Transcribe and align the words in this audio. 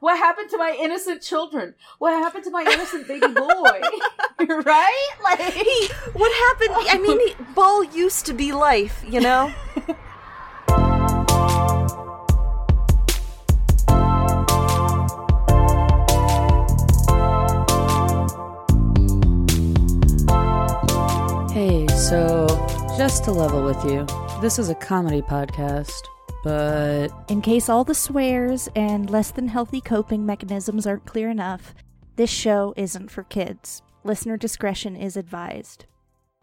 What 0.00 0.16
happened 0.16 0.48
to 0.50 0.56
my 0.56 0.76
innocent 0.80 1.20
children? 1.20 1.74
What 1.98 2.12
happened 2.14 2.44
to 2.44 2.50
my 2.50 2.62
innocent 2.62 3.06
baby 3.06 3.26
boy? 3.28 3.80
right? 4.64 5.08
Like, 5.22 5.92
what 6.14 6.32
happened? 6.32 6.88
I 6.88 6.98
mean, 6.98 7.20
he- 7.20 7.34
ball 7.54 7.84
used 7.84 8.24
to 8.26 8.32
be 8.32 8.52
life, 8.52 9.04
you 9.06 9.20
know? 9.20 9.52
Hey, 21.52 21.86
so 21.88 22.46
just 22.96 23.24
to 23.24 23.32
level 23.32 23.62
with 23.62 23.84
you, 23.84 24.06
this 24.40 24.58
is 24.58 24.70
a 24.70 24.74
comedy 24.74 25.20
podcast, 25.20 26.00
but 26.42 27.08
In 27.28 27.42
case 27.42 27.68
all 27.68 27.84
the 27.84 27.94
swears 27.94 28.68
and 28.74 29.10
less 29.10 29.30
than 29.30 29.48
healthy 29.48 29.80
coping 29.80 30.24
mechanisms 30.24 30.86
aren't 30.86 31.06
clear 31.06 31.28
enough, 31.28 31.74
this 32.16 32.30
show 32.30 32.74
isn't 32.76 33.10
for 33.10 33.22
kids. 33.24 33.82
Listener 34.04 34.36
discretion 34.36 34.96
is 34.96 35.16
advised. 35.16 35.86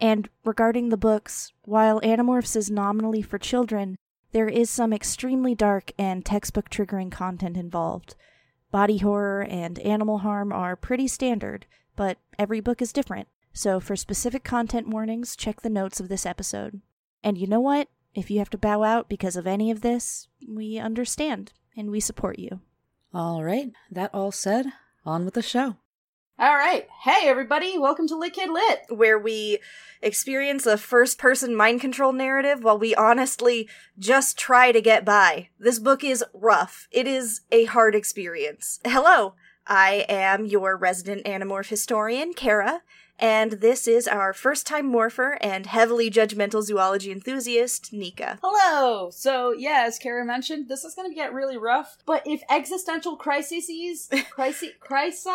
And 0.00 0.28
regarding 0.44 0.88
the 0.88 0.96
books, 0.96 1.52
while 1.62 2.00
Animorphs 2.02 2.54
is 2.56 2.70
nominally 2.70 3.22
for 3.22 3.38
children, 3.38 3.96
there 4.32 4.48
is 4.48 4.70
some 4.70 4.92
extremely 4.92 5.54
dark 5.54 5.92
and 5.98 6.24
textbook 6.24 6.70
triggering 6.70 7.10
content 7.10 7.56
involved. 7.56 8.14
Body 8.70 8.98
horror 8.98 9.42
and 9.42 9.78
animal 9.80 10.18
harm 10.18 10.52
are 10.52 10.76
pretty 10.76 11.08
standard, 11.08 11.66
but 11.96 12.18
every 12.38 12.60
book 12.60 12.82
is 12.82 12.92
different. 12.92 13.28
So 13.52 13.80
for 13.80 13.96
specific 13.96 14.44
content 14.44 14.88
warnings, 14.88 15.34
check 15.34 15.62
the 15.62 15.70
notes 15.70 15.98
of 15.98 16.08
this 16.08 16.26
episode. 16.26 16.80
And 17.24 17.38
you 17.38 17.46
know 17.46 17.60
what? 17.60 17.88
If 18.18 18.32
you 18.32 18.40
have 18.40 18.50
to 18.50 18.58
bow 18.58 18.82
out 18.82 19.08
because 19.08 19.36
of 19.36 19.46
any 19.46 19.70
of 19.70 19.80
this, 19.80 20.26
we 20.44 20.76
understand 20.76 21.52
and 21.76 21.88
we 21.88 22.00
support 22.00 22.36
you. 22.36 22.58
all 23.14 23.44
right, 23.44 23.70
that 23.92 24.12
all 24.12 24.32
said, 24.32 24.66
on 25.06 25.24
with 25.24 25.34
the 25.34 25.40
show. 25.40 25.76
all 26.36 26.56
right. 26.56 26.88
Hey, 27.04 27.28
everybody. 27.28 27.78
Welcome 27.78 28.08
to 28.08 28.16
Lit 28.16 28.32
Kid 28.32 28.50
Lit. 28.50 28.80
Where 28.88 29.20
we 29.20 29.60
experience 30.02 30.66
a 30.66 30.76
first 30.76 31.16
person 31.16 31.54
mind 31.54 31.80
control 31.80 32.12
narrative 32.12 32.64
while 32.64 32.76
we 32.76 32.92
honestly 32.92 33.68
just 33.96 34.36
try 34.36 34.72
to 34.72 34.80
get 34.80 35.04
by. 35.04 35.50
This 35.60 35.78
book 35.78 36.02
is 36.02 36.24
rough. 36.34 36.88
It 36.90 37.06
is 37.06 37.42
a 37.52 37.66
hard 37.66 37.94
experience. 37.94 38.80
Hello, 38.84 39.34
I 39.64 40.04
am 40.08 40.44
your 40.44 40.76
resident 40.76 41.24
Animorph 41.24 41.68
historian, 41.68 42.34
Kara, 42.34 42.82
and 43.18 43.52
this 43.52 43.88
is 43.88 44.06
our 44.06 44.32
first 44.32 44.66
time 44.66 44.86
morpher 44.86 45.38
and 45.40 45.66
heavily 45.66 46.10
judgmental 46.10 46.62
zoology 46.62 47.10
enthusiast, 47.10 47.92
Nika. 47.92 48.38
Hello. 48.42 49.10
So, 49.10 49.52
yeah, 49.52 49.84
as 49.86 49.98
Kara 49.98 50.24
mentioned, 50.24 50.68
this 50.68 50.84
is 50.84 50.94
going 50.94 51.10
to 51.10 51.14
get 51.14 51.32
really 51.32 51.56
rough. 51.56 51.98
But 52.06 52.22
if 52.26 52.42
existential 52.50 53.16
crises, 53.16 54.08
crisis, 54.30 54.70
crisis, 54.80 55.26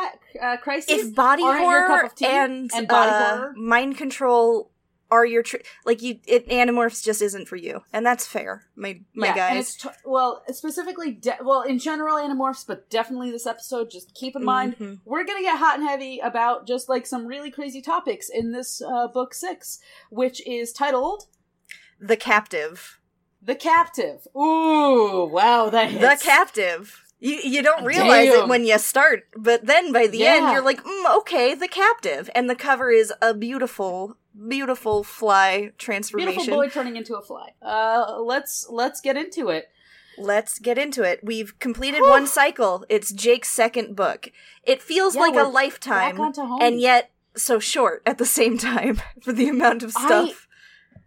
uh, 0.41 0.57
crises, 0.57 1.07
if 1.07 1.15
body 1.15 1.43
horror 1.43 2.09
tea, 2.15 2.25
and, 2.25 2.71
and 2.73 2.87
body 2.87 3.11
uh, 3.11 3.35
horror, 3.35 3.53
mind 3.55 3.97
control 3.97 4.69
are 5.14 5.25
your 5.25 5.44
tr- 5.44 5.58
like 5.86 6.02
you 6.02 6.19
it 6.28 6.47
animorphs 6.50 7.03
just 7.03 7.22
isn't 7.22 7.47
for 7.47 7.56
you. 7.56 7.81
And 7.94 8.06
that's 8.06 8.25
fair 8.25 8.66
my 8.75 9.00
my 9.14 9.28
yeah, 9.28 9.47
and 9.47 9.56
guys. 9.58 9.69
it's 9.69 9.78
t- 9.78 9.89
well, 10.06 10.44
specifically, 10.50 11.11
de- 11.11 11.38
well, 11.44 11.61
in 11.61 11.78
general, 11.80 12.17
Animorphs, 12.17 12.66
but 12.66 12.89
definitely 12.89 13.31
this 13.31 13.45
episode. 13.47 13.89
Just 13.91 14.14
keep 14.16 14.36
in 14.36 14.44
mind, 14.44 14.78
Mhm. 14.78 15.00
we're 15.06 15.23
gonna 15.23 15.41
get 15.41 15.58
hot 15.59 15.78
and 15.80 15.88
heavy 15.88 16.19
about 16.19 16.66
just 16.67 16.89
like 16.89 17.06
some 17.06 17.25
really 17.28 17.52
crazy 17.52 17.81
topics 17.81 18.30
in 18.30 18.52
this 18.52 18.81
uh, 18.81 19.08
book 19.08 19.34
six, 19.34 19.80
which 20.09 20.45
is 20.47 20.72
titled 20.73 21.28
the 22.00 22.17
captive. 22.17 23.00
"The 23.41 23.56
Captive." 23.56 24.28
Ooh, 24.36 25.25
wow, 25.25 25.69
that 25.69 25.91
the 26.02 26.17
captive. 26.23 27.00
You 27.19 27.36
you 27.44 27.61
don't 27.61 27.86
realize 27.86 28.28
it 28.30 28.47
when 28.50 28.66
you 28.66 28.78
start 28.78 29.23
but 29.38 29.66
then 29.66 29.94
by 29.94 30.08
the 30.08 30.25
end 30.25 30.52
you're 30.52 30.61
like 30.61 30.84
mm, 30.84 31.17
okay 31.19 31.56
the 31.56 31.69
captive. 31.69 32.30
And 32.36 32.50
the 32.50 32.56
cover 32.56 32.91
is 32.91 33.14
a 33.22 33.34
beautiful 33.34 34.17
beautiful 34.47 35.03
fly 35.03 35.71
transformation 35.77 36.33
Beautiful 36.33 36.57
boy 36.57 36.69
turning 36.69 36.95
into 36.95 37.16
a 37.16 37.21
fly. 37.21 37.49
Uh, 37.61 38.19
let's 38.21 38.67
let's 38.69 39.01
get 39.01 39.17
into 39.17 39.49
it. 39.49 39.69
Let's 40.17 40.59
get 40.59 40.77
into 40.77 41.01
it. 41.03 41.21
We've 41.23 41.57
completed 41.59 42.01
Whew. 42.01 42.09
one 42.09 42.27
cycle. 42.27 42.85
It's 42.89 43.11
Jake's 43.11 43.49
second 43.49 43.95
book. 43.95 44.29
It 44.63 44.81
feels 44.81 45.16
Yeah, 45.16 45.22
like 45.22 45.35
a 45.35 45.47
lifetime, 45.47 46.16
back 46.17 46.19
onto 46.19 46.41
home. 46.41 46.61
and 46.61 46.79
yet 46.79 47.11
so 47.35 47.59
short 47.59 48.03
at 48.05 48.17
the 48.19 48.25
same 48.25 48.57
time 48.57 49.01
for 49.23 49.33
the 49.33 49.49
amount 49.49 49.81
of 49.83 49.91
stuff. 49.91 50.47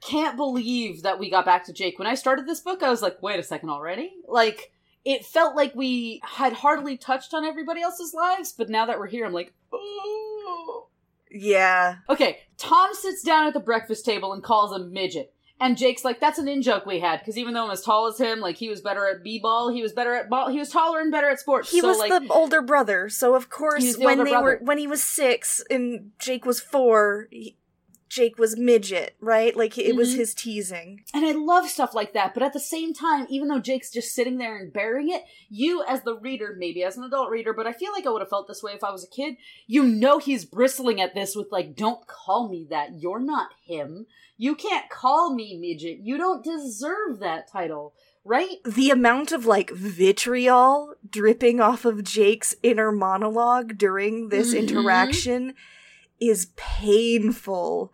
Can't 0.02 0.36
believe 0.36 1.02
that 1.02 1.18
we 1.18 1.30
got 1.30 1.44
back 1.44 1.64
to 1.66 1.72
Jake. 1.72 1.98
When 1.98 2.08
I 2.08 2.14
started 2.14 2.46
this 2.46 2.60
book, 2.60 2.82
I 2.82 2.90
was 2.90 3.00
like, 3.00 3.22
wait 3.22 3.38
a 3.40 3.42
second 3.42 3.70
already? 3.70 4.12
Like, 4.28 4.72
it 5.04 5.24
felt 5.24 5.56
like 5.56 5.74
we 5.74 6.20
had 6.24 6.52
hardly 6.52 6.96
touched 6.96 7.32
on 7.32 7.44
everybody 7.44 7.80
else's 7.80 8.12
lives, 8.12 8.52
but 8.52 8.68
now 8.68 8.86
that 8.86 8.98
we're 8.98 9.06
here, 9.06 9.24
I'm 9.24 9.32
like, 9.32 9.52
oh. 9.72 10.88
Yeah. 11.30 11.96
Okay, 12.08 12.38
Tom 12.56 12.90
sits 12.92 13.22
down 13.22 13.46
at 13.46 13.54
the 13.54 13.60
breakfast 13.60 14.04
table 14.04 14.32
and 14.32 14.42
calls 14.42 14.74
him 14.74 14.92
midget. 14.92 15.32
And 15.58 15.78
Jake's 15.78 16.04
like, 16.04 16.20
that's 16.20 16.38
an 16.38 16.48
in 16.48 16.60
joke 16.60 16.84
we 16.84 17.00
had, 17.00 17.20
because 17.20 17.38
even 17.38 17.54
though 17.54 17.64
I'm 17.64 17.70
as 17.70 17.80
tall 17.80 18.06
as 18.08 18.18
him, 18.18 18.40
like, 18.40 18.56
he 18.56 18.68
was 18.68 18.82
better 18.82 19.08
at 19.08 19.24
b-ball, 19.24 19.70
he 19.70 19.80
was 19.80 19.94
better 19.94 20.14
at 20.14 20.28
ball, 20.28 20.50
he 20.50 20.58
was 20.58 20.68
taller 20.68 21.00
and 21.00 21.10
better 21.10 21.30
at 21.30 21.40
sports. 21.40 21.70
He 21.70 21.80
so, 21.80 21.88
was 21.88 21.98
like, 21.98 22.10
the 22.10 22.28
older 22.30 22.60
brother, 22.60 23.08
so 23.08 23.34
of 23.34 23.48
course 23.48 23.96
the 23.96 24.04
when 24.04 24.22
they 24.22 24.36
were 24.36 24.58
when 24.60 24.76
he 24.76 24.86
was 24.86 25.02
6 25.02 25.62
and 25.70 26.10
Jake 26.18 26.44
was 26.44 26.60
4, 26.60 27.28
he, 27.30 27.56
Jake 28.08 28.38
was 28.38 28.56
midget, 28.56 29.16
right? 29.20 29.56
Like 29.56 29.76
it 29.76 29.96
was 29.96 30.14
Mhm. 30.14 30.16
his 30.18 30.34
teasing. 30.34 31.02
And 31.12 31.24
I 31.24 31.32
love 31.32 31.68
stuff 31.68 31.94
like 31.94 32.12
that, 32.12 32.34
but 32.34 32.42
at 32.42 32.52
the 32.52 32.60
same 32.60 32.94
time, 32.94 33.26
even 33.28 33.48
though 33.48 33.58
Jake's 33.58 33.90
just 33.90 34.14
sitting 34.14 34.38
there 34.38 34.56
and 34.56 34.72
bearing 34.72 35.10
it, 35.10 35.24
you 35.50 35.82
as 35.88 36.02
the 36.02 36.16
reader, 36.16 36.54
maybe 36.56 36.82
as 36.84 36.96
an 36.96 37.04
adult 37.04 37.30
reader, 37.30 37.52
but 37.52 37.66
I 37.66 37.72
feel 37.72 37.92
like 37.92 38.06
I 38.06 38.10
would 38.10 38.22
have 38.22 38.30
felt 38.30 38.46
this 38.48 38.62
way 38.62 38.72
if 38.72 38.84
I 38.84 38.92
was 38.92 39.04
a 39.04 39.08
kid, 39.08 39.36
you 39.66 39.82
know 39.84 40.18
he's 40.18 40.44
bristling 40.44 41.00
at 41.00 41.14
this 41.14 41.34
with 41.34 41.50
like, 41.50 41.74
don't 41.74 42.06
call 42.06 42.48
me 42.48 42.66
that. 42.70 43.00
You're 43.00 43.18
not 43.20 43.50
him. 43.64 44.06
You 44.38 44.54
can't 44.54 44.88
call 44.88 45.34
me 45.34 45.56
midget. 45.58 45.98
You 45.98 46.16
don't 46.16 46.44
deserve 46.44 47.18
that 47.20 47.50
title. 47.50 47.92
Right? 48.28 48.56
The 48.64 48.90
amount 48.90 49.30
of 49.30 49.46
like 49.46 49.70
vitriol 49.70 50.94
dripping 51.08 51.60
off 51.60 51.84
of 51.84 52.02
Jake's 52.02 52.56
inner 52.62 52.90
monologue 52.90 53.78
during 53.78 54.30
this 54.30 54.52
Mhm. 54.52 54.58
interaction 54.58 55.54
is 56.20 56.48
painful. 56.56 57.92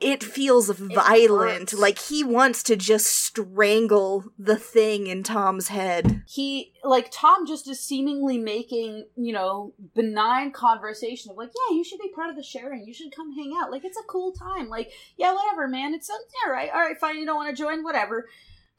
It 0.00 0.22
feels 0.22 0.68
violent. 0.70 1.70
hurts. 1.70 1.74
Like 1.74 1.98
he 1.98 2.24
wants 2.24 2.62
to 2.64 2.76
just 2.76 3.06
strangle 3.06 4.24
the 4.38 4.56
thing 4.56 5.06
in 5.06 5.22
Tom's 5.22 5.68
head. 5.68 6.24
He, 6.26 6.72
like, 6.82 7.10
Tom 7.10 7.46
just 7.46 7.68
is 7.68 7.80
seemingly 7.80 8.36
making, 8.36 9.06
you 9.16 9.32
know, 9.32 9.72
benign 9.94 10.50
conversation 10.50 11.30
of 11.30 11.36
like, 11.36 11.50
yeah, 11.54 11.76
you 11.76 11.84
should 11.84 12.00
be 12.00 12.12
part 12.14 12.28
of 12.28 12.36
the 12.36 12.42
sharing. 12.42 12.84
You 12.86 12.92
should 12.92 13.14
come 13.14 13.34
hang 13.34 13.54
out. 13.58 13.70
Like, 13.70 13.84
it's 13.84 13.96
a 13.96 14.06
cool 14.06 14.32
time. 14.32 14.68
Like, 14.68 14.92
yeah, 15.16 15.32
whatever, 15.32 15.68
man. 15.68 15.94
It's, 15.94 16.10
all 16.10 16.52
right. 16.52 16.70
All 16.74 16.80
right, 16.80 16.98
fine. 16.98 17.18
You 17.18 17.24
don't 17.24 17.36
want 17.36 17.56
to 17.56 17.62
join? 17.62 17.82
Whatever. 17.82 18.28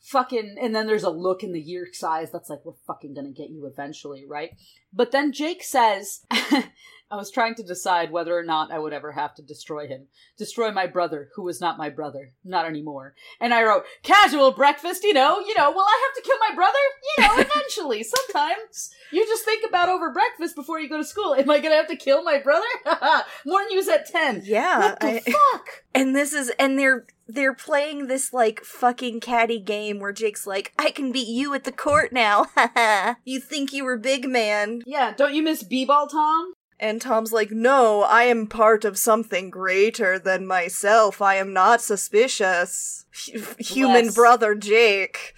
Fucking, 0.02 0.58
and 0.62 0.76
then 0.76 0.86
there's 0.86 1.04
a 1.04 1.10
look 1.10 1.42
in 1.42 1.54
the 1.54 1.62
Yeerk's 1.62 2.04
eyes 2.04 2.32
that's 2.32 2.50
like, 2.50 2.64
we're 2.64 2.74
fucking 2.86 3.16
gonna 3.16 3.32
get 3.32 3.50
you 3.50 3.66
eventually, 3.66 4.26
right? 4.28 4.52
But 4.94 5.12
then 5.12 5.32
Jake 5.32 5.64
says, 5.64 6.22
I 7.12 7.18
was 7.18 7.30
trying 7.32 7.54
to 7.56 7.64
decide 7.64 8.12
whether 8.12 8.36
or 8.38 8.44
not 8.44 8.72
I 8.72 8.80
would 8.80 8.92
ever 8.94 9.12
have 9.12 9.36
to 9.36 9.44
destroy 9.44 9.88
him. 9.88 10.08
Destroy 10.38 10.72
my 10.72 10.88
brother, 10.88 11.30
who 11.36 11.44
was 11.44 11.62
not 11.62 11.78
my 11.78 11.90
brother. 11.90 12.32
Not 12.44 12.66
anymore. 12.66 13.14
And 13.40 13.54
I 13.54 13.64
wrote, 13.64 13.84
casual 14.02 14.52
breakfast, 14.52 15.04
you 15.04 15.14
know, 15.14 15.40
you 15.40 15.54
know, 15.56 15.70
will 15.72 15.82
I 15.84 16.10
have 16.10 16.24
to 16.24 16.28
kill 16.28 16.38
my 16.50 16.56
brother? 16.56 16.78
You 17.18 17.24
know, 17.24 17.48
eventually, 17.52 18.04
sometimes. 18.04 18.90
You 19.12 19.26
just 19.26 19.46
think 19.46 19.64
about 19.68 19.90
over 19.90 20.12
breakfast 20.12 20.56
before 20.56 20.80
you 20.80 20.90
go 20.90 20.98
to 20.98 21.04
school. 21.04 21.36
Am 21.36 21.50
I 21.50 21.60
gonna 21.60 21.76
have 21.76 21.88
to 21.88 21.96
kill 21.96 22.24
my 22.24 22.40
brother? 22.40 22.66
Morning 23.46 23.70
news 23.76 23.88
at 23.88 24.08
10. 24.08 24.42
Yeah. 24.44 24.80
What 24.80 25.00
the 25.00 25.08
I- 25.08 25.20
fuck? 25.20 25.70
and 25.94 26.16
this 26.16 26.34
is 26.34 26.52
and 26.60 26.78
they're 26.78 27.06
they're 27.28 27.54
playing 27.56 28.08
this 28.08 28.34
like 28.34 28.62
fucking 28.64 29.20
catty 29.20 29.60
game 29.60 30.00
where 30.00 30.12
Jake's 30.12 30.46
like, 30.46 30.74
I 30.78 30.92
can 30.92 31.12
beat 31.12 31.28
you 31.28 31.54
at 31.54 31.64
the 31.64 31.72
court 31.72 32.12
now. 32.14 32.48
you 33.26 33.40
think 33.40 33.74
you 33.74 33.84
were 33.84 33.98
big 33.98 34.28
man. 34.28 34.82
Yeah, 34.86 35.14
don't 35.16 35.34
you 35.34 35.42
miss 35.42 35.64
B-ball, 35.64 36.08
Tom? 36.08 36.54
And 36.80 37.02
Tom's 37.02 37.32
like, 37.32 37.52
No, 37.52 38.02
I 38.04 38.24
am 38.24 38.48
part 38.48 38.84
of 38.86 38.98
something 38.98 39.50
greater 39.50 40.20
than 40.20 40.46
myself. 40.46 41.22
I 41.22 41.36
am 41.36 41.54
not 41.54 41.82
suspicious. 41.82 43.06
H- 43.34 43.56
human 43.60 44.04
Bless. 44.06 44.16
brother 44.16 44.56
Jake. 44.56 45.34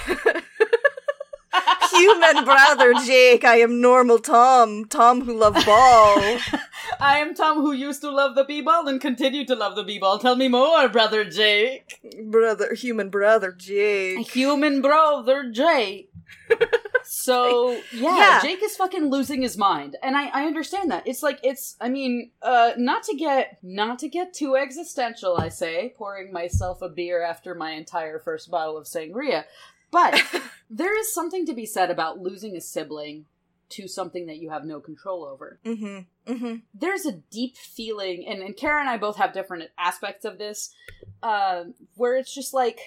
Human 1.92 2.44
brother 2.46 2.94
Jake, 3.06 3.44
I 3.44 3.58
am 3.58 3.82
normal 3.82 4.20
Tom. 4.20 4.86
Tom 4.86 5.22
who 5.22 5.34
loved 5.34 5.66
ball. 5.66 6.16
I 7.00 7.18
am 7.20 7.34
Tom 7.34 7.58
who 7.62 7.72
used 7.72 8.02
to 8.02 8.12
love 8.12 8.36
the 8.36 8.44
B-ball 8.44 8.88
and 8.88 9.00
continue 9.02 9.46
to 9.46 9.56
love 9.56 9.76
the 9.76 9.84
B-ball. 9.84 10.20
Tell 10.20 10.36
me 10.36 10.48
more, 10.48 10.88
brother 10.90 11.24
Jake. 11.24 12.00
brother, 12.26 12.74
human 12.76 13.10
brother 13.10 13.52
Jake. 13.52 14.30
Human 14.32 14.82
brother 14.82 15.50
Jake. 15.50 16.12
so 17.08 17.72
yeah, 17.94 18.18
Yeah. 18.18 18.42
Jake 18.42 18.64
is 18.64 18.76
fucking 18.76 19.10
losing 19.10 19.42
his 19.42 19.58
mind, 19.58 19.96
and 20.04 20.16
I 20.16 20.28
I 20.28 20.46
understand 20.46 20.92
that. 20.92 21.08
It's 21.08 21.24
like 21.24 21.40
it's 21.44 21.76
I 21.80 21.90
mean 21.90 22.32
uh 22.42 22.72
not 22.78 23.04
to 23.04 23.16
get 23.16 23.60
not 23.64 24.00
to 24.00 24.08
get 24.10 24.34
too 24.34 24.56
existential. 24.56 25.38
I 25.38 25.50
say 25.50 25.94
pouring 25.98 26.32
myself 26.32 26.82
a 26.82 26.90
beer 26.90 27.22
after 27.24 27.56
my 27.56 27.72
entire 27.72 28.20
first 28.20 28.52
bottle 28.52 28.78
of 28.78 28.86
sangria, 28.86 29.46
but 29.92 30.22
there 30.70 30.98
is 31.00 31.14
something 31.14 31.46
to 31.46 31.54
be 31.54 31.66
said 31.66 31.90
about 31.90 32.20
losing 32.20 32.56
a 32.56 32.62
sibling 32.62 33.26
to 33.70 33.88
something 33.88 34.28
that 34.28 34.38
you 34.38 34.50
have 34.50 34.66
no 34.66 34.80
control 34.80 35.26
over. 35.26 35.60
Mm-hmm. 35.66 36.32
Mm-hmm. 36.32 36.56
There's 36.74 37.06
a 37.06 37.12
deep 37.12 37.58
feeling, 37.58 38.26
and, 38.26 38.42
and 38.42 38.56
Kara 38.56 38.80
and 38.80 38.90
I 38.90 38.98
both 38.98 39.18
have 39.18 39.34
different 39.34 39.64
aspects 39.78 40.24
of 40.24 40.38
this, 40.38 40.74
uh, 41.22 41.66
where 41.96 42.16
it's 42.16 42.34
just 42.34 42.54
like, 42.54 42.80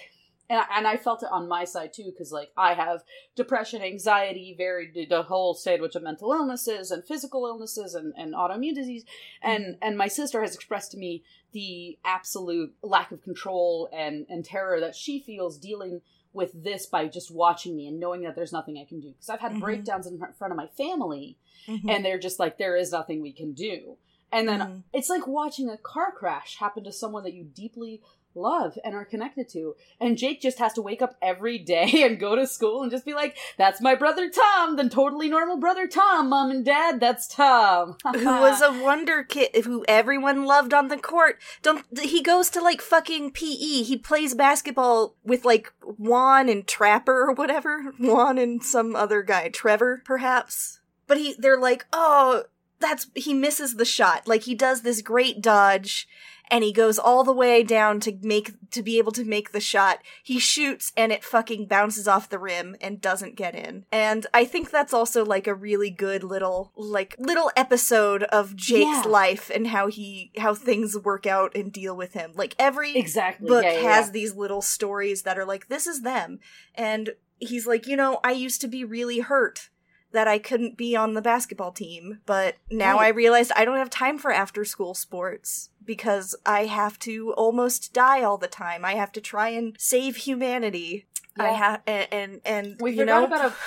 and 0.51 0.59
I, 0.59 0.65
and 0.77 0.85
I 0.87 0.97
felt 0.97 1.23
it 1.23 1.29
on 1.31 1.47
my 1.47 1.63
side 1.65 1.93
too, 1.93 2.11
because 2.11 2.31
like 2.31 2.51
I 2.57 2.73
have 2.73 3.03
depression, 3.35 3.81
anxiety, 3.81 4.53
varied 4.57 5.07
the 5.09 5.23
whole 5.23 5.53
sandwich 5.53 5.95
of 5.95 6.03
mental 6.03 6.31
illnesses 6.33 6.91
and 6.91 7.03
physical 7.05 7.45
illnesses 7.47 7.95
and, 7.95 8.13
and 8.17 8.33
autoimmune 8.35 8.75
disease, 8.75 9.05
and 9.41 9.77
and 9.81 9.97
my 9.97 10.07
sister 10.09 10.41
has 10.41 10.53
expressed 10.53 10.91
to 10.91 10.97
me 10.97 11.23
the 11.53 11.97
absolute 12.03 12.73
lack 12.83 13.11
of 13.11 13.23
control 13.23 13.89
and 13.93 14.25
and 14.29 14.43
terror 14.45 14.79
that 14.81 14.95
she 14.95 15.19
feels 15.19 15.57
dealing 15.57 16.01
with 16.33 16.51
this 16.63 16.85
by 16.85 17.07
just 17.07 17.29
watching 17.31 17.75
me 17.75 17.87
and 17.87 17.99
knowing 17.99 18.21
that 18.23 18.35
there's 18.35 18.53
nothing 18.53 18.77
I 18.77 18.85
can 18.85 18.99
do 19.01 19.09
because 19.11 19.29
I've 19.29 19.41
had 19.41 19.53
Mhm. 19.53 19.59
breakdowns 19.61 20.07
in 20.07 20.17
front 20.17 20.51
of 20.53 20.57
my 20.57 20.67
family 20.67 21.37
Mm-hmm. 21.67 21.89
and 21.89 22.03
they're 22.03 22.17
just 22.17 22.39
like 22.39 22.57
there 22.57 22.75
is 22.75 22.91
nothing 22.91 23.21
we 23.21 23.31
can 23.33 23.51
do 23.53 23.95
and 24.31 24.47
then 24.49 24.59
Mhm. 24.61 24.83
it's 24.93 25.09
like 25.09 25.27
watching 25.27 25.69
a 25.69 25.77
car 25.77 26.11
crash 26.11 26.55
happen 26.57 26.83
to 26.85 26.91
someone 26.91 27.23
that 27.23 27.33
you 27.33 27.43
deeply 27.43 28.01
love 28.35 28.77
and 28.83 28.95
are 28.95 29.05
connected 29.05 29.47
to 29.49 29.75
and 29.99 30.17
jake 30.17 30.41
just 30.41 30.59
has 30.59 30.73
to 30.73 30.81
wake 30.81 31.01
up 31.01 31.15
every 31.21 31.57
day 31.57 31.89
and 32.03 32.19
go 32.19 32.35
to 32.35 32.47
school 32.47 32.81
and 32.81 32.91
just 32.91 33.05
be 33.05 33.13
like 33.13 33.37
that's 33.57 33.81
my 33.81 33.95
brother 33.95 34.29
tom 34.29 34.75
the 34.75 34.87
totally 34.89 35.29
normal 35.29 35.57
brother 35.57 35.87
tom 35.87 36.29
mom 36.29 36.51
and 36.51 36.65
dad 36.65 36.99
that's 36.99 37.27
tom 37.27 37.95
who 38.13 38.25
was 38.25 38.61
a 38.61 38.83
wonder 38.83 39.23
kid 39.23 39.65
who 39.65 39.83
everyone 39.87 40.45
loved 40.45 40.73
on 40.73 40.87
the 40.87 40.97
court. 40.97 41.39
Don't 41.61 41.85
he 41.99 42.21
goes 42.21 42.49
to 42.51 42.61
like 42.61 42.81
fucking 42.81 43.31
PE. 43.31 43.83
He 43.83 43.97
plays 43.97 44.35
basketball 44.35 45.15
with 45.23 45.45
like 45.45 45.73
Juan 45.81 46.49
and 46.49 46.67
Trapper 46.67 47.29
or 47.29 47.33
whatever. 47.33 47.93
Juan 47.99 48.37
and 48.37 48.63
some 48.63 48.95
other 48.95 49.21
guy, 49.21 49.49
Trevor 49.49 50.01
perhaps. 50.05 50.79
But 51.07 51.17
he 51.17 51.35
they're 51.37 51.59
like, 51.59 51.85
"Oh, 51.91 52.43
that's 52.79 53.07
he 53.15 53.33
misses 53.33 53.75
the 53.75 53.85
shot. 53.85 54.27
Like 54.27 54.43
he 54.43 54.55
does 54.55 54.81
this 54.81 55.01
great 55.01 55.41
dodge 55.41 56.07
and 56.51 56.63
he 56.63 56.71
goes 56.73 56.99
all 56.99 57.23
the 57.23 57.33
way 57.33 57.63
down 57.63 57.99
to 58.01 58.17
make 58.21 58.53
to 58.71 58.83
be 58.83 58.97
able 58.97 59.13
to 59.13 59.23
make 59.23 59.51
the 59.53 59.59
shot. 59.61 59.99
He 60.21 60.37
shoots 60.37 60.91
and 60.97 61.11
it 61.11 61.23
fucking 61.23 61.65
bounces 61.67 62.07
off 62.07 62.29
the 62.29 62.37
rim 62.37 62.75
and 62.81 62.99
doesn't 63.01 63.35
get 63.35 63.55
in. 63.55 63.85
And 63.91 64.27
I 64.33 64.45
think 64.45 64.69
that's 64.69 64.93
also 64.93 65.23
like 65.25 65.47
a 65.47 65.55
really 65.55 65.89
good 65.89 66.23
little 66.23 66.71
like 66.75 67.15
little 67.17 67.49
episode 67.55 68.23
of 68.23 68.55
Jake's 68.55 69.05
Yeah. 69.05 69.09
life 69.09 69.49
and 69.53 69.67
how 69.67 69.87
he 69.87 70.31
how 70.37 70.53
things 70.53 70.97
work 70.97 71.25
out 71.25 71.55
and 71.55 71.71
deal 71.71 71.95
with 71.95 72.13
him. 72.13 72.33
Like 72.35 72.53
every 72.59 72.95
exactly 72.95 73.47
book 73.47 73.63
yeah, 73.63 73.79
yeah, 73.79 73.95
has 73.95 74.11
these 74.11 74.35
little 74.35 74.61
stories 74.61 75.23
that 75.23 75.39
are 75.39 75.45
like 75.45 75.69
this 75.69 75.87
is 75.87 76.01
them 76.01 76.39
and 76.75 77.11
he's 77.39 77.65
like 77.65 77.87
you 77.87 77.95
know 77.95 78.19
i 78.23 78.31
used 78.31 78.61
to 78.61 78.67
be 78.67 78.83
really 78.83 79.17
hurt 79.19 79.69
that 80.11 80.27
i 80.27 80.37
couldn't 80.37 80.77
be 80.77 80.95
on 80.95 81.15
the 81.15 81.21
basketball 81.23 81.71
team 81.71 82.19
but 82.27 82.57
now 82.69 82.97
Right. 82.97 83.05
i 83.05 83.09
realized 83.09 83.51
i 83.55 83.65
don't 83.65 83.77
have 83.79 83.89
time 83.89 84.19
for 84.19 84.31
after 84.31 84.63
school 84.63 84.93
sports 84.93 85.70
because 85.85 86.35
i 86.45 86.65
have 86.65 86.97
to 86.99 87.33
almost 87.33 87.93
die 87.93 88.23
all 88.23 88.37
the 88.37 88.47
time. 88.47 88.83
I 88.85 88.95
have 88.95 89.11
to 89.13 89.21
try 89.21 89.49
and 89.49 89.75
save 89.79 90.15
humanity. 90.17 91.05
I 91.39 91.49
have 91.49 91.81
and 91.87 92.07
and, 92.11 92.41
and 92.45 92.75
we 92.81 92.91
you 92.91 92.97
forgot 92.97 93.21
know? 93.21 93.25
about 93.27 93.45
a 93.51 93.53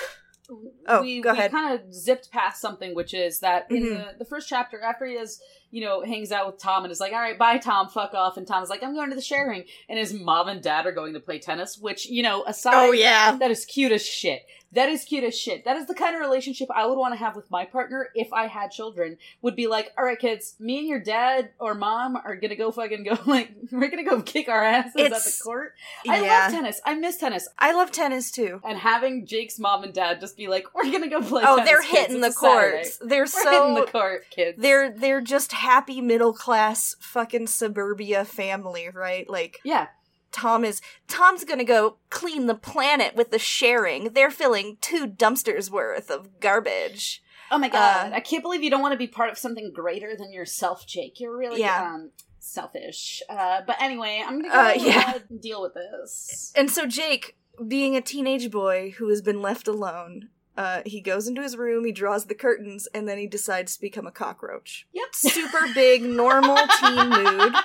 Oh, 0.87 1.01
we, 1.01 1.21
go 1.21 1.31
we 1.31 1.39
ahead. 1.39 1.49
kind 1.49 1.73
of 1.73 1.91
zipped 1.91 2.29
past 2.31 2.61
something 2.61 2.93
which 2.93 3.15
is 3.15 3.39
that 3.39 3.65
in 3.71 3.81
Mhm. 3.83 3.89
the, 4.13 4.17
the 4.19 4.25
first 4.25 4.47
chapter 4.47 4.79
after 4.79 5.03
he 5.07 5.15
has 5.17 5.41
you 5.71 5.83
know 5.83 6.03
hangs 6.03 6.31
out 6.31 6.45
with 6.45 6.59
tom 6.61 6.83
and 6.83 6.91
is 6.91 6.99
like 6.99 7.13
all 7.13 7.19
right 7.19 7.39
bye 7.39 7.57
tom 7.57 7.89
fuck 7.89 8.13
off 8.13 8.37
and 8.37 8.45
tom's 8.45 8.69
like 8.69 8.83
i'm 8.83 8.93
going 8.93 9.09
to 9.09 9.15
the 9.15 9.21
sharing 9.23 9.63
and 9.89 9.97
his 9.97 10.13
mom 10.13 10.47
and 10.47 10.61
dad 10.61 10.85
are 10.85 10.91
going 10.91 11.13
to 11.15 11.19
play 11.19 11.39
tennis 11.39 11.79
which 11.79 12.05
you 12.07 12.21
know 12.21 12.43
aside 12.45 12.75
oh 12.75 12.91
yeah. 12.91 13.35
that 13.37 13.49
is 13.49 13.65
cute 13.65 13.91
as 13.91 14.05
shit 14.05 14.43
that 14.75 14.89
is 14.89 15.03
cute 15.03 15.23
as 15.23 15.37
shit. 15.37 15.65
That 15.65 15.77
is 15.77 15.87
the 15.87 15.95
kind 15.95 16.15
of 16.15 16.21
relationship 16.21 16.69
i 16.73 16.85
would 16.85 16.97
want 16.97 17.13
to 17.13 17.17
have 17.17 17.35
with 17.35 17.49
my 17.49 17.65
partner 17.65 18.09
if 18.15 18.31
i 18.33 18.47
had 18.47 18.71
children. 18.71 19.17
Would 19.41 19.55
be 19.55 19.67
like 19.67 19.91
all 19.97 20.05
right 20.05 20.19
kids 20.19 20.55
me 20.59 20.79
and 20.79 20.87
your 20.87 20.99
dad 20.99 21.49
or 21.59 21.73
mom 21.73 22.15
are 22.15 22.35
gonna 22.35 22.55
go 22.55 22.71
fucking 22.71 23.03
go 23.03 23.17
like 23.25 23.51
we're 23.71 23.89
gonna 23.89 24.03
go 24.03 24.21
kick 24.33 24.49
our 24.49 24.63
asses 24.63 24.95
at 24.95 25.11
the 25.11 25.41
court. 25.43 25.73
I 26.07 26.21
yeah. 26.23 26.43
love 26.43 26.51
tennis. 26.51 26.81
I 26.85 26.95
miss 26.95 27.17
tennis. 27.17 27.47
I 27.57 27.73
love 27.73 27.91
tennis 27.91 28.31
too. 28.31 28.61
And 28.63 28.77
having 28.77 29.25
Jake's 29.25 29.59
mom 29.59 29.83
and 29.83 29.93
dad 29.93 30.19
just 30.19 30.37
be 30.37 30.47
like, 30.47 30.73
"We're 30.75 30.91
gonna 30.91 31.09
go 31.09 31.21
play." 31.21 31.43
oh 31.45 31.63
they're 31.63 31.81
hitting 31.81 32.21
the 32.21 32.27
It's 32.27 32.37
courts. 32.37 32.97
They're 32.97 33.21
We're 33.21 33.25
so 33.27 33.51
hitting 33.51 33.75
the 33.85 33.91
court, 33.91 34.25
kids. 34.29 34.57
they're 34.61 34.91
they're 34.91 35.21
just 35.21 35.51
happy 35.53 36.01
middle 36.01 36.33
class 36.33 36.95
fucking 36.99 37.47
suburbia 37.47 38.25
family 38.25 38.89
right? 38.93 39.29
Like 39.29 39.59
yeah, 39.63 39.87
Tom 40.35 40.65
is 40.65 40.81
Tom's 41.07 41.43
gonna 41.45 41.63
go 41.63 41.95
clean 42.09 42.45
the 42.47 42.55
planet 42.55 43.15
with 43.15 43.31
the 43.31 43.39
sharing. 43.39 44.09
They're 44.13 44.29
filling 44.29 44.77
two 44.81 45.07
dumpsters 45.07 45.69
worth 45.69 46.11
of 46.11 46.39
garbage. 46.41 47.23
Oh 47.51 47.57
my 47.57 47.69
god, 47.69 48.11
Uh, 48.11 48.15
I 48.15 48.19
can't 48.19 48.43
believe 48.43 48.61
you 48.63 48.69
don't 48.69 48.81
want 48.81 48.91
to 48.91 48.97
be 48.97 49.07
part 49.07 49.29
of 49.29 49.37
something 49.37 49.71
greater 49.73 50.15
than 50.15 50.33
yourself, 50.33 50.85
Jake. 50.85 51.19
You're 51.19 51.37
really 51.37 51.61
Yeah. 51.61 51.83
um 51.93 52.11
selfish. 52.39 53.23
Uh, 53.29 53.61
but 53.65 53.81
anyway, 53.81 54.21
I'm 54.25 54.41
gonna 54.41 54.53
go 54.53 54.59
Uh, 54.59 54.73
yeah. 54.77 55.17
deal 55.39 55.61
with 55.61 55.73
this. 55.73 56.51
And 56.55 56.69
so 56.69 56.85
Jake, 56.85 57.37
being 57.67 57.95
a 57.95 58.01
teenage 58.01 58.51
boy 58.51 58.93
who 58.97 59.07
has 59.09 59.21
been 59.21 59.41
left 59.41 59.67
alone, 59.67 60.29
uh, 60.57 60.81
he 60.85 61.01
goes 61.01 61.27
into 61.27 61.41
his 61.41 61.55
room, 61.57 61.85
he 61.85 61.91
draws 61.91 62.25
the 62.25 62.35
curtains, 62.35 62.87
and 62.93 63.07
then 63.07 63.17
he 63.17 63.27
decides 63.27 63.75
to 63.75 63.81
become 63.81 64.05
a 64.07 64.11
cockroach. 64.11 64.87
Yep. 64.93 65.15
Super 65.15 65.67
big, 65.73 66.03
normal 66.03 66.57
teen 66.79 67.09
mood. 67.09 67.53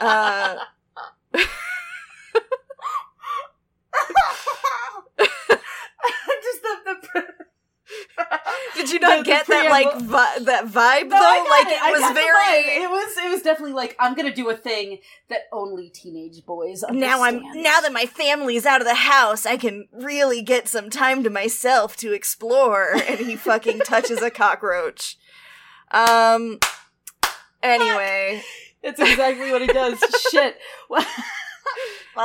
Uh, 0.00 0.54
Just 0.54 0.60
the, 0.60 0.64
the 0.64 0.66
did 8.76 8.90
you 8.90 8.98
not 9.00 9.18
The- 9.18 9.22
the 9.22 9.24
get 9.24 9.46
that 9.46 9.70
like 9.70 9.98
vi- 10.00 10.38
that 10.40 10.66
vibe 10.66 11.08
No, 11.08 11.18
though? 11.18 11.46
Like 11.50 11.66
it. 11.68 11.80
It 11.82 11.92
was 11.92 12.12
very. 12.12 12.82
It 12.82 12.90
was. 12.90 13.16
It 13.18 13.30
was 13.30 13.42
definitely 13.42 13.74
like 13.74 13.96
I'm 13.98 14.14
gonna 14.14 14.34
do 14.34 14.48
a 14.50 14.56
thing 14.56 14.98
that 15.28 15.42
only 15.52 15.90
teenage 15.90 16.44
boys 16.44 16.82
understand. 16.82 17.00
now 17.00 17.22
I'm 17.22 17.42
now 17.62 17.80
that 17.80 17.92
my 17.92 18.06
family's 18.06 18.66
out 18.66 18.80
of 18.80 18.86
the 18.86 18.94
house, 18.94 19.46
I 19.46 19.56
can 19.56 19.88
really 19.92 20.42
get 20.42 20.68
some 20.68 20.90
time 20.90 21.22
to 21.24 21.30
myself 21.30 21.96
to 21.98 22.12
explore. 22.12 22.94
And 23.08 23.20
he 23.20 23.36
fucking 23.36 23.80
touches 23.80 24.22
a 24.22 24.30
cockroach. 24.30 25.16
Um. 25.90 26.58
Anyway, 27.62 28.42
It's 28.82 29.00
exactly 29.00 29.50
what 29.50 29.60
he 29.60 29.66
does. 29.68 29.98
Shit. 30.30 30.56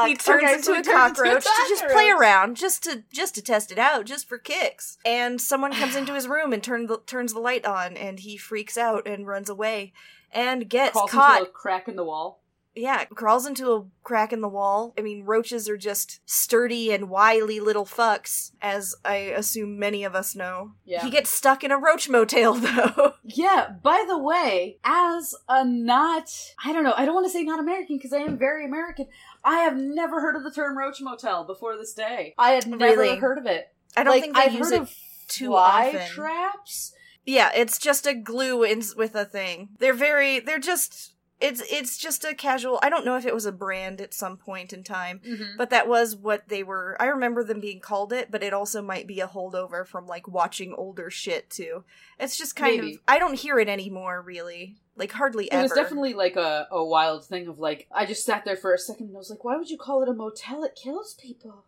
he 0.06 0.16
turns 0.16 0.44
Okay, 0.44 0.54
into 0.54 0.64
so 0.64 0.74
a 0.74 0.78
he 0.78 0.82
turns 0.84 0.88
into 0.90 0.92
a 0.92 0.94
cockroach 0.94 1.44
to 1.44 1.66
just 1.70 1.88
play 1.88 2.10
around, 2.10 2.58
just 2.58 2.84
to 2.84 3.04
just 3.12 3.36
to 3.36 3.42
test 3.42 3.72
it 3.72 3.80
out, 3.80 4.06
just 4.06 4.28
for 4.28 4.38
kicks. 4.38 4.98
And 5.06 5.42
someone 5.42 5.74
comes 5.74 5.96
into 5.96 6.14
his 6.16 6.28
room 6.28 6.54
and 6.54 6.64
turn 6.64 6.88
the, 6.88 7.00
turns 7.06 7.34
the 7.34 7.40
light 7.40 7.66
on, 7.66 7.98
and 7.98 8.20
he 8.20 8.38
freaks 8.38 8.78
out 8.78 9.08
and 9.08 9.28
runs 9.28 9.50
away, 9.50 9.94
and 10.32 10.70
gets 10.70 10.94
Crawls 10.94 11.12
caught. 11.12 11.54
crack 11.54 11.88
in 11.88 11.96
the 11.96 12.04
wall. 12.04 12.43
Yeah, 12.76 13.06
crawls 13.06 13.46
into 13.46 13.72
a 13.72 13.86
crack 14.04 14.34
in 14.34 14.42
the 14.42 14.48
wall. 14.50 14.94
I 14.98 15.02
mean, 15.02 15.26
roaches 15.26 15.70
are 15.70 15.78
just 15.78 16.22
sturdy 16.26 16.92
and 16.92 17.08
wily 17.10 17.60
little 17.60 17.86
fucks, 17.86 18.52
as 18.62 18.96
I 19.06 19.16
assume 19.18 19.78
many 19.78 20.04
of 20.04 20.16
us 20.16 20.36
know. 20.36 20.72
Yeah. 20.84 21.04
He 21.04 21.12
gets 21.12 21.30
stuck 21.30 21.64
in 21.64 21.72
a 21.72 21.78
roach 21.78 22.10
motel, 22.10 22.54
though. 22.56 23.14
Yeah, 23.24 23.70
by 23.84 24.04
the 24.08 24.18
way, 24.18 24.80
as 24.84 25.36
a 25.48 25.64
not, 25.64 26.30
I 26.66 26.74
don't 26.74 26.84
know, 26.84 26.94
I 26.98 27.06
don't 27.06 27.14
want 27.14 27.28
to 27.28 27.32
say 27.32 27.44
not 27.44 27.60
American 27.60 27.98
because 27.98 28.12
I 28.14 28.18
am 28.20 28.38
very 28.40 28.66
American. 28.66 29.06
I 29.44 29.60
have 29.60 29.78
never 29.78 30.20
heard 30.22 30.36
of 30.36 30.44
the 30.44 30.52
term 30.52 30.76
roach 30.78 31.00
motel 31.00 31.46
before 31.46 31.78
this 31.78 31.94
day. 31.94 32.34
I 32.40 32.52
had 32.52 32.66
never 32.68 32.84
Really? 32.84 33.16
heard 33.18 33.38
of 33.38 33.46
it. 33.46 33.68
I 33.96 34.04
don't 34.04 34.14
like, 34.14 34.24
think 34.24 34.36
they 34.36 34.42
I've 34.42 34.54
use 34.54 34.72
heard 34.72 34.76
it 34.78 34.82
of 34.82 34.96
too 35.28 35.48
fly 35.50 35.94
often. 35.96 36.08
traps. 36.10 36.94
yeah, 37.26 37.52
it's 37.54 37.78
just 37.78 38.08
a 38.08 38.14
glue 38.16 38.64
in, 38.64 38.82
with 38.98 39.14
a 39.16 39.26
thing. 39.26 39.70
They're 39.80 39.94
very, 39.94 40.40
they're 40.40 40.58
just, 40.60 41.13
it's 41.42 41.62
it's 41.70 41.98
just 41.98 42.24
a 42.24 42.34
casual. 42.34 42.80
I 42.82 42.90
don't 42.90 43.06
know 43.06 43.18
if 43.18 43.26
it 43.26 43.34
was 43.34 43.46
a 43.46 43.52
brand 43.52 44.00
at 44.00 44.14
some 44.14 44.38
point 44.38 44.72
in 44.72 44.84
time, 44.84 45.20
Mm-hmm. 45.28 45.58
but 45.58 45.70
that 45.72 45.88
was 45.88 46.16
what 46.16 46.48
they 46.48 46.64
were. 46.64 46.96
I 47.00 47.06
remember 47.08 47.44
them 47.44 47.60
being 47.60 47.80
called 47.82 48.14
it, 48.14 48.32
but 48.32 48.44
it 48.44 48.54
also 48.54 48.82
might 48.82 49.08
be 49.08 49.20
a 49.20 49.28
holdover 49.28 49.86
from 49.86 50.08
like 50.08 50.28
watching 50.28 50.74
older 50.74 51.10
shit 51.10 51.50
too. 51.50 51.84
It's 52.20 52.38
just 52.38 52.56
kind 52.56 52.78
Maybe. 52.78 52.94
of. 52.96 53.00
I 53.08 53.20
don't 53.20 53.38
hear 53.38 53.60
it 53.60 53.68
anymore, 53.68 54.22
really. 54.22 54.78
Like 54.96 55.12
hardly 55.12 55.46
It 55.46 55.54
ever. 55.54 55.62
It 55.62 55.64
was 55.64 55.72
definitely 55.74 56.14
like 56.14 56.36
a, 56.36 56.68
a 56.72 56.84
wild 56.86 57.26
thing 57.26 57.48
of 57.48 57.58
like, 57.60 57.88
I 57.92 58.06
just 58.06 58.24
sat 58.26 58.46
there 58.46 58.56
for 58.56 58.74
a 58.74 58.78
second 58.78 59.08
and 59.08 59.16
I 59.16 59.20
was 59.20 59.30
like, 59.32 59.44
why 59.44 59.58
would 59.58 59.70
you 59.70 59.78
call 59.78 60.04
it 60.04 60.10
a 60.10 60.14
motel? 60.14 60.64
It 60.64 60.76
kills 60.82 61.16
people. 61.16 61.66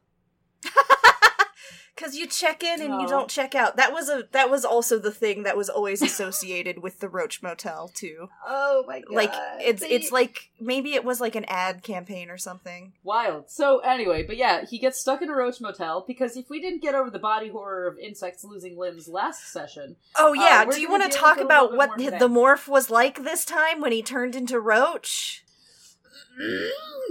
Cause 1.98 2.16
you 2.16 2.28
check 2.28 2.62
in 2.62 2.82
and 2.82 3.00
you 3.02 3.08
don't 3.08 3.30
check 3.30 3.56
out. 3.56 3.78
That 3.78 3.94
was 3.94 4.10
a 4.10 4.28
that 4.34 4.50
was 4.52 4.66
also 4.66 5.00
the 5.00 5.12
thing 5.12 5.44
that 5.44 5.56
was 5.56 5.70
always 5.70 6.02
associated 6.02 6.84
with 6.84 7.00
the 7.00 7.08
Roach 7.08 7.42
Motel 7.42 7.88
too. 7.88 8.28
Oh 8.46 8.84
my 8.86 9.00
god. 9.00 9.16
Like 9.16 9.34
it's 9.62 9.82
it's 9.82 10.12
like 10.12 10.50
maybe 10.60 10.94
it 10.94 11.06
was 11.06 11.22
like 11.22 11.36
an 11.36 11.46
ad 11.48 11.84
campaign 11.84 12.30
or 12.30 12.38
something. 12.38 12.92
Wild. 13.04 13.50
So 13.50 13.80
anyway, 13.80 14.24
but 14.24 14.36
yeah, 14.36 14.66
he 14.66 14.78
gets 14.78 15.00
stuck 15.00 15.22
in 15.22 15.30
a 15.30 15.34
roach 15.34 15.62
motel 15.62 16.04
because 16.06 16.36
if 16.36 16.50
we 16.50 16.60
didn't 16.60 16.82
get 16.82 16.96
over 16.96 17.10
the 17.10 17.18
body 17.18 17.48
horror 17.48 17.88
of 17.88 17.98
insects 17.98 18.44
losing 18.44 18.78
limbs 18.78 19.08
last 19.08 19.50
session, 19.54 19.96
Oh 20.18 20.34
yeah, 20.34 20.66
Uh, 20.68 20.72
do 20.72 20.82
you 20.82 20.90
want 20.90 21.10
to 21.10 21.18
talk 21.18 21.38
with 21.38 21.46
a 21.46 21.48
little 21.48 21.68
about 21.68 21.78
what 21.78 21.90
more 21.92 21.98
the 21.98 22.04
today. 22.06 22.18
the 22.20 22.28
morph 22.28 22.68
was 22.68 22.90
like 22.90 23.24
this 23.24 23.46
time 23.46 23.80
when 23.80 23.94
he 23.94 24.04
turned 24.04 24.36
into 24.36 24.60
Roach? 24.60 25.45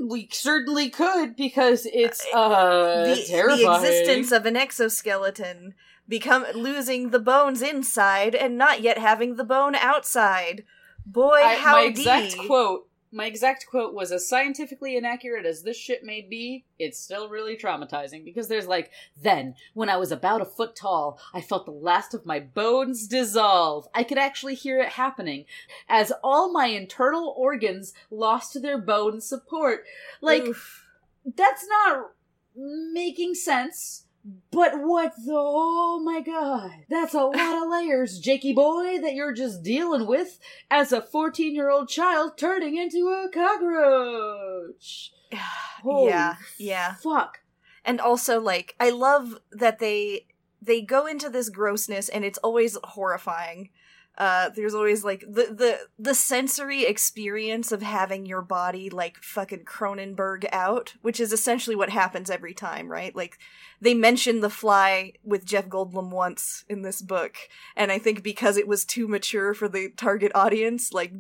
We 0.03 0.29
certainly 0.31 0.91
could 0.91 1.37
because 1.37 1.87
it's 1.93 2.27
uh 2.35 3.05
the, 3.07 3.25
terrifying. 3.27 3.61
the 3.61 3.75
existence 3.75 4.33
of 4.33 4.47
an 4.47 4.57
exoskeleton 4.57 5.75
become 6.09 6.45
losing 6.55 7.11
the 7.11 7.19
bones 7.19 7.63
inside 7.63 8.35
and 8.35 8.59
not 8.59 8.83
yet 8.83 8.99
having 8.99 9.37
the 9.37 9.45
bone 9.45 9.75
outside. 9.75 10.65
Boy, 11.07 11.41
I, 11.43 11.55
how 11.57 11.73
my 11.73 11.83
exact 11.83 12.37
quote 12.47 12.89
my 13.15 13.27
exact 13.27 13.67
quote 13.69 13.95
was 13.95 14.11
as 14.11 14.29
scientifically 14.29 14.97
inaccurate 14.97 15.47
as 15.47 15.63
this 15.63 15.77
shit 15.77 16.03
may 16.03 16.21
be, 16.21 16.65
it's 16.79 16.99
still 16.99 17.29
really 17.29 17.57
traumatizing 17.57 18.25
because 18.25 18.49
there's 18.49 18.67
like, 18.67 18.91
then, 19.23 19.55
when 19.73 19.89
I 19.89 19.97
was 19.97 20.11
about 20.11 20.41
a 20.41 20.45
foot 20.45 20.75
tall, 20.75 21.21
I 21.33 21.41
felt 21.41 21.65
the 21.65 21.71
last 21.71 22.13
of 22.13 22.27
my 22.27 22.41
bones 22.41 23.07
dissolve. 23.07 23.87
I 23.95 24.03
could 24.03 24.19
actually 24.19 24.57
hear 24.57 24.81
it 24.81 24.91
happening 24.91 25.45
as 25.89 26.13
all 26.25 26.53
my 26.53 26.67
internal 26.67 27.33
organs 27.39 27.95
lost 28.11 28.61
their 28.61 28.79
bone 28.79 29.21
support. 29.21 29.85
Like, 30.21 30.43
Oof. 30.43 30.85
that's 31.25 31.65
not 31.69 32.11
making 32.57 33.35
sense. 33.35 34.04
But 34.51 34.81
what 34.81 35.15
the? 35.17 35.35
Oh 35.35 36.01
my 36.03 36.21
god. 36.23 36.71
That's 36.89 37.13
a 37.15 37.25
lot 37.25 37.63
of 37.63 37.69
layers, 37.71 38.19
Jakey 38.21 38.55
boy, 38.55 38.99
that 39.03 39.15
you're 39.15 39.35
just 39.35 39.63
dealing 39.63 40.07
with 40.07 40.39
as 40.71 40.93
a 40.93 41.03
14 41.03 41.55
year 41.55 41.69
old 41.71 41.89
child 41.89 42.39
turning 42.39 42.77
into 42.77 43.09
a 43.09 43.29
cockroach. 43.33 45.13
Holy 45.83 46.09
yeah, 46.09 46.37
yeah. 46.59 46.95
Fuck. 46.95 47.41
and 47.85 48.01
also 48.01 48.41
like 48.41 48.75
i 48.81 48.89
love 48.89 49.39
that 49.53 49.79
they 49.79 50.27
they 50.63 50.81
go 50.81 51.07
into 51.07 51.29
this 51.29 51.51
grossness 51.51 52.09
and 52.09 52.25
it's 52.25 52.39
always 52.39 52.79
horrifying 52.85 53.69
uh 54.19 54.51
there's 54.55 54.75
always 54.75 55.05
like 55.05 55.21
the 55.21 55.47
the 55.51 55.79
the 55.99 56.15
sensory 56.15 56.85
experience 56.85 57.73
of 57.73 57.83
having 57.83 58.27
your 58.27 58.43
body 58.43 58.89
like 58.91 59.17
fucking 59.23 59.65
cronenberg 59.65 60.47
out 60.53 60.95
which 61.03 61.19
is 61.21 61.33
essentially 61.33 61.77
what 61.77 61.91
happens 61.91 62.31
every 62.31 62.55
time 62.55 62.89
right 62.89 63.17
like 63.17 63.39
they 63.81 63.95
mention 63.95 64.41
the 64.41 64.51
fly 64.51 65.13
with 65.25 65.45
jeff 65.45 65.69
goldblum 65.69 66.11
once 66.11 66.65
in 66.69 66.83
this 66.83 67.03
book 67.03 67.37
and 67.77 67.91
i 67.91 67.99
think 67.99 68.23
because 68.23 68.57
it 68.57 68.69
was 68.69 68.85
too 68.85 69.09
mature 69.09 69.53
for 69.55 69.69
the 69.69 69.91
target 69.97 70.33
audience 70.35 70.93
like 70.93 71.13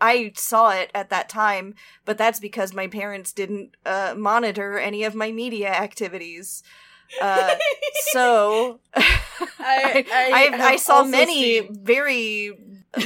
I 0.00 0.32
saw 0.34 0.70
it 0.70 0.90
at 0.94 1.10
that 1.10 1.28
time 1.28 1.74
but 2.04 2.18
that's 2.18 2.40
because 2.40 2.72
my 2.74 2.86
parents 2.86 3.32
didn't 3.32 3.76
uh, 3.84 4.14
monitor 4.16 4.78
any 4.78 5.04
of 5.04 5.14
my 5.14 5.32
media 5.32 5.68
activities. 5.68 6.62
Uh, 7.20 7.54
so 8.12 8.80
I, 8.94 10.04
I, 10.12 10.48
have 10.50 10.60
I 10.60 10.76
saw 10.76 11.04
many 11.04 11.60
seen- 11.60 11.84
very 11.84 12.52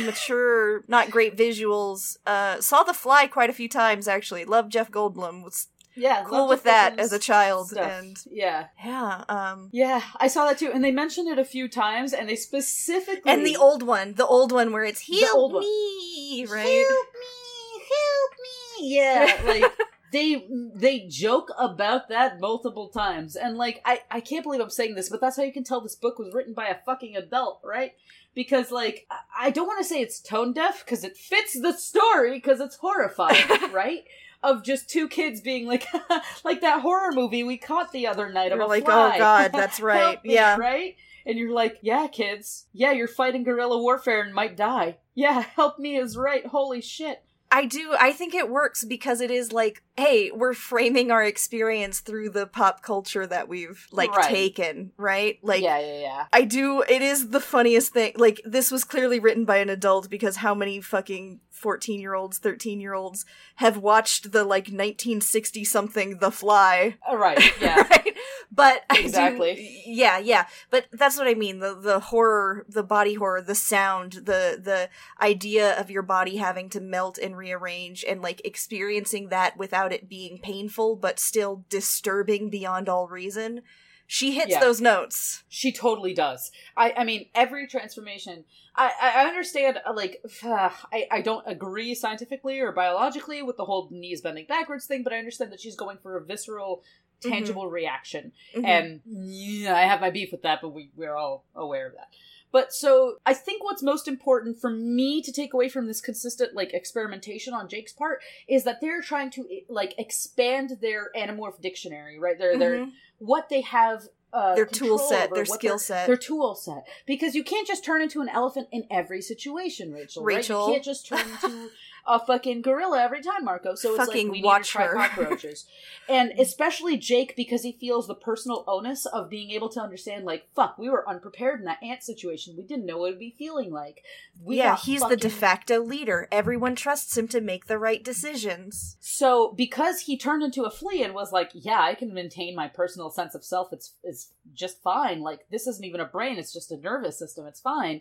mature, 0.05 0.85
not 0.89 1.11
great 1.11 1.37
visuals. 1.37 2.17
Uh, 2.27 2.61
saw 2.61 2.83
The 2.83 2.95
Fly 2.95 3.27
quite 3.27 3.51
a 3.51 3.53
few 3.53 3.69
times 3.69 4.09
actually. 4.09 4.45
Love 4.45 4.69
Jeff 4.69 4.91
Goldblum. 4.91 5.43
Was 5.43 5.69
yeah, 5.95 6.25
cool 6.27 6.49
with 6.49 6.63
that 6.63 6.99
as 6.99 7.13
a 7.13 7.19
child, 7.19 7.69
stuff. 7.69 7.91
and 7.91 8.17
yeah. 8.31 8.69
yeah. 8.83 9.25
Um, 9.29 9.69
Yeah, 9.73 10.01
I 10.17 10.29
saw 10.29 10.47
that 10.47 10.59
too, 10.59 10.71
and 10.73 10.83
they 10.83 10.91
mentioned 10.91 11.29
it 11.29 11.39
a 11.39 11.45
few 11.45 11.69
times, 11.69 12.13
and 12.15 12.29
they 12.29 12.37
specifically 12.37 13.31
and 13.31 13.45
the 13.45 13.57
old 13.57 13.83
one, 13.83 14.15
the 14.15 14.27
old 14.27 14.53
one 14.53 14.73
where 14.73 14.85
it's 14.85 15.07
help 15.07 15.53
one. 15.53 15.61
me, 15.61 16.47
right? 16.47 16.65
Help 16.65 17.07
me, 17.15 17.83
help 17.93 18.33
me. 18.41 18.97
Yeah, 18.97 19.41
like 19.47 19.73
they 20.13 20.47
they 20.75 21.07
joke 21.09 21.51
about 21.59 22.09
that 22.11 22.39
multiple 22.41 22.89
times, 22.89 23.35
and 23.35 23.57
like 23.57 23.81
I 23.85 24.01
I 24.11 24.21
can't 24.21 24.43
believe 24.45 24.61
I'm 24.61 24.71
saying 24.71 24.95
this, 24.95 25.09
but 25.09 25.21
that's 25.21 25.37
how 25.37 25.43
you 25.43 25.53
can 25.53 25.65
tell 25.65 25.81
this 25.81 25.97
book 25.97 26.19
was 26.19 26.33
written 26.35 26.55
by 26.55 26.67
a 26.69 26.77
fucking 26.85 27.17
adult, 27.17 27.61
right? 27.65 27.93
Because 28.35 28.71
like 28.71 29.07
I- 29.37 29.51
don't 29.51 29.67
want 29.67 29.79
to 29.81 29.85
say 29.89 30.01
it's 30.01 30.21
tone 30.21 30.53
deaf 30.53 30.85
because 30.85 31.03
it 31.05 31.17
fits 31.17 31.59
the 31.61 31.73
story 31.73 32.33
because 32.35 32.61
it's 32.61 32.77
horrifying, 32.77 33.45
right? 33.73 34.05
Of 34.43 34.65
just 34.65 34.91
two 34.91 35.09
kids 35.09 35.41
being 35.41 35.67
like, 35.67 35.87
like 36.45 36.63
that 36.63 36.81
horror 36.81 37.13
movie 37.13 37.45
we 37.45 37.57
caught 37.59 37.93
the 37.93 38.09
other 38.09 38.33
night 38.33 38.51
of 38.53 38.59
You're 38.59 38.67
like, 38.69 38.85
fly. 38.85 39.13
oh 39.15 39.19
god, 39.19 39.53
that's 39.55 39.81
right. 39.81 40.23
Me, 40.25 40.35
yeah. 40.35 40.57
right? 40.57 40.97
And 41.25 41.39
you're 41.39 41.53
like, 41.53 41.79
yeah, 41.81 42.09
kids. 42.09 42.67
Yeah, 42.73 42.91
you're 42.91 43.07
fighting 43.07 43.45
guerrilla 43.45 43.81
warfare 43.81 44.21
and 44.23 44.35
might 44.35 44.57
die. 44.57 44.97
Yeah, 45.15 45.41
help 45.41 45.79
me 45.79 45.97
is 45.97 46.17
right. 46.17 46.45
Holy 46.45 46.81
shit. 46.81 47.23
I 47.55 47.67
do. 47.67 47.95
I 48.01 48.13
think 48.13 48.35
it 48.35 48.49
works 48.49 48.83
because 48.83 49.21
it 49.21 49.31
is 49.31 49.53
like, 49.53 49.83
hey, 49.99 50.31
we're 50.31 50.55
framing 50.55 51.11
our 51.11 51.23
experience 51.23 52.01
through 52.01 52.31
the 52.31 52.47
pop 52.47 52.83
culture 52.83 53.27
that 53.27 53.47
we've 53.47 53.87
like 53.93 54.17
Right. 54.17 54.31
taken, 54.31 54.91
right? 54.97 55.39
Like, 55.43 55.63
yeah, 55.63 55.79
yeah, 55.79 56.01
yeah. 56.01 56.25
I 56.33 56.43
do. 56.45 56.83
It 56.89 57.03
is 57.03 57.29
the 57.29 57.41
funniest 57.41 57.93
thing. 57.93 58.15
Like, 58.17 58.41
this 58.47 58.71
was 58.71 58.85
clearly 58.85 59.21
written 59.21 59.45
by 59.45 59.59
an 59.59 59.69
adult 59.69 60.09
because 60.09 60.37
how 60.37 60.55
many 60.55 60.81
fucking 60.81 61.41
14 61.51 62.01
year 62.01 62.15
olds, 62.15 62.39
13 62.39 62.81
year 62.81 62.95
olds 62.95 63.27
have 63.57 63.77
watched 63.77 64.33
the 64.33 64.45
like 64.45 64.65
1960 64.69 65.63
something 65.65 66.19
The 66.19 66.31
Fly? 66.31 66.97
Uh, 67.09 67.17
right, 67.19 67.39
yeah. 67.61 67.83
right? 67.91 68.17
But 68.55 68.85
I 68.91 68.97
do- 68.97 69.01
Exactly. 69.07 69.83
yeah, 69.87 70.19
yeah. 70.19 70.47
But 70.71 70.87
that's 70.93 71.17
what 71.17 71.27
I 71.27 71.33
mean. 71.35 71.61
The 71.61 71.75
the 71.75 72.01
horror, 72.01 72.67
the 72.69 72.83
body 72.83 73.15
horror, 73.15 73.41
the 73.41 73.55
sound, 73.55 74.13
the 74.13 74.61
the 74.63 74.91
idea 75.25 75.79
of 75.81 75.91
your 75.91 76.03
body 76.03 76.37
having 76.37 76.69
to 76.71 76.81
melt 76.81 77.17
and 77.17 77.35
rearrange 77.37 78.05
and 78.07 78.21
like 78.21 78.43
experiencing 78.45 79.31
that 79.31 79.57
without 79.57 79.93
it 79.93 80.09
being 80.09 80.39
painful 80.39 80.97
but 80.97 81.19
still 81.19 81.65
disturbing 81.71 82.51
beyond 82.51 82.89
all 82.91 83.09
reason. 83.09 83.63
She 84.07 84.33
hits 84.33 84.51
Yeah. 84.51 84.61
those 84.61 84.79
notes. 84.81 85.43
She 85.49 85.73
totally 85.73 86.13
does. 86.13 86.51
I, 86.77 86.93
I 86.99 87.05
mean, 87.05 87.27
every 87.35 87.67
transformation. 87.67 88.45
I, 88.77 88.91
I 89.01 89.23
I 89.23 89.27
understand. 89.27 89.79
uh, 89.87 89.95
Like, 89.95 90.21
I, 90.45 91.07
I 91.11 91.23
don't 91.23 91.47
agree 91.47 91.95
scientifically 91.95 92.61
or 92.61 92.73
biologically 92.73 93.43
with 93.43 93.57
the 93.57 93.65
whole 93.65 93.89
knees 93.91 94.21
bending 94.21 94.45
backwards 94.47 94.85
thing, 94.87 95.03
but 95.03 95.15
I 95.15 95.19
understand 95.19 95.51
that 95.53 95.61
she's 95.61 95.77
going 95.77 95.97
for 96.03 96.19
a 96.19 96.23
visceral, 96.23 96.83
tangible 97.23 97.69
reaction. 97.69 98.33
Mhm. 98.55 98.65
And 98.67 99.01
yeah, 99.07 99.75
I 99.77 99.83
have 99.83 100.01
my 100.01 100.11
beef 100.11 100.33
with 100.33 100.43
that, 100.43 100.61
but 100.63 100.71
we 100.71 100.91
we're 100.97 101.15
all 101.17 101.45
aware 101.55 101.87
of 101.87 101.95
that. 101.95 102.09
But 102.51 102.73
so 102.75 103.17
I 103.25 103.33
think 103.33 103.65
what's 103.65 103.83
most 103.83 104.07
important 104.07 104.61
for 104.61 104.69
me 104.71 105.23
to 105.23 105.33
take 105.33 105.55
away 105.55 105.71
from 105.71 105.87
this 105.87 106.03
consistent 106.03 106.55
like 106.55 106.75
experimentation 106.75 107.55
on 107.55 107.67
Jake's 107.69 107.93
part 107.95 108.21
is 108.47 108.65
that 108.65 108.81
they're 108.83 109.01
trying 109.01 109.31
to 109.31 109.47
like 109.71 109.95
expand 109.99 110.79
their 110.83 111.11
Animorph 111.17 111.61
dictionary, 111.63 112.19
right? 112.19 112.39
Their 112.39 112.59
their 112.59 112.79
Mhm. 112.81 112.93
what 113.19 113.49
they 113.49 113.63
have 113.63 114.09
uh, 114.35 114.55
Their 114.55 114.65
tool 114.65 114.97
set, 114.97 115.31
their 115.35 115.45
skill 115.45 115.79
set. 115.79 116.07
their 116.07 116.17
tool 116.17 116.55
set. 116.55 116.87
Because 117.07 117.35
you 117.35 117.45
can't 117.45 117.67
just 117.67 117.85
turn 117.85 118.01
into 118.01 118.23
an 118.23 118.31
elephant 118.31 118.67
in 118.73 118.87
every 118.91 119.21
situation, 119.21 119.93
Rachel. 119.93 120.25
right? 120.25 120.37
Rachel. 120.37 120.69
you 120.69 120.73
can't 120.75 120.85
just 120.85 121.07
turn 121.07 121.21
into 121.21 121.69
a 122.07 122.19
fucking 122.19 122.63
gorilla 122.63 123.01
every 123.01 123.23
time, 123.23 123.45
Marco. 123.45 123.75
So 123.75 123.95
it's 123.95 124.07
Fucking 124.07 124.29
like 124.29 124.33
we 124.33 124.43
watch 124.43 124.61
need 124.61 124.65
to 124.65 124.71
try 124.71 124.87
her. 124.87 124.95
cockroaches, 124.95 125.67
and 126.09 126.33
especially 126.39 126.97
Jake 126.97 127.37
because 127.37 127.63
he 127.63 127.73
feels 127.73 128.07
the 128.07 128.15
personal 128.15 128.65
onus 128.67 129.07
of 129.07 129.31
being 129.31 129.51
able 129.51 129.69
to 129.71 129.81
understand. 129.81 130.25
Like, 130.25 130.47
fuck, 130.55 130.79
we 130.79 130.89
were 130.89 131.09
unprepared 131.09 131.61
in 131.61 131.67
that 131.67 131.83
ant 131.83 132.03
situation. 132.03 132.57
We 132.57 132.65
didn't 132.65 132.87
know 132.87 132.99
what 132.99 133.09
it'd 133.09 133.21
be 133.21 133.35
feeling 133.39 133.71
like. 133.71 134.03
We 134.43 134.57
yeah, 134.57 134.77
he's 134.77 135.03
the 135.03 135.17
de 135.17 135.31
facto 135.31 135.81
leader. 135.81 136.29
Everyone 136.33 136.75
trusts 136.75 137.17
him 137.17 137.29
to 137.29 137.41
make 137.41 137.67
the 137.67 137.79
right 137.79 138.03
decisions. 138.03 138.97
So 139.01 139.53
because 139.57 140.01
he 140.01 140.19
turned 140.19 140.43
into 140.43 140.65
a 140.65 140.71
flea 140.71 141.03
and 141.05 141.15
was 141.15 141.33
like, 141.33 141.51
"Yeah, 141.55 141.81
I 141.81 141.95
can 141.95 142.13
maintain 142.13 142.57
my 142.57 142.69
personal 142.69 143.11
sense 143.11 143.35
of 143.35 143.45
self. 143.45 143.73
It's 143.73 143.95
it's 144.03 144.33
just 144.55 144.83
fine. 144.83 145.21
Like 145.21 145.47
this 145.51 145.67
isn't 145.67 145.85
even 145.85 146.01
a 146.01 146.05
brain. 146.07 146.39
It's 146.39 146.53
just 146.53 146.73
a 146.73 146.77
nervous 146.77 147.19
system. 147.19 147.47
It's 147.47 147.61
fine." 147.61 148.01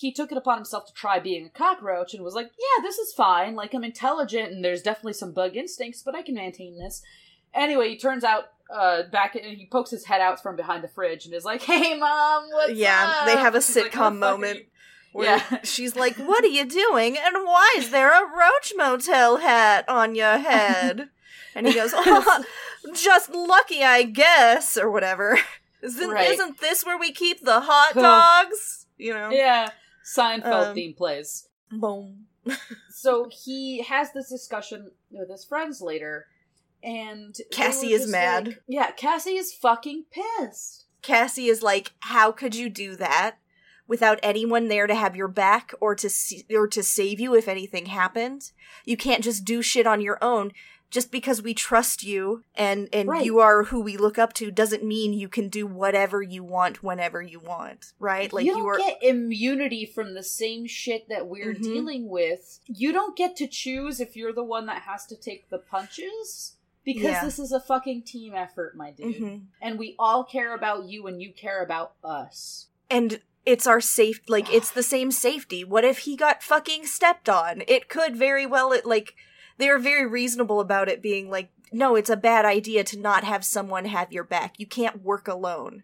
He 0.00 0.12
took 0.12 0.32
it 0.32 0.38
upon 0.38 0.56
himself 0.56 0.86
to 0.86 0.94
try 0.94 1.18
being 1.18 1.44
a 1.44 1.50
cockroach 1.50 2.14
and 2.14 2.24
was 2.24 2.34
like, 2.34 2.50
"Yeah, 2.58 2.82
this 2.82 2.96
is 2.98 3.12
fine. 3.12 3.54
Like 3.54 3.74
I'm 3.74 3.84
intelligent 3.84 4.50
and 4.50 4.64
there's 4.64 4.82
definitely 4.82 5.12
some 5.12 5.32
bug 5.32 5.56
instincts, 5.56 6.02
but 6.02 6.14
I 6.14 6.22
can 6.22 6.34
maintain 6.34 6.78
this." 6.78 7.02
Anyway, 7.52 7.90
he 7.90 7.98
turns 7.98 8.24
out 8.24 8.44
uh 8.72 9.02
back 9.10 9.34
and 9.34 9.44
he 9.44 9.66
pokes 9.66 9.90
his 9.90 10.06
head 10.06 10.20
out 10.20 10.40
from 10.42 10.56
behind 10.56 10.82
the 10.84 10.88
fridge 10.88 11.26
and 11.26 11.34
is 11.34 11.44
like, 11.44 11.62
"Hey, 11.70 11.98
mom, 11.98 12.44
what's 12.50 12.72
yeah, 12.72 13.12
up?" 13.20 13.26
they 13.26 13.36
have 13.36 13.54
a 13.54 13.58
like, 13.58 13.64
sitcom 13.64 13.76
"What 13.76 13.84
the 13.84 13.92
fuck 13.92 14.04
are 14.04 14.10
moment 14.10 14.60
where 15.12 15.36
Yeah. 15.36 15.62
she's 15.64 15.94
like, 15.96 16.16
"What 16.16 16.44
are 16.44 16.54
you 16.58 16.64
doing? 16.64 17.18
And 17.18 17.44
why 17.44 17.74
is 17.76 17.90
there 17.90 18.10
a 18.10 18.26
Roach 18.26 18.72
Motel 18.76 19.38
hat 19.38 19.86
on 19.88 20.14
your 20.14 20.38
head?" 20.38 21.10
And 21.52 21.66
he 21.66 21.74
goes, 21.74 21.90
oh, 21.96 22.44
"Just 22.94 23.30
lucky, 23.34 23.82
I 23.82 24.04
guess, 24.04 24.78
or 24.78 24.88
whatever." 24.88 25.40
Isn't, 25.82 26.10
Right. 26.10 26.30
isn't 26.30 26.60
this 26.60 26.84
where 26.84 26.96
we 26.96 27.10
keep 27.10 27.44
the 27.44 27.60
hot 27.60 27.94
dogs? 27.94 28.86
You 28.98 29.14
know. 29.14 29.30
Yeah, 29.30 29.70
Seinfeld 30.04 30.68
Um, 30.68 30.74
theme 30.74 30.94
plays. 30.94 31.48
Boom. 31.70 32.26
so 32.90 33.28
he 33.44 33.82
has 33.82 34.12
this 34.12 34.28
discussion 34.28 34.90
with 35.10 35.30
his 35.30 35.44
friends 35.44 35.80
later, 35.80 36.26
and 36.82 37.36
Cassie 37.52 37.92
is 37.92 38.10
mad. 38.10 38.48
like- 38.48 38.62
yeah, 38.66 38.90
Cassie 38.92 39.36
is 39.36 39.52
fucking 39.52 40.04
pissed. 40.10 40.84
Cassie 41.02 41.48
is 41.48 41.62
like, 41.62 41.92
"How 42.00 42.32
could 42.32 42.54
you 42.54 42.68
do 42.68 42.96
that 42.96 43.36
without 43.86 44.18
anyone 44.22 44.68
there 44.68 44.86
to 44.86 44.94
have 44.94 45.16
your 45.16 45.28
back 45.28 45.72
or 45.80 45.94
to 45.94 46.08
see, 46.10 46.44
or 46.50 46.66
to 46.68 46.82
save 46.82 47.20
you 47.20 47.34
if 47.34 47.48
anything 47.48 47.86
happened? 47.86 48.52
You 48.84 48.96
can't 48.96 49.24
just 49.24 49.44
do 49.44 49.62
shit 49.62 49.86
on 49.86 50.00
your 50.00 50.18
own. 50.22 50.52
Just 50.90 51.12
because 51.12 51.40
we 51.40 51.54
trust 51.54 52.02
you 52.02 52.42
and 52.54 52.88
and 52.92 53.08
Right. 53.08 53.24
you 53.24 53.38
are 53.38 53.64
who 53.64 53.80
we 53.80 53.96
look 53.96 54.18
up 54.18 54.32
to 54.34 54.50
doesn't 54.50 54.82
mean 54.84 55.12
you 55.12 55.28
can 55.28 55.48
do 55.48 55.66
whatever 55.66 56.20
you 56.20 56.42
want 56.42 56.82
whenever 56.82 57.22
you 57.22 57.38
want, 57.38 57.92
right? 58.00 58.32
Like 58.32 58.44
you 58.44 58.56
you, 58.56 58.66
are 58.66 58.76
get 58.76 58.98
immunity 59.02 59.86
from 59.86 60.14
the 60.14 60.22
same 60.24 60.66
shit 60.66 61.08
that 61.08 61.28
we're 61.28 61.54
Mhm. 61.54 61.62
dealing 61.62 62.08
with. 62.08 62.58
You 62.66 62.90
don't 62.92 63.16
get 63.16 63.36
to 63.36 63.46
choose 63.46 64.00
if 64.00 64.16
you're 64.16 64.32
the 64.32 64.42
one 64.42 64.66
that 64.66 64.82
has 64.82 65.06
to 65.06 65.16
take 65.16 65.48
the 65.48 65.58
punches. 65.58 66.56
because 66.82 67.02
Yeah. 67.02 67.22
this 67.24 67.38
is 67.38 67.52
a 67.52 67.60
fucking 67.60 68.02
team 68.04 68.34
effort, 68.34 68.74
my 68.74 68.90
dude. 68.90 69.14
Mhm. 69.16 69.40
And 69.60 69.78
we 69.78 69.94
all 69.98 70.24
care 70.24 70.54
about 70.54 70.86
you 70.86 71.06
and 71.06 71.20
you 71.20 71.30
care 71.30 71.62
about 71.62 71.92
us. 72.02 72.68
and 72.88 73.20
it's 73.46 73.66
our 73.66 73.80
safe 73.82 74.20
like 74.28 74.52
it's 74.52 74.70
the 74.72 74.82
same 74.82 75.10
safety 75.12 75.62
what 75.62 75.84
if 75.84 75.98
he 76.00 76.16
got 76.16 76.42
fucking 76.42 76.84
stepped 76.86 77.28
on 77.28 77.62
it 77.68 77.88
could 77.88 78.16
very 78.16 78.44
well 78.46 78.72
it 78.72 78.84
like 78.86 79.14
they 79.60 79.68
were 79.70 79.78
very 79.78 80.06
reasonable 80.06 80.58
about 80.60 80.88
it 80.88 81.00
being 81.02 81.30
like 81.30 81.50
no 81.72 81.94
it's 81.96 82.10
a 82.10 82.16
bad 82.16 82.44
idea 82.44 82.82
to 82.84 82.98
not 82.98 83.22
have 83.24 83.44
someone 83.44 83.84
have 83.84 84.12
your 84.12 84.24
back 84.24 84.54
you 84.58 84.66
can't 84.66 85.02
work 85.04 85.28
alone 85.28 85.82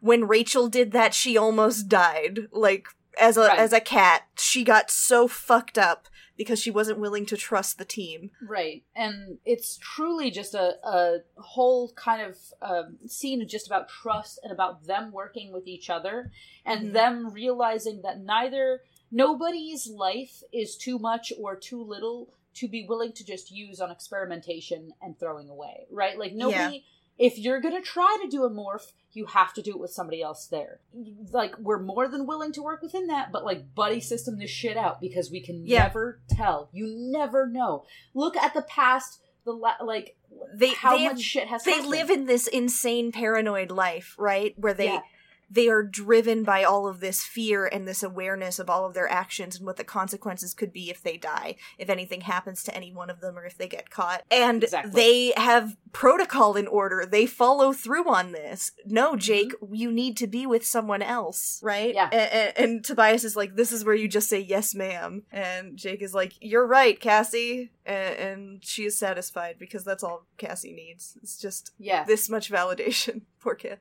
when 0.00 0.26
rachel 0.28 0.68
did 0.68 0.92
that 0.92 1.14
she 1.14 1.36
almost 1.36 1.88
died 1.88 2.40
like 2.52 2.86
as 3.18 3.36
a 3.36 3.42
Right. 3.42 3.58
as 3.58 3.72
a 3.72 3.80
cat 3.80 4.22
she 4.38 4.64
got 4.64 4.90
so 4.90 5.28
fucked 5.28 5.78
up 5.78 6.08
because 6.36 6.58
she 6.60 6.70
wasn't 6.70 6.98
willing 6.98 7.26
to 7.26 7.36
trust 7.36 7.76
the 7.78 7.84
team 7.84 8.30
Right. 8.48 8.82
And 8.96 9.38
it's 9.44 9.76
truly 9.76 10.30
just 10.30 10.54
a, 10.54 10.76
a 10.82 11.18
whole 11.36 11.92
kind 11.94 12.22
of 12.22 12.36
um, 12.62 12.96
scene 13.06 13.46
just 13.46 13.66
about 13.66 13.88
trust 13.90 14.40
and 14.42 14.50
about 14.50 14.86
them 14.86 15.12
working 15.12 15.52
with 15.52 15.66
each 15.68 15.90
other 15.90 16.32
and 16.64 16.86
Mhm. 16.88 16.92
them 16.94 17.32
realizing 17.32 18.00
that 18.02 18.18
neither, 18.20 18.80
nobody's 19.10 19.86
life 19.86 20.42
is 20.52 20.76
too 20.76 20.98
much 20.98 21.32
or 21.38 21.54
too 21.54 21.82
little 21.82 22.32
to 22.54 22.68
be 22.68 22.84
willing 22.88 23.12
to 23.12 23.24
just 23.24 23.50
use 23.50 23.80
on 23.80 23.90
experimentation 23.90 24.92
and 25.00 25.18
throwing 25.18 25.48
away. 25.48 25.86
Right? 25.90 26.18
Like, 26.18 26.32
nobody. 26.32 26.84
If 27.18 27.38
you're 27.38 27.60
gonna 27.60 27.82
try 27.82 28.18
to 28.22 28.28
do 28.28 28.44
a 28.44 28.50
morph, 28.50 28.90
you 29.12 29.26
have 29.26 29.52
to 29.54 29.62
do 29.62 29.72
it 29.72 29.78
with 29.78 29.90
somebody 29.90 30.22
else 30.22 30.46
there. 30.46 30.80
Like 31.30 31.56
we're 31.58 31.78
more 31.78 32.08
than 32.08 32.26
willing 32.26 32.52
to 32.52 32.62
work 32.62 32.80
within 32.80 33.06
that, 33.08 33.30
but 33.30 33.44
like 33.44 33.74
buddy 33.74 34.00
system 34.00 34.38
this 34.38 34.50
shit 34.50 34.78
out 34.78 34.98
because 35.00 35.30
we 35.30 35.40
can 35.40 35.66
Yeah. 35.66 35.82
never 35.84 36.20
tell. 36.30 36.70
You 36.72 36.86
never 36.88 37.46
know. 37.46 37.84
Look 38.14 38.34
at 38.36 38.54
the 38.54 38.62
past. 38.62 39.20
The 39.44 39.52
la- 39.52 39.74
like 39.84 40.16
they 40.54 40.70
how 40.72 40.96
they 40.96 41.04
much 41.08 41.20
shit 41.20 41.48
has 41.48 41.64
they 41.64 41.72
happened. 41.72 41.90
live 41.90 42.10
in 42.10 42.24
this 42.26 42.46
insane 42.46 43.12
paranoid 43.12 43.70
life 43.70 44.14
right 44.18 44.54
where 44.56 44.72
they 44.74 44.86
Yeah. 44.86 45.02
They 45.52 45.68
are 45.68 45.82
driven 45.82 46.42
by 46.44 46.64
all 46.64 46.88
of 46.88 47.00
this 47.00 47.22
fear 47.22 47.66
and 47.66 47.86
this 47.86 48.02
awareness 48.02 48.58
of 48.58 48.70
all 48.70 48.86
of 48.86 48.94
their 48.94 49.10
actions 49.10 49.56
and 49.56 49.66
what 49.66 49.76
the 49.76 49.84
consequences 49.84 50.54
could 50.54 50.72
be 50.72 50.90
if 50.90 51.02
they 51.02 51.16
die 51.16 51.54
if 51.78 51.88
anything 51.90 52.22
happens 52.22 52.62
to 52.62 52.74
any 52.74 52.92
one 52.92 53.10
of 53.10 53.20
them 53.20 53.36
or 53.38 53.44
if 53.44 53.56
they 53.58 53.68
get 53.68 53.90
caught 53.90 54.22
and 54.30 54.62
Exactly. 54.64 54.90
they 54.92 55.32
have 55.36 55.76
protocol 55.92 56.56
in 56.56 56.66
order 56.66 57.06
they 57.06 57.26
follow 57.26 57.72
through 57.72 58.08
on 58.08 58.32
this 58.32 58.72
Mm-hmm. 58.86 58.94
no 58.94 59.16
jake 59.16 59.52
you 59.70 59.90
need 59.92 60.16
to 60.18 60.26
be 60.26 60.46
with 60.46 60.64
someone 60.64 61.02
else 61.02 61.60
right 61.62 61.94
Yeah. 61.94 62.08
and, 62.10 62.52
and 62.56 62.84
tobias 62.84 63.24
is 63.24 63.36
like 63.36 63.54
this 63.56 63.72
is 63.72 63.84
where 63.84 63.94
you 63.94 64.08
just 64.08 64.28
say 64.28 64.40
yes 64.40 64.74
ma'am 64.74 65.22
and 65.30 65.76
jake 65.76 66.02
is 66.02 66.14
like 66.14 66.32
you're 66.40 66.66
right 66.66 66.98
cassie 66.98 67.70
and, 67.84 68.16
and 68.16 68.64
she 68.64 68.84
is 68.84 68.96
satisfied 68.96 69.56
because 69.58 69.84
that's 69.84 70.02
all 70.04 70.26
cassie 70.36 70.72
needs 70.72 71.18
it's 71.22 71.36
just 71.38 71.72
yeah. 71.78 72.04
this 72.04 72.28
much 72.28 72.50
validation. 72.50 73.22
Poor 73.40 73.54
kid. 73.54 73.78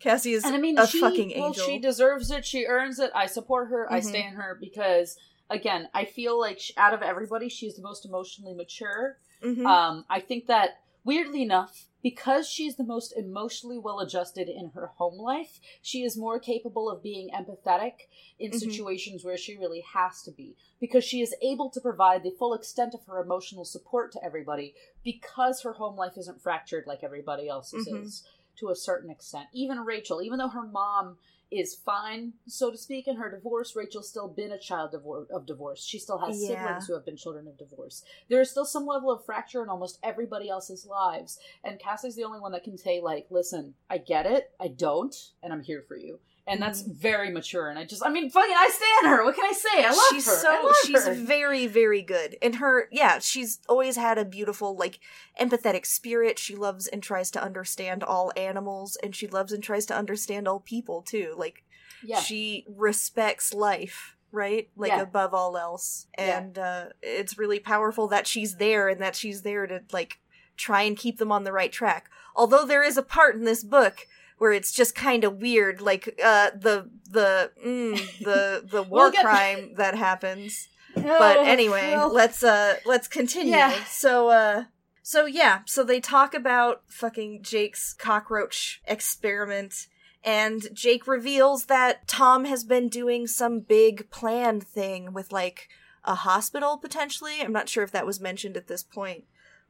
Cassie 0.00 0.32
is 0.32 0.44
and 0.44 0.54
I 0.54 0.58
mean, 0.58 0.78
a 0.78 0.86
she 0.86 1.00
fucking 1.00 1.32
well, 1.36 1.48
angel. 1.48 1.66
she 1.66 1.78
deserves 1.78 2.30
it. 2.30 2.44
She 2.44 2.64
earns 2.66 2.98
it. 2.98 3.10
I 3.14 3.26
support 3.26 3.68
her. 3.68 3.90
I 3.90 4.00
Mhm. 4.00 4.04
stand 4.04 4.36
her 4.36 4.56
because 4.60 5.16
again, 5.50 5.88
I 5.94 6.04
feel 6.04 6.38
like 6.38 6.58
sh 6.58 6.72
out 6.76 6.94
of 6.94 7.02
everybody, 7.02 7.48
she's 7.48 7.76
the 7.76 7.82
most 7.82 8.04
emotionally 8.04 8.54
mature. 8.54 9.18
Mhm. 9.42 9.66
Um, 9.66 10.04
I 10.08 10.20
think 10.20 10.46
that 10.46 10.80
weirdly 11.04 11.42
enough, 11.42 11.88
because 12.02 12.48
she's 12.48 12.76
the 12.76 12.84
most 12.84 13.12
emotionally 13.16 13.78
well 13.78 14.00
adjusted 14.00 14.48
in 14.48 14.70
her 14.70 14.88
home 14.96 15.18
life, 15.18 15.60
she 15.80 16.02
is 16.02 16.16
more 16.16 16.38
capable 16.38 16.90
of 16.90 17.02
being 17.02 17.30
empathetic 17.30 18.08
in 18.38 18.50
Mhm. 18.50 18.58
situations 18.58 19.24
where 19.24 19.36
she 19.36 19.56
really 19.56 19.80
has 19.80 20.22
to 20.22 20.30
be. 20.30 20.56
Because 20.80 21.04
she 21.04 21.22
is 21.22 21.34
able 21.40 21.70
to 21.70 21.80
provide 21.80 22.22
the 22.22 22.30
full 22.30 22.52
extent 22.54 22.94
of 22.94 23.04
her 23.04 23.20
emotional 23.20 23.64
support 23.64 24.12
to 24.12 24.24
everybody 24.24 24.74
because 25.02 25.62
her 25.62 25.74
home 25.74 25.96
life 25.96 26.18
isn't 26.18 26.40
fractured 26.42 26.86
like 26.86 27.02
everybody 27.02 27.48
else's 27.48 27.88
Mhm. 27.88 28.02
is 28.04 28.24
to 28.56 28.68
a 28.68 28.76
certain 28.76 29.10
extent. 29.10 29.48
Even 29.52 29.80
Rachel, 29.80 30.22
even 30.22 30.38
though 30.38 30.48
her 30.48 30.62
mom 30.66 31.18
is 31.58 31.74
fine, 31.74 32.34
so 32.46 32.70
to 32.70 32.76
speak, 32.76 33.06
in 33.08 33.16
her 33.16 33.30
divorce, 33.30 33.74
Rachel's 33.76 34.08
still 34.08 34.28
been 34.28 34.52
a 34.52 34.58
child 34.58 34.92
divor- 34.92 35.30
of 35.30 35.46
divorce. 35.46 35.82
She 35.84 35.98
still 35.98 36.18
has 36.18 36.42
Yeah. 36.42 36.48
siblings 36.48 36.86
who 36.86 36.94
have 36.94 37.04
been 37.04 37.16
children 37.16 37.46
of 37.48 37.56
divorce. 37.58 38.02
There 38.28 38.40
is 38.40 38.50
still 38.50 38.64
some 38.64 38.86
level 38.86 39.10
of 39.10 39.24
fracture 39.24 39.62
in 39.62 39.68
almost 39.68 39.98
everybody 40.02 40.48
else's 40.48 40.86
lives. 40.86 41.38
And 41.62 41.78
Cassie's 41.78 42.16
the 42.16 42.24
only 42.24 42.40
one 42.40 42.52
that 42.52 42.64
can 42.64 42.76
say, 42.78 43.00
like, 43.00 43.26
listen, 43.30 43.74
I 43.90 43.98
get 43.98 44.26
it, 44.26 44.52
I 44.58 44.68
don't, 44.68 45.14
and 45.42 45.52
I'm 45.52 45.62
here 45.62 45.82
for 45.82 45.96
you. 45.96 46.20
And 46.46 46.60
that's 46.60 46.82
Mm-hmm. 46.82 46.92
very 46.92 47.30
mature. 47.30 47.68
And 47.70 47.78
I 47.78 47.84
just, 47.86 48.04
I 48.04 48.10
mean, 48.10 48.28
fucking, 48.28 48.54
I 48.54 48.68
stand 48.70 49.10
her. 49.14 49.24
What 49.24 49.34
can 49.34 49.46
I 49.46 49.52
say? 49.52 49.82
I 49.82 49.88
love 49.88 49.96
her. 49.96 50.14
she's 50.14 50.26
her. 50.26 50.36
so 50.36 50.50
I 50.52 50.62
love 50.62 50.74
she's 50.84 51.06
her. 51.06 51.14
very 51.14 51.66
very 51.66 52.02
good 52.02 52.36
and 52.42 52.56
her 52.56 52.88
yeah 52.92 53.18
she's 53.18 53.60
always 53.68 53.96
had 53.96 54.18
a 54.18 54.24
beautiful 54.24 54.76
like 54.76 54.98
empathetic 55.40 55.86
spirit 55.86 56.38
she 56.38 56.54
loves 56.54 56.86
and 56.86 57.02
tries 57.02 57.30
to 57.32 57.42
understand 57.42 58.02
all 58.02 58.30
animals 58.36 58.96
and 59.02 59.14
she 59.16 59.26
loves 59.26 59.52
and 59.52 59.62
tries 59.62 59.86
to 59.86 59.94
understand 59.96 60.46
all 60.46 60.60
people 60.60 61.00
too 61.02 61.34
like 61.38 61.64
yeah. 62.04 62.20
she 62.20 62.66
respects 62.68 63.54
life 63.54 64.16
right 64.30 64.68
like 64.76 64.90
Yeah. 64.92 65.00
above 65.02 65.32
all 65.32 65.56
else 65.56 66.06
Yeah. 66.18 66.38
and 66.38 66.58
uh 66.58 66.84
it's 67.02 67.38
really 67.38 67.58
powerful 67.60 68.06
that 68.08 68.26
she's 68.26 68.56
there 68.56 68.88
and 68.88 69.00
that 69.00 69.16
she's 69.16 69.42
there 69.42 69.66
to 69.66 69.82
like 69.92 70.18
try 70.56 70.82
and 70.82 70.96
keep 70.96 71.18
them 71.18 71.32
on 71.32 71.44
the 71.44 71.52
right 71.52 71.72
track 71.72 72.10
although 72.36 72.66
there 72.66 72.82
is 72.82 72.96
a 72.98 73.02
part 73.02 73.34
in 73.34 73.44
this 73.44 73.64
book 73.64 74.06
where 74.38 74.52
it's 74.52 74.72
just 74.72 74.94
kind 74.94 75.24
of 75.24 75.40
weird 75.40 75.80
like 75.80 76.18
uh 76.22 76.50
the 76.54 76.88
the 77.10 77.50
mm, 77.64 78.18
the 78.20 78.64
the 78.70 78.82
war 78.82 79.02
We'll 79.04 79.10
get- 79.12 79.24
crime 79.24 79.74
that 79.76 79.94
happens 79.94 80.68
but 80.94 81.36
Oh, 81.38 81.42
anyway 81.44 81.92
well, 81.92 82.12
let's 82.12 82.42
uh 82.42 82.76
let's 82.84 83.08
continue 83.08 83.52
Yeah. 83.52 83.84
so 83.84 84.28
uh 84.28 84.64
so 85.02 85.26
yeah 85.26 85.60
so 85.66 85.82
they 85.84 86.00
talk 86.00 86.34
about 86.34 86.82
fucking 86.86 87.42
jake's 87.42 87.92
cockroach 87.92 88.80
experiment 88.86 89.86
and 90.22 90.68
jake 90.72 91.06
reveals 91.06 91.66
that 91.66 92.06
tom 92.06 92.44
has 92.44 92.64
been 92.64 92.88
doing 92.88 93.26
some 93.26 93.60
big 93.60 94.08
planned 94.10 94.62
thing 94.64 95.12
with 95.12 95.32
like 95.32 95.68
a 96.04 96.14
hospital 96.14 96.78
potentially 96.78 97.40
i'm 97.42 97.52
not 97.52 97.68
sure 97.68 97.82
if 97.84 97.90
that 97.90 98.06
was 98.06 98.20
mentioned 98.20 98.56
at 98.56 98.66
this 98.68 98.82
point 98.82 99.24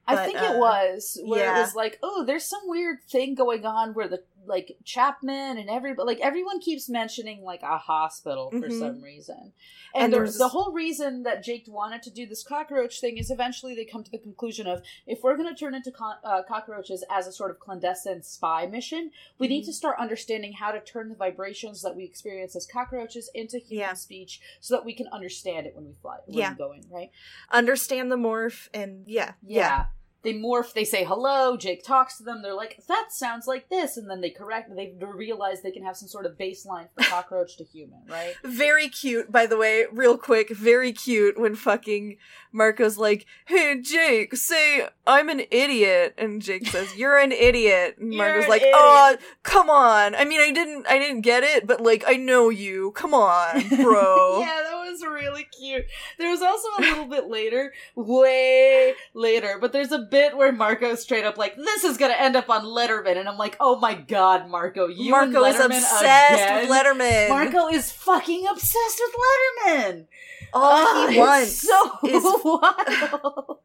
I 0.06 0.26
think 0.26 0.38
uh, 0.38 0.52
it 0.52 0.58
was 0.58 1.18
where 1.24 1.46
yeah. 1.46 1.56
it 1.56 1.60
was 1.62 1.74
like, 1.74 1.98
oh, 2.02 2.26
there's 2.26 2.44
some 2.44 2.60
weird 2.66 2.98
thing 3.08 3.34
going 3.34 3.64
on 3.64 3.94
where 3.94 4.06
the 4.06 4.22
like 4.46 4.76
Chapman 4.84 5.58
and 5.58 5.70
everybody, 5.70 6.06
like 6.06 6.20
everyone 6.20 6.60
keeps 6.60 6.88
mentioning 6.88 7.42
like 7.42 7.62
a 7.62 7.78
hospital 7.78 8.50
for 8.50 8.68
Mhm. 8.68 8.78
some 8.78 9.00
reason, 9.02 9.52
And 9.94 10.04
and, 10.04 10.12
the, 10.12 10.16
there's- 10.18 10.38
the 10.38 10.48
whole 10.48 10.72
reason 10.72 11.22
that 11.22 11.42
Jake 11.42 11.64
wanted 11.68 12.02
to 12.02 12.10
do 12.10 12.26
this 12.26 12.42
cockroach 12.42 13.00
thing 13.00 13.16
is 13.18 13.30
eventually 13.30 13.74
they 13.74 13.84
come 13.84 14.02
to 14.04 14.10
the 14.10 14.18
conclusion 14.18 14.66
of 14.66 14.82
if 15.06 15.22
we're 15.22 15.36
going 15.36 15.48
to 15.48 15.54
turn 15.54 15.74
into 15.74 15.90
co- 15.92 16.14
uh, 16.24 16.42
cockroaches 16.42 17.04
as 17.10 17.26
a 17.26 17.32
sort 17.32 17.50
of 17.50 17.58
clandestine 17.58 18.22
spy 18.22 18.66
mission, 18.66 19.10
we 19.38 19.48
need 19.48 19.62
Mhm. 19.62 19.66
to 19.66 19.72
start 19.72 19.96
understanding 19.98 20.52
how 20.54 20.72
to 20.72 20.80
turn 20.80 21.08
the 21.08 21.14
vibrations 21.14 21.82
that 21.82 21.94
we 21.96 22.04
experience 22.04 22.54
as 22.56 22.66
cockroaches 22.66 23.30
into 23.34 23.58
human 23.58 23.88
Yeah. 23.88 23.94
speech 23.94 24.40
so 24.60 24.74
that 24.74 24.84
we 24.84 24.94
can 24.94 25.06
understand 25.08 25.66
it 25.66 25.74
when 25.74 25.86
we 25.86 25.94
fly, 26.02 26.18
when 26.26 26.36
Yeah. 26.38 26.50
we 26.50 26.56
go 26.58 26.72
in, 26.72 26.82
right? 26.90 27.10
understand 27.50 28.10
the 28.10 28.16
morph 28.16 28.68
and 28.74 29.06
yeah 29.06 29.32
Yeah. 29.46 29.86
They 30.24 30.34
morph, 30.34 30.72
they 30.72 30.84
say 30.84 31.04
hello, 31.04 31.56
Jake 31.56 31.84
talks 31.84 32.16
to 32.18 32.24
them, 32.24 32.42
they're 32.42 32.54
like, 32.54 32.82
that 32.88 33.08
sounds 33.10 33.46
like 33.46 33.68
this, 33.68 33.96
and 33.96 34.10
then 34.10 34.20
they 34.20 34.30
correct, 34.30 34.74
they 34.74 34.94
realize 35.00 35.62
they 35.62 35.70
can 35.70 35.84
have 35.84 35.96
some 35.96 36.08
sort 36.08 36.26
of 36.26 36.38
baseline 36.38 36.88
for 36.94 37.04
cockroach 37.04 37.56
to 37.58 37.64
human, 37.64 38.00
right? 38.08 38.34
Very 38.44 38.88
cute, 38.88 39.30
by 39.30 39.46
the 39.46 39.56
way, 39.56 39.84
real 39.92 40.16
quick, 40.16 40.50
very 40.50 40.92
cute 40.92 41.38
when 41.38 41.54
fucking 41.54 42.16
Marco's 42.54 42.96
like, 42.96 43.26
Hey 43.44 43.80
Jake, 43.80 44.36
say 44.36 44.88
I'm 45.06 45.28
an 45.28 45.42
idiot 45.50 46.14
and 46.16 46.40
Jake 46.40 46.66
says, 46.66 46.94
You're 46.96 47.18
an 47.18 47.32
idiot 47.32 47.96
and 47.98 48.10
Marco's 48.10 48.48
like, 48.48 48.62
Oh 48.64 49.16
come 49.42 49.68
on. 49.68 50.14
I 50.14 50.24
mean 50.24 50.40
I 50.40 50.52
didn't 50.52 50.86
I 50.88 50.98
didn't 50.98 51.22
get 51.22 51.42
it, 51.42 51.66
but 51.66 51.80
like 51.80 52.04
I 52.06 52.14
know 52.14 52.48
you. 52.48 52.92
Come 52.92 53.12
on, 53.12 53.68
bro. 53.82 54.40
yeah, 54.40 54.62
that 54.64 54.74
was 54.74 55.02
really 55.02 55.46
cute. 55.58 55.84
There 56.18 56.30
was 56.30 56.42
also 56.42 56.68
a 56.78 56.80
little 56.80 57.06
bit 57.06 57.28
later, 57.28 57.72
way 57.96 58.94
later, 59.12 59.58
but 59.60 59.72
there's 59.72 59.92
a 59.92 59.98
bit 60.14 60.36
where 60.36 60.52
Marco's 60.52 61.02
straight 61.02 61.24
up 61.24 61.36
like, 61.36 61.56
this 61.56 61.84
is 61.84 61.96
gonna 61.98 62.14
end 62.16 62.36
up 62.36 62.48
on 62.48 62.62
Letterman, 62.64 63.16
and 63.18 63.28
I'm 63.28 63.36
like, 63.38 63.56
oh 63.60 63.78
my 63.80 63.94
god, 63.94 64.48
Marco, 64.48 64.86
you 64.86 65.10
Marco 65.10 65.44
is 65.44 65.58
obsessed 65.58 66.02
again? 66.02 66.68
with 66.68 66.70
Letterman. 66.76 67.28
Marco 67.28 67.68
is 67.68 67.90
fucking 67.92 68.46
obsessed 68.46 69.00
with 69.04 69.14
Letterman. 69.24 70.06
all 70.52 71.08
he 71.08 71.16
Oh, 71.16 71.20
wants 71.20 71.50
it's 71.52 71.68
so 71.68 71.98
is 72.06 72.22
wild. 72.44 73.58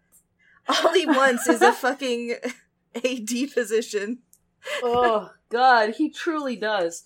all 0.67 0.93
he 0.93 1.05
wants 1.05 1.47
is 1.47 1.61
a 1.61 1.71
fucking 1.85 2.35
AD 2.95 3.29
position. 3.53 4.19
oh 4.83 5.29
god 5.49 5.91
he 5.97 6.09
truly 6.09 6.55
does 6.55 7.03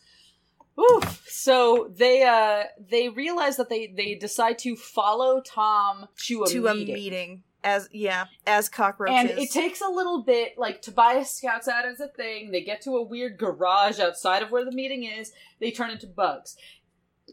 Oof. 0.79 1.23
so 1.29 1.91
they 1.95 2.23
uh 2.23 2.63
they 2.79 3.09
realize 3.09 3.57
that 3.57 3.69
they 3.69 3.93
they 3.95 4.15
decide 4.15 4.57
to 4.59 4.75
follow 4.75 5.39
tom 5.45 6.07
to 6.25 6.43
a 6.43 6.47
to 6.49 6.67
a 6.67 6.73
meeting. 6.73 7.43
As 7.63 7.87
yeah, 7.93 8.25
as 8.45 8.67
cockroaches. 8.69 9.15
and 9.17 9.29
it 9.39 9.49
takes 9.51 9.79
a 9.81 9.87
little 9.87 10.23
bit 10.23 10.57
like 10.57 10.81
tobias 10.81 11.29
scouts 11.31 11.67
out 11.67 11.85
as 11.85 11.99
a 12.01 12.07
thing 12.09 12.51
they 12.51 12.61
get 12.61 12.81
to 12.81 12.97
a 12.97 13.01
weird 13.01 13.37
garage 13.37 13.99
outside 13.99 14.43
of 14.43 14.51
where 14.51 14.65
the 14.65 14.71
meeting 14.71 15.03
is 15.05 15.31
they 15.61 15.71
turn 15.71 15.89
into 15.89 16.05
bugs 16.07 16.57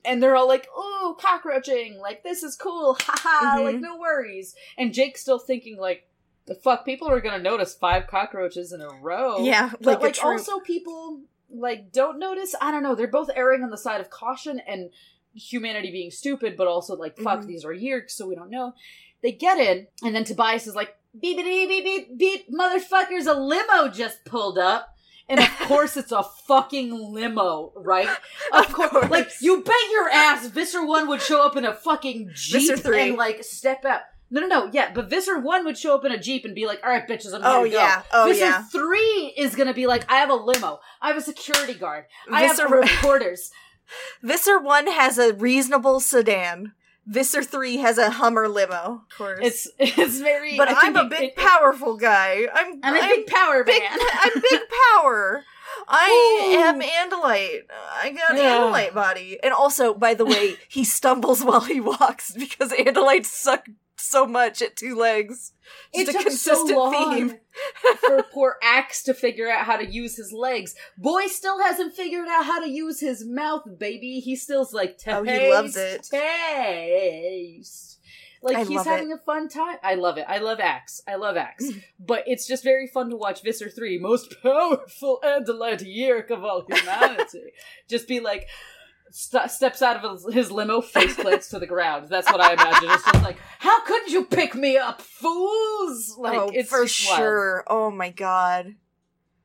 and 0.04 0.22
they're 0.22 0.36
all 0.36 0.46
like 0.46 0.68
ooh 0.78 1.16
cockroaching 1.20 1.98
like 1.98 2.22
this 2.22 2.42
is 2.44 2.54
cool 2.54 2.96
haha 3.00 3.58
Mhm. 3.58 3.64
like 3.64 3.80
no 3.80 3.98
worries 3.98 4.54
and 4.78 4.94
jake's 4.94 5.20
still 5.20 5.38
thinking 5.40 5.76
like 5.76 6.06
the 6.46 6.54
fuck 6.54 6.84
people 6.84 7.08
are 7.08 7.20
gonna 7.20 7.42
notice 7.42 7.74
five 7.74 8.06
cockroaches 8.08 8.72
in 8.72 8.80
a 8.80 8.88
row. 9.02 9.44
Yeah, 9.44 9.70
but 9.80 10.00
like 10.02 10.16
a 10.16 10.20
like 10.20 10.24
also 10.24 10.58
people 10.58 11.20
like 11.48 11.92
don't 11.92 12.18
notice. 12.18 12.56
I 12.60 12.70
don't 12.72 12.82
know. 12.82 12.94
They're 12.96 13.06
both 13.06 13.30
erring 13.36 13.62
on 13.62 13.70
the 13.70 13.76
side 13.78 14.00
of 14.00 14.10
caution 14.10 14.60
and 14.66 14.90
humanity 15.34 15.92
being 15.92 16.10
stupid, 16.10 16.56
but 16.56 16.66
also 16.66 16.96
like 16.96 17.16
fuck 17.18 17.40
Mhm. 17.40 17.46
these 17.46 17.64
are 17.64 17.72
Yeerks, 17.74 18.12
so 18.12 18.26
we 18.26 18.34
don't 18.34 18.50
know. 18.50 18.74
They 19.22 19.32
get 19.32 19.58
in, 19.58 19.86
and 20.02 20.14
then 20.14 20.24
Tobias 20.24 20.66
is 20.66 20.74
like 20.74 20.94
beep 21.20 21.36
beep 21.36 21.68
beep 21.68 21.84
beep 21.84 22.18
beep 22.18 22.46
motherfuckers, 22.50 23.26
a 23.26 23.34
limo 23.38 23.88
just 23.88 24.24
pulled 24.24 24.58
up. 24.58 24.88
And 25.28 25.38
of 25.38 25.48
course, 25.60 25.96
it's 25.96 26.10
a 26.12 26.24
fucking 26.48 26.90
limo, 27.12 27.72
right? 27.76 28.08
Of, 28.52 28.66
Of 28.66 28.72
course. 28.72 28.90
course. 28.90 29.10
Like, 29.10 29.28
you 29.40 29.62
bet 29.62 29.74
your 29.92 30.08
ass 30.08 30.48
Visser 30.48 30.84
1 30.84 31.06
would 31.08 31.22
show 31.22 31.46
up 31.46 31.56
in 31.56 31.64
a 31.64 31.72
fucking 31.72 32.30
Jeep 32.34 32.76
three. 32.80 33.10
and, 33.10 33.16
like, 33.16 33.44
step 33.44 33.84
out. 33.84 34.00
No, 34.32 34.40
no, 34.40 34.46
no, 34.48 34.70
yeah, 34.72 34.90
but 34.92 35.08
Visser 35.08 35.38
1 35.38 35.64
would 35.66 35.78
show 35.78 35.94
up 35.94 36.04
in 36.04 36.10
a 36.10 36.18
Jeep 36.18 36.44
and 36.44 36.52
be 36.54 36.66
like, 36.66 36.82
alright, 36.82 37.06
bitches, 37.08 37.32
I'm 37.32 37.42
Oh, 37.44 37.62
to 37.62 37.70
go. 37.70 37.76
yeah. 37.76 38.02
Oh, 38.12 38.26
yeah. 38.26 38.62
Visser 38.62 38.78
3 38.78 39.34
is 39.36 39.54
gonna 39.54 39.74
be 39.74 39.86
like, 39.86 40.10
I 40.10 40.16
have 40.16 40.30
a 40.30 40.34
limo, 40.34 40.80
I 41.00 41.08
have 41.08 41.16
a 41.16 41.20
security 41.20 41.74
guard, 41.74 42.06
I 42.32 42.42
have 42.42 42.56
Visser- 42.56 42.68
reporters. 42.68 43.50
Visser 44.22 44.58
1 44.58 44.86
has 44.88 45.16
a 45.18 45.32
reasonable 45.34 46.00
sedan. 46.00 46.72
Visser 47.10 47.42
3 47.42 47.76
has 47.78 47.98
a 47.98 48.08
Hummer 48.10 48.48
limo. 48.48 49.02
Of 49.10 49.16
course. 49.18 49.38
It's, 49.42 49.68
it's 49.78 50.20
very. 50.20 50.56
but 50.56 50.68
I 50.68 50.74
I'm 50.86 50.96
a 50.96 51.04
big, 51.08 51.30
it- 51.30 51.36
powerful 51.36 51.96
guy. 51.96 52.46
I'm, 52.54 52.78
I'm 52.82 52.96
a 52.96 53.08
big 53.08 53.26
power 53.26 53.64
big, 53.64 53.82
man. 53.82 53.98
I'm 54.20 54.40
big 54.40 54.60
power. 54.96 55.44
I 55.88 56.48
Ooh. 56.52 56.58
am 56.58 56.80
Andalite. 56.80 57.62
I 58.02 58.10
got 58.10 58.36
Yeah. 58.36 58.58
Andalite 58.60 58.94
body. 58.94 59.38
And 59.42 59.52
also, 59.52 59.92
by 59.94 60.14
the 60.14 60.24
way, 60.24 60.56
he 60.68 60.84
stumbles 60.84 61.42
while 61.44 61.60
he 61.62 61.80
walks 61.80 62.32
because 62.32 62.72
Andalites 62.72 63.26
suck 63.26 63.66
so 64.00 64.26
much 64.26 64.62
at 64.62 64.76
two 64.76 64.94
legs. 64.94 65.52
It 65.92 66.06
Just 66.06 66.18
a 66.18 66.22
consistent 66.22 66.68
so 66.70 66.90
theme. 66.90 67.38
for 68.06 68.22
poor 68.32 68.56
Ax 68.62 69.02
to 69.04 69.14
figure 69.14 69.48
out 69.48 69.66
how 69.66 69.76
to 69.76 69.86
use 69.86 70.16
his 70.16 70.32
legs. 70.32 70.74
Boy 70.98 71.26
still 71.26 71.60
hasn't 71.62 71.94
figured 71.94 72.28
out 72.28 72.44
how 72.44 72.60
to 72.60 72.68
use 72.68 73.00
his 73.00 73.24
mouth, 73.24 73.62
baby. 73.78 74.20
He 74.20 74.36
still's 74.36 74.72
like, 74.72 74.98
taste, 74.98 75.16
Oh, 75.16 75.22
he 75.22 75.50
loves 75.50 75.76
it. 75.76 76.08
Taste. 76.10 77.90
Like 78.42 78.56
I 78.56 78.64
he's 78.64 78.84
having 78.84 79.12
a 79.12 79.18
fun 79.18 79.48
time. 79.48 79.76
I 79.82 79.96
love 79.96 80.16
it. 80.16 80.24
I 80.26 80.38
love 80.38 80.60
Ax. 80.60 81.02
I 81.06 81.16
love 81.16 81.36
Ax. 81.36 81.66
but 82.00 82.24
it's 82.26 82.46
just 82.46 82.64
very 82.64 82.86
fun 82.86 83.10
to 83.10 83.16
watch 83.16 83.42
Visser 83.42 83.68
3, 83.68 83.98
most 83.98 84.34
powerful 84.42 85.20
Andalite 85.22 85.84
Yeerk 85.84 86.30
of 86.30 86.44
all 86.44 86.64
humanity, 86.66 87.52
just 87.88 88.08
be 88.08 88.20
like, 88.20 88.46
st- 89.10 89.50
steps 89.50 89.82
out 89.82 90.04
of 90.04 90.32
his, 90.32 90.50
limo, 90.50 90.80
face 90.80 91.14
plants 91.16 91.48
to 91.50 91.58
the 91.58 91.66
ground. 91.66 92.08
That's 92.08 92.30
what 92.30 92.40
I 92.40 92.52
imagine. 92.52 92.90
It's 92.90 93.04
just 93.04 93.22
like, 93.22 93.36
how 93.58 93.84
could 93.84 94.10
you 94.10 94.24
pick 94.24 94.54
me 94.54 94.76
up, 94.76 95.00
fools? 95.02 96.16
Like, 96.18 96.38
oh, 96.38 96.50
it's 96.52 96.70
for 96.70 96.84
just 96.84 97.08
wild. 97.08 97.18
sure. 97.18 97.64
Oh 97.66 97.90
my 97.90 98.10
god. 98.10 98.74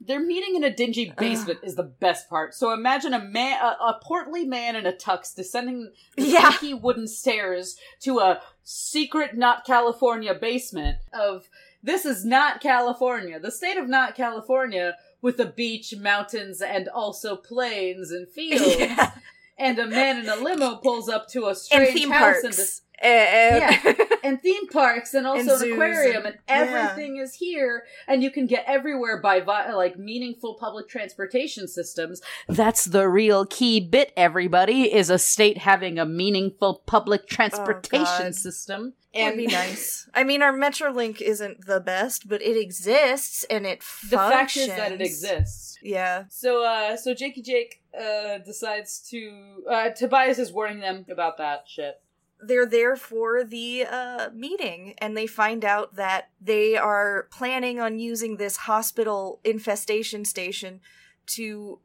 They're 0.02 0.20
meeting 0.24 0.56
in 0.56 0.64
a 0.64 0.70
dingy 0.74 1.12
basement 1.18 1.60
is 1.64 1.76
the 1.76 1.82
best 1.84 2.30
part. 2.30 2.54
So 2.54 2.72
imagine 2.72 3.14
a 3.14 3.24
man, 3.24 3.60
a, 3.60 3.68
a 3.86 4.00
portly 4.04 4.46
man 4.46 4.76
in 4.76 4.86
a 4.86 4.92
tux 4.94 5.34
descending 5.34 5.92
the 6.16 6.24
Yeah. 6.24 6.74
wooden 6.76 7.08
stairs 7.08 7.76
to 8.02 8.20
a 8.20 8.40
secret 8.62 9.36
not 9.36 9.66
California 9.66 10.36
basement 10.36 10.98
of 11.12 11.50
this 11.82 12.06
is 12.06 12.24
not 12.24 12.62
California. 12.62 13.40
The 13.40 13.50
state 13.52 13.78
of 13.78 13.88
not 13.88 14.16
California 14.16 14.96
with 15.24 15.40
a 15.40 15.46
beach, 15.46 15.96
mountains, 15.98 16.62
and 16.62 16.88
also 16.88 17.36
plains 17.36 18.12
and 18.12 18.28
fields. 18.30 18.76
Yeah. 18.80 19.12
And 19.58 19.80
a 19.80 19.88
man 19.88 20.18
in 20.20 20.28
a 20.30 20.36
limo 20.36 20.76
pulls 20.78 21.08
up 21.10 21.28
to 21.30 21.46
a 21.46 21.50
And 21.50 21.58
strange 21.58 21.94
theme 21.94 22.12
house 22.12 22.36
and 22.44 22.54
parks. 22.54 22.58
dis- 22.58 22.82
And- 23.02 23.98
and 24.24 24.42
theme 24.42 24.68
parks 24.68 25.14
and 25.14 25.28
also 25.28 25.54
And 25.56 25.64
an 25.64 25.74
aquarium 25.74 26.26
and- 26.26 26.38
and, 26.48 26.70
everything 26.70 27.18
is 27.18 27.36
here 27.36 27.84
and 28.08 28.24
you 28.24 28.32
can 28.32 28.48
get 28.48 28.64
everywhere 28.68 29.22
by 29.22 29.40
vi- 29.42 29.72
like 29.74 29.98
meaningful 30.00 30.56
public 30.56 30.88
transportation 30.90 31.68
systems 31.68 32.22
that's 32.48 32.86
the 32.86 33.08
real 33.08 33.46
key 33.46 33.80
bit 33.80 34.12
everybody 34.18 34.94
is 34.94 35.10
a 35.10 35.20
state 35.20 35.60
having 35.60 36.00
a 36.00 36.06
meaningful 36.06 36.82
public 36.88 37.28
transportation 37.28 38.28
Oh, 38.28 38.32
system 38.32 38.94
That'd 39.14 39.38
be 39.38 39.48
nice. 39.48 40.10
I 40.14 40.26
mean, 40.26 40.42
our 40.42 40.52
Metrolink 40.52 41.22
isn't 41.22 41.66
the 41.66 41.80
best, 41.80 42.28
but 42.28 42.42
it 42.42 42.58
exists 42.60 43.46
and 43.50 43.66
it 43.66 43.82
functions. 43.82 44.10
the 44.12 44.18
fact 44.18 44.58
is 44.58 44.68
that 44.68 44.92
it 44.92 45.00
exists 45.00 45.78
Yeah. 45.82 46.24
so 46.30 46.64
uh 46.66 46.98
so 46.98 47.14
jakey 47.14 47.42
jake 47.42 47.82
uh 48.00 48.38
decides 48.40 49.00
to 49.10 49.64
uh 49.70 49.90
tobias 49.90 50.40
is 50.40 50.52
warning 50.52 50.80
them 50.80 51.06
about 51.10 51.38
that 51.38 51.64
shit 51.68 52.02
They're 52.42 52.66
there 52.66 52.98
for 52.98 53.46
the 53.46 53.86
uh, 53.90 54.30
meeting, 54.34 54.94
and 54.98 55.16
they 55.16 55.26
find 55.26 55.64
out 55.64 55.96
that 55.96 56.30
they 56.42 56.76
are 56.76 57.28
planning 57.32 57.80
on 57.80 57.98
using 57.98 58.36
this 58.36 58.58
hospital 58.58 59.40
infestation 59.46 60.26
station 60.26 60.82
to 61.28 61.80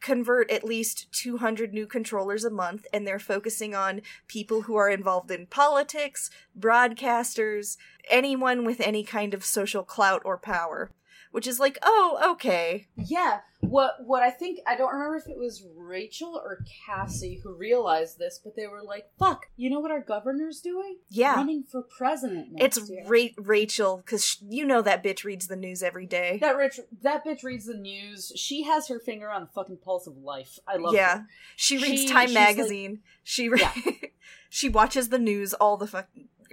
convert 0.00 0.50
at 0.50 0.64
least 0.64 1.12
200 1.12 1.72
new 1.74 1.86
controllers 1.86 2.44
a 2.44 2.50
month, 2.50 2.86
and 2.92 3.06
they're 3.06 3.18
focusing 3.18 3.74
on 3.74 4.02
people 4.28 4.62
who 4.62 4.76
are 4.76 4.88
involved 4.88 5.30
in 5.30 5.46
politics, 5.46 6.30
broadcasters, 6.58 7.76
anyone 8.10 8.64
with 8.64 8.80
any 8.80 9.04
kind 9.04 9.34
of 9.34 9.44
social 9.44 9.82
clout 9.82 10.22
or 10.24 10.38
power. 10.38 10.90
Which 11.36 11.46
is 11.46 11.60
like, 11.60 11.76
oh, 11.82 12.30
okay. 12.32 12.86
Yeah. 12.96 13.40
What 13.60 13.96
what 14.06 14.22
I 14.22 14.30
think 14.30 14.60
I 14.66 14.74
don't 14.74 14.90
remember 14.90 15.16
if 15.16 15.28
it 15.28 15.36
was 15.36 15.62
Rachel 15.76 16.40
or 16.42 16.64
Cassie 16.86 17.40
who 17.44 17.52
realized 17.54 18.18
this, 18.18 18.40
but 18.42 18.56
they 18.56 18.66
were 18.66 18.82
like, 18.82 19.10
"Fuck, 19.18 19.46
you 19.54 19.68
know 19.68 19.80
what 19.80 19.90
our 19.90 20.00
governor's 20.00 20.60
doing? 20.62 20.96
Yeah. 21.10 21.34
Running 21.34 21.62
for 21.62 21.82
president 21.82 22.52
next 22.52 22.78
It's 22.78 22.90
year." 22.90 23.04
Ra- 23.06 23.34
Rachel, 23.44 23.98
because 23.98 24.38
you 24.48 24.64
know 24.64 24.80
that 24.80 25.04
bitch 25.04 25.24
reads 25.24 25.48
the 25.48 25.56
news 25.56 25.82
every 25.82 26.06
day. 26.06 26.38
that 26.40 26.56
rich 26.56 26.80
that 27.02 27.22
bitch 27.26 27.42
reads 27.42 27.66
the 27.66 27.74
news. 27.76 28.32
She 28.34 28.62
has 28.62 28.88
her 28.88 28.98
finger 28.98 29.28
on 29.28 29.42
the 29.42 29.48
fucking 29.48 29.78
pulse 29.84 30.06
of 30.06 30.16
life. 30.16 30.58
I 30.66 30.76
love 30.76 30.94
yeah, 30.94 31.18
her. 31.18 31.26
she 31.56 31.76
reads 31.76 32.02
She- 32.02 32.08
Time 32.08 32.28
she's 32.28 32.36
like- 32.36 32.56
magazine. 32.56 33.00
she 33.24 33.50
re- 33.50 33.60
Yeah. 33.60 33.72
she 34.48 34.70
watches 34.70 35.10
the 35.10 35.18
news 35.18 35.52
all 35.52 35.76
the 35.76 35.86
fuck. 35.86 36.08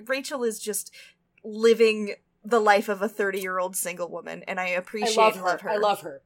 Rachel 0.08 0.44
is 0.44 0.60
just 0.60 0.92
living 1.44 2.16
the 2.44 2.60
life 2.60 2.90
of 2.90 3.02
a 3.02 3.08
thirty-year-old 3.10 3.76
single 3.76 4.10
woman, 4.10 4.44
and 4.48 4.60
I 4.60 4.66
I 4.66 4.68
appreciate 4.70 5.18
love 5.18 5.34
and 5.34 5.42
her. 5.42 5.48
love 5.48 5.62
her. 5.62 5.70
I 5.70 5.78
love 5.78 6.02
her. 6.02 6.22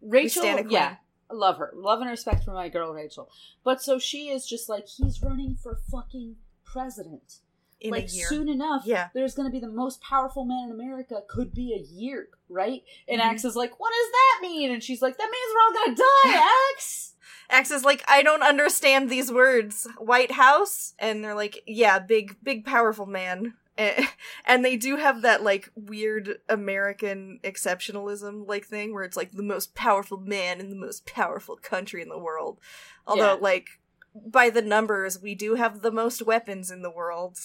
Rachel, 0.00 0.42
stand 0.42 0.58
a 0.60 0.62
queen. 0.62 0.72
yeah, 0.72 0.96
I 1.30 1.34
love 1.34 1.58
her. 1.58 1.72
Love 1.74 2.00
and 2.00 2.08
respect 2.10 2.44
for 2.44 2.52
my 2.52 2.68
girl 2.68 2.92
Rachel. 2.92 3.30
But 3.64 3.82
so 3.82 3.98
she 3.98 4.28
is 4.28 4.46
just 4.46 4.68
like 4.68 4.86
he's 4.86 5.22
running 5.22 5.56
for 5.62 5.78
fucking 5.90 6.36
president. 6.64 7.40
in 7.80 7.92
like 7.92 8.12
year. 8.12 8.26
soon 8.28 8.48
enough, 8.48 8.82
Yeah. 8.84 9.08
there's 9.14 9.36
going 9.36 9.46
to 9.46 9.52
be 9.52 9.60
the 9.60 9.70
most 9.70 10.00
powerful 10.02 10.44
man 10.44 10.64
in 10.64 10.70
America. 10.72 11.22
Could 11.28 11.54
be 11.54 11.72
a 11.72 11.78
year, 11.78 12.28
right? 12.48 12.82
And 13.06 13.20
Mhm. 13.20 13.24
Ax 13.26 13.44
is 13.44 13.54
like, 13.54 13.78
"What 13.78 13.92
does 13.92 14.10
that 14.10 14.38
mean?" 14.42 14.72
And 14.72 14.82
she's 14.82 15.00
like, 15.00 15.16
"That 15.16 15.30
means 15.30 15.54
we're 15.54 15.60
all 15.62 15.84
going 15.84 15.94
to 15.96 16.02
die, 16.02 16.42
Ax." 16.74 17.14
Ax 17.50 17.70
is 17.70 17.84
like, 17.84 18.02
I 18.08 18.22
don't 18.24 18.42
understand 18.42 19.08
these 19.08 19.30
words. 19.30 19.86
White 19.98 20.32
House, 20.32 20.94
and 20.98 21.22
they're 21.24 21.36
like, 21.36 21.62
yeah, 21.68 22.00
big, 22.00 22.36
big, 22.42 22.64
powerful 22.64 23.06
man. 23.06 23.54
Eh, 23.78 24.04
And 24.44 24.64
they 24.64 24.76
do 24.76 24.96
have 24.96 25.22
that 25.22 25.42
like 25.42 25.70
weird 25.74 26.38
American 26.48 27.40
exceptionalism 27.44 28.46
like 28.46 28.66
thing 28.66 28.92
where 28.92 29.04
it's 29.04 29.16
like 29.16 29.32
the 29.32 29.42
most 29.42 29.74
powerful 29.74 30.18
man 30.18 30.60
in 30.60 30.68
the 30.70 30.76
most 30.76 31.06
powerful 31.06 31.56
country 31.56 32.02
in 32.02 32.08
the 32.08 32.18
world. 32.18 32.58
Although, 33.06 33.34
Yeah. 33.34 33.40
like, 33.40 33.68
by 34.14 34.50
the 34.50 34.62
numbers, 34.62 35.20
we 35.22 35.34
do 35.34 35.54
have 35.54 35.80
the 35.80 35.92
most 35.92 36.22
weapons 36.22 36.70
in 36.70 36.82
the 36.82 36.90
world. 36.90 37.38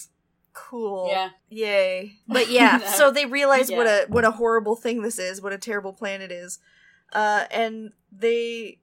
Cool. 0.52 1.08
Yeah. 1.08 1.30
Yay. 1.48 2.16
But 2.28 2.48
yeah, 2.50 2.78
so 2.78 3.10
they 3.10 3.26
realize 3.26 3.70
what 3.70 3.86
a 3.86 4.06
what 4.08 4.24
a 4.24 4.32
horrible 4.32 4.76
thing 4.76 5.02
this 5.02 5.18
is, 5.18 5.40
what 5.40 5.52
a 5.52 5.58
terrible 5.58 5.92
plan 5.92 6.20
it 6.20 6.32
is. 6.32 6.58
Uh 7.12 7.44
and 7.50 7.92
they 8.10 8.80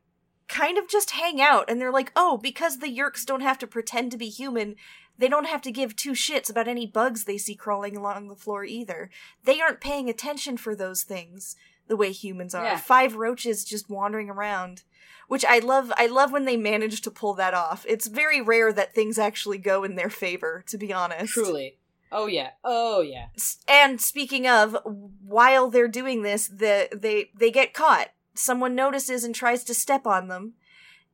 kind 0.47 0.77
of 0.77 0.87
just 0.89 1.11
hang 1.11 1.41
out 1.41 1.69
and 1.69 1.79
they're 1.79 1.93
like, 1.93 2.11
"Oh, 2.15 2.37
because 2.37 2.79
the 2.79 2.87
Yeerks 2.97 3.25
don't 3.25 3.39
have 3.41 3.57
to 3.59 3.67
pretend 3.67 4.11
to 4.11 4.17
be 4.17 4.27
human, 4.29 4.75
they 5.21 5.29
don't 5.29 5.47
have 5.47 5.62
to 5.62 5.71
give 5.71 5.95
two 5.95 6.12
shits 6.12 6.49
about 6.49 6.67
any 6.67 6.86
bugs 6.86 7.23
they 7.23 7.38
see 7.38 7.55
crawling 7.55 7.95
along 7.95 8.27
the 8.27 8.36
floor 8.36 8.65
either. 8.65 9.10
They 9.43 9.62
aren't 9.62 9.79
paying 9.79 10.10
attention 10.10 10.57
for 10.57 10.75
those 10.75 11.03
things 11.03 11.55
the 11.88 11.95
way 11.95 12.12
humans 12.12 12.55
are. 12.55 12.65
Yeah. 12.65 12.77
Five 12.77 13.15
roaches 13.15 13.63
just 13.63 13.89
wandering 13.89 14.29
around." 14.29 14.84
Which 15.27 15.45
I 15.45 15.60
love 15.60 15.93
I 15.95 16.07
love 16.07 16.34
when 16.34 16.43
they 16.43 16.57
manage 16.57 16.99
to 17.01 17.12
pull 17.12 17.36
that 17.36 17.53
off. 17.53 17.86
It's 17.88 18.07
very 18.07 18.41
rare 18.41 18.73
that 18.73 18.93
things 18.93 19.17
actually 19.17 19.60
go 19.60 19.86
in 19.86 19.95
their 19.95 20.10
favor, 20.10 20.62
to 20.67 20.77
be 20.77 20.91
honest. 20.91 21.31
Truly. 21.31 21.77
Oh 22.12 22.25
yeah. 22.25 22.49
Oh 22.63 22.99
yeah. 23.01 23.27
And 23.67 24.01
speaking 24.01 24.45
of 24.47 24.77
while 24.84 25.69
they're 25.69 25.88
doing 25.88 26.23
this 26.23 26.47
the 26.47 26.89
they 26.91 27.31
they 27.34 27.51
get 27.51 27.73
caught 27.73 28.10
someone 28.34 28.75
notices 28.75 29.23
and 29.23 29.34
tries 29.34 29.63
to 29.65 29.73
step 29.73 30.05
on 30.05 30.27
them 30.27 30.53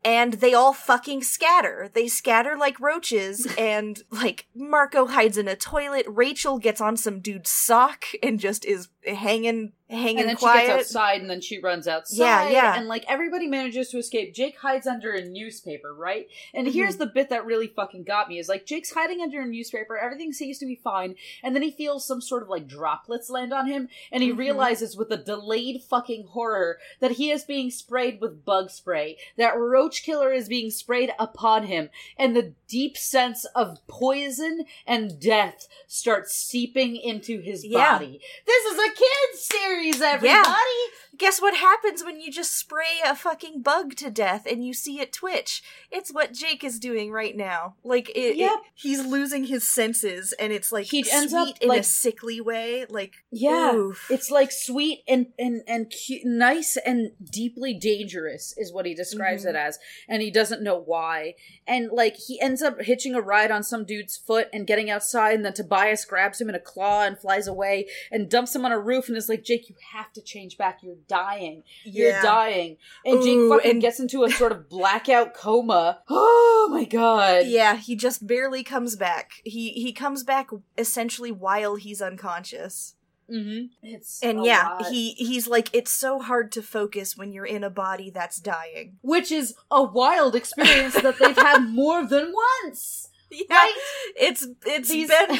and 0.03 0.33
they 0.33 0.53
all 0.53 0.73
fucking 0.73 1.23
scatter. 1.23 1.89
They 1.93 2.07
scatter 2.07 2.55
like 2.57 2.79
roaches 2.79 3.47
and 3.57 4.01
like 4.11 4.47
marco 4.55 5.07
hides 5.07 5.37
in 5.37 5.47
a 5.47 5.55
toilet. 5.55 6.05
Rachel 6.07 6.59
gets 6.59 6.81
on 6.81 6.97
some 6.97 7.19
dude's 7.19 7.49
sock 7.49 8.05
and 8.23 8.39
just 8.39 8.65
is 8.65 8.89
hanging 9.15 9.73
hanging 9.89 10.19
and 10.19 10.27
then 10.29 10.35
quiet. 10.35 10.61
she 10.63 10.67
gets 10.67 10.79
outside 10.89 11.21
and 11.21 11.29
then 11.29 11.39
she 11.39 11.59
runs 11.59 11.87
outside 11.87 12.17
Yeah, 12.17 12.49
yeah. 12.49 12.75
and 12.77 12.89
like 12.89 13.05
everybody 13.07 13.47
manages 13.47 13.87
to 13.91 13.97
escape 13.97 14.33
jake 14.33 14.57
hides 14.57 14.85
under 14.85 15.13
a 15.13 15.23
newspaper 15.23 15.93
right 15.93 16.27
and 16.53 16.67
here's 16.67 16.95
Mhm. 16.95 16.99
the 16.99 17.05
bit 17.05 17.29
that 17.29 17.45
really 17.45 17.67
fucking 17.67 18.03
got 18.03 18.27
me 18.27 18.37
is 18.37 18.49
like 18.49 18.65
jake's 18.65 18.91
hiding 18.91 19.21
under 19.21 19.39
a 19.41 19.45
newspaper 19.45 19.97
everything 19.97 20.33
seems 20.33 20.57
to 20.57 20.65
be 20.65 20.75
fine 20.75 21.15
and 21.41 21.55
then 21.55 21.63
he 21.63 21.71
feels 21.71 22.05
some 22.05 22.19
sort 22.19 22.43
of 22.43 22.49
like 22.49 22.67
droplets 22.67 23.29
land 23.29 23.53
on 23.53 23.67
him 23.67 23.87
and 24.11 24.21
he 24.23 24.33
Mhm. 24.33 24.37
realizes 24.39 24.97
with 24.97 25.09
a 25.09 25.15
delayed 25.15 25.81
fucking 25.83 26.25
horror 26.31 26.79
that 26.99 27.11
he 27.11 27.31
is 27.31 27.45
being 27.45 27.71
sprayed 27.71 28.19
with 28.19 28.43
bug 28.43 28.69
spray 28.69 29.17
that 29.37 29.55
roach 29.57 30.03
killer 30.03 30.33
is 30.33 30.49
being 30.49 30.69
sprayed 30.69 31.13
upon 31.17 31.67
him 31.67 31.89
and 32.17 32.35
the 32.35 32.53
deep 32.67 32.97
sense 32.97 33.45
of 33.55 33.77
poison 33.87 34.65
and 34.85 35.17
death 35.17 35.69
starts 35.87 36.33
seeping 36.35 36.97
into 36.97 37.39
his 37.39 37.65
Yeah. 37.65 37.93
body 37.99 38.19
this 38.45 38.65
is 38.65 38.77
a 38.79 38.91
kids 38.97 39.45
series 39.45 40.01
everybody 40.01 40.81
Guess 41.17 41.41
what 41.41 41.55
happens 41.57 42.03
when 42.03 42.19
you 42.19 42.31
just 42.31 42.53
spray 42.57 42.99
a 43.05 43.15
fucking 43.15 43.61
bug 43.61 43.95
to 43.95 44.11
death 44.11 44.45
and 44.49 44.65
you 44.65 44.73
see 44.73 44.99
it 44.99 45.11
twitch? 45.13 45.63
It's 45.91 46.13
what 46.13 46.33
Jake 46.33 46.63
is 46.63 46.79
doing 46.79 47.11
right 47.11 47.35
now. 47.35 47.75
Like 47.83 48.09
it, 48.09 48.37
it- 48.37 48.59
he's 48.75 49.05
losing 49.05 49.45
his 49.45 49.67
senses 49.67 50.33
and 50.39 50.53
it's 50.53 50.71
like 50.71 50.85
He 50.87 51.03
ends 51.11 51.33
up, 51.33 51.47
in 51.61 51.71
a 51.71 51.81
sickly 51.83 52.39
way. 52.41 52.85
Like 52.89 53.13
Yeah, 53.31 53.73
oof. 53.73 54.05
it's 54.11 54.29
like 54.29 54.51
sweet 54.51 55.03
and 55.07 55.27
and 55.39 55.61
and 55.67 55.89
cute, 55.89 56.21
nice 56.25 56.77
and 56.85 57.11
deeply 57.23 57.73
dangerous 57.73 58.53
is 58.57 58.71
what 58.71 58.85
he 58.85 58.93
describes 58.93 59.45
Mhm. 59.45 59.49
it 59.49 59.55
as, 59.55 59.79
and 60.07 60.21
he 60.21 60.29
doesn't 60.29 60.61
know 60.61 60.77
why. 60.79 61.33
And 61.65 61.89
like 61.91 62.15
he 62.15 62.39
ends 62.39 62.61
up 62.61 62.81
hitching 62.81 63.15
a 63.15 63.21
ride 63.21 63.49
on 63.51 63.63
some 63.63 63.85
dude's 63.85 64.17
foot 64.17 64.49
and 64.53 64.67
getting 64.67 64.89
outside, 64.89 65.33
and 65.35 65.45
then 65.45 65.53
Tobias 65.53 66.05
grabs 66.05 66.39
him 66.39 66.49
in 66.49 66.55
a 66.55 66.59
claw 66.59 67.03
and 67.03 67.17
flies 67.17 67.47
away 67.47 67.87
and 68.11 68.29
dumps 68.29 68.55
him 68.55 68.65
on 68.65 68.71
a 68.71 68.79
roof 68.79 69.07
and 69.07 69.17
is 69.17 69.29
like, 69.29 69.43
"Jake, 69.43 69.69
you 69.69 69.75
have 69.93 70.13
to 70.13 70.21
change 70.21 70.57
back. 70.57 70.79
You're 70.83 70.95
dying. 71.07 71.63
You're 71.83 72.09
Yeah. 72.11 72.21
dying." 72.21 72.77
And 73.05 73.21
Jake 73.23 73.49
fucking 73.49 73.71
and- 73.71 73.81
gets 73.81 73.99
into 73.99 74.23
a 74.23 74.29
sort 74.29 74.51
of 74.51 74.69
blackout 74.75 75.33
coma. 75.33 76.01
Oh 76.09 76.67
my 76.71 76.83
god. 76.85 77.47
Yeah, 77.47 77.75
he 77.77 77.95
just 77.95 78.25
barely 78.27 78.63
comes 78.63 78.95
back. 78.95 79.31
He 79.43 79.69
he 79.71 79.93
comes 79.93 80.23
back 80.23 80.49
essentially 80.77 81.31
while 81.31 81.75
he's 81.75 82.01
unconscious. 82.01 82.95
Mm-hmm. 83.29 83.65
It's 83.83 84.21
And 84.23 84.45
yeah, 84.45 84.69
lot. 84.69 84.85
he 84.87 85.11
he's 85.15 85.47
like 85.49 85.69
it's 85.73 85.91
so 85.91 86.19
hard 86.19 86.49
to 86.53 86.61
focus 86.61 87.17
when 87.17 87.33
you're 87.33 87.45
in 87.45 87.61
a 87.63 87.69
body 87.69 88.09
that's 88.09 88.37
dying. 88.39 88.97
which 89.01 89.31
is 89.33 89.53
a 89.69 89.83
wild 89.83 90.33
experience 90.33 90.93
that 90.93 91.19
they've 91.19 91.35
had 91.35 91.67
more 91.69 92.05
than 92.05 92.33
once. 92.63 93.09
Yeah, 93.29 93.43
Right? 93.49 93.73
it's 94.15 94.47
it's 94.65 94.87
These- 94.89 95.09
been 95.09 95.39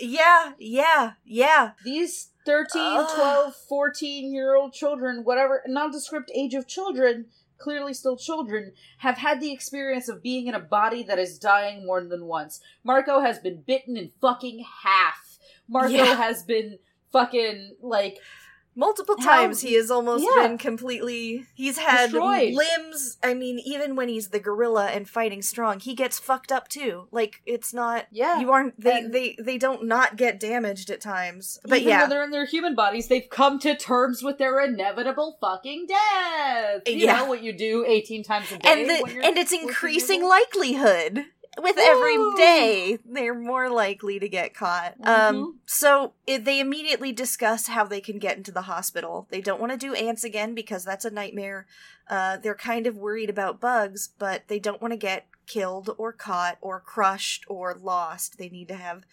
yeah, 0.00 0.52
yeah, 0.58 1.12
yeah. 1.24 1.72
These 1.84 2.30
13, 2.44 2.80
Ugh. 2.82 3.08
12, 3.14 3.54
14 3.68 4.32
year 4.34 4.54
old 4.54 4.72
children, 4.72 5.24
whatever 5.24 5.62
nondescript 5.66 6.30
age 6.34 6.54
of 6.54 6.66
children, 6.66 7.26
clearly 7.58 7.94
still 7.94 8.16
children, 8.16 8.72
have 8.98 9.18
had 9.18 9.40
the 9.40 9.52
experience 9.52 10.08
of 10.08 10.22
being 10.22 10.46
in 10.46 10.54
a 10.54 10.60
body 10.60 11.02
that 11.02 11.18
is 11.18 11.38
dying 11.38 11.84
more 11.86 12.02
than 12.04 12.26
once. 12.26 12.60
Marco 12.84 13.20
has 13.20 13.38
been 13.38 13.62
bitten 13.66 13.96
in 13.96 14.10
fucking 14.20 14.64
half. 14.84 15.38
Marco 15.68 15.92
Yeah. 15.94 16.14
has 16.16 16.42
been 16.44 16.78
fucking 17.12 17.76
like 17.80 18.18
Multiple 18.78 19.16
How- 19.18 19.24
times 19.26 19.62
he 19.62 19.74
has 19.74 19.90
almost 19.90 20.24
Yeah. 20.24 20.42
been 20.46 20.58
completely 20.58 21.46
he's 21.54 21.78
had 21.78 22.10
Destroyed. 22.10 22.54
limbs. 22.54 23.16
I 23.22 23.32
mean, 23.34 23.58
even 23.60 23.96
when 23.96 24.08
he's 24.08 24.28
the 24.28 24.38
gorilla 24.38 24.88
and 24.88 25.08
fighting 25.08 25.40
strong, 25.40 25.80
he 25.80 25.94
gets 25.94 26.18
fucked 26.18 26.52
up 26.52 26.68
too. 26.68 27.08
Like 27.10 27.40
it's 27.46 27.72
not 27.72 28.06
yeah. 28.10 28.38
you 28.38 28.52
aren't 28.52 28.78
they 28.78 28.98
And- 28.98 29.12
they 29.14 29.36
they 29.38 29.56
don't 29.58 29.84
not 29.86 30.16
get 30.16 30.38
damaged 30.38 30.90
at 30.90 31.00
times. 31.00 31.58
But 31.64 31.78
Even 31.78 31.88
yeah. 31.88 32.02
though 32.04 32.10
they're 32.10 32.24
in 32.24 32.30
their 32.30 32.44
human 32.44 32.74
bodies, 32.74 33.08
they've 33.08 33.28
come 33.30 33.58
to 33.60 33.74
terms 33.74 34.22
with 34.22 34.36
their 34.38 34.60
inevitable 34.60 35.38
fucking 35.40 35.86
death. 35.86 36.82
You 36.86 36.96
Yeah. 36.96 37.16
know 37.16 37.24
what 37.26 37.42
you 37.42 37.52
do 37.52 37.84
18 37.86 38.22
times 38.22 38.52
a 38.52 38.58
day. 38.58 38.68
and 38.70 38.90
the, 38.90 39.24
and 39.24 39.38
it's 39.38 39.52
increasing 39.52 40.22
likelihood 40.22 41.24
with 41.62 41.76
every 41.78 42.16
day 42.36 42.98
they're 43.04 43.34
more 43.34 43.70
likely 43.70 44.18
to 44.18 44.28
get 44.28 44.54
caught. 44.54 44.98
Mm-hmm. 45.00 45.36
um 45.36 45.58
so 45.66 46.12
it, 46.26 46.44
they 46.44 46.60
immediately 46.60 47.12
discuss 47.12 47.66
how 47.68 47.84
they 47.84 48.00
can 48.00 48.18
get 48.18 48.36
into 48.36 48.52
the 48.52 48.62
hospital. 48.62 49.26
They 49.30 49.40
don't 49.40 49.60
want 49.60 49.72
to 49.72 49.78
do 49.78 49.94
ants 49.94 50.24
again 50.24 50.54
because 50.54 50.84
that's 50.84 51.04
a 51.04 51.10
nightmare. 51.10 51.66
Uh 52.08 52.36
they're 52.36 52.54
kind 52.54 52.86
of 52.86 52.96
worried 52.96 53.30
about 53.30 53.60
bugs 53.60 54.10
but 54.18 54.48
they 54.48 54.58
don't 54.58 54.82
want 54.82 54.92
to 54.92 54.96
get 54.98 55.26
killed 55.46 55.94
or 55.96 56.12
caught 56.12 56.58
or 56.60 56.80
crushed 56.80 57.44
or 57.48 57.74
lost. 57.80 58.36
They 58.38 58.48
need 58.48 58.68
to 58.68 58.74
have 58.76 59.04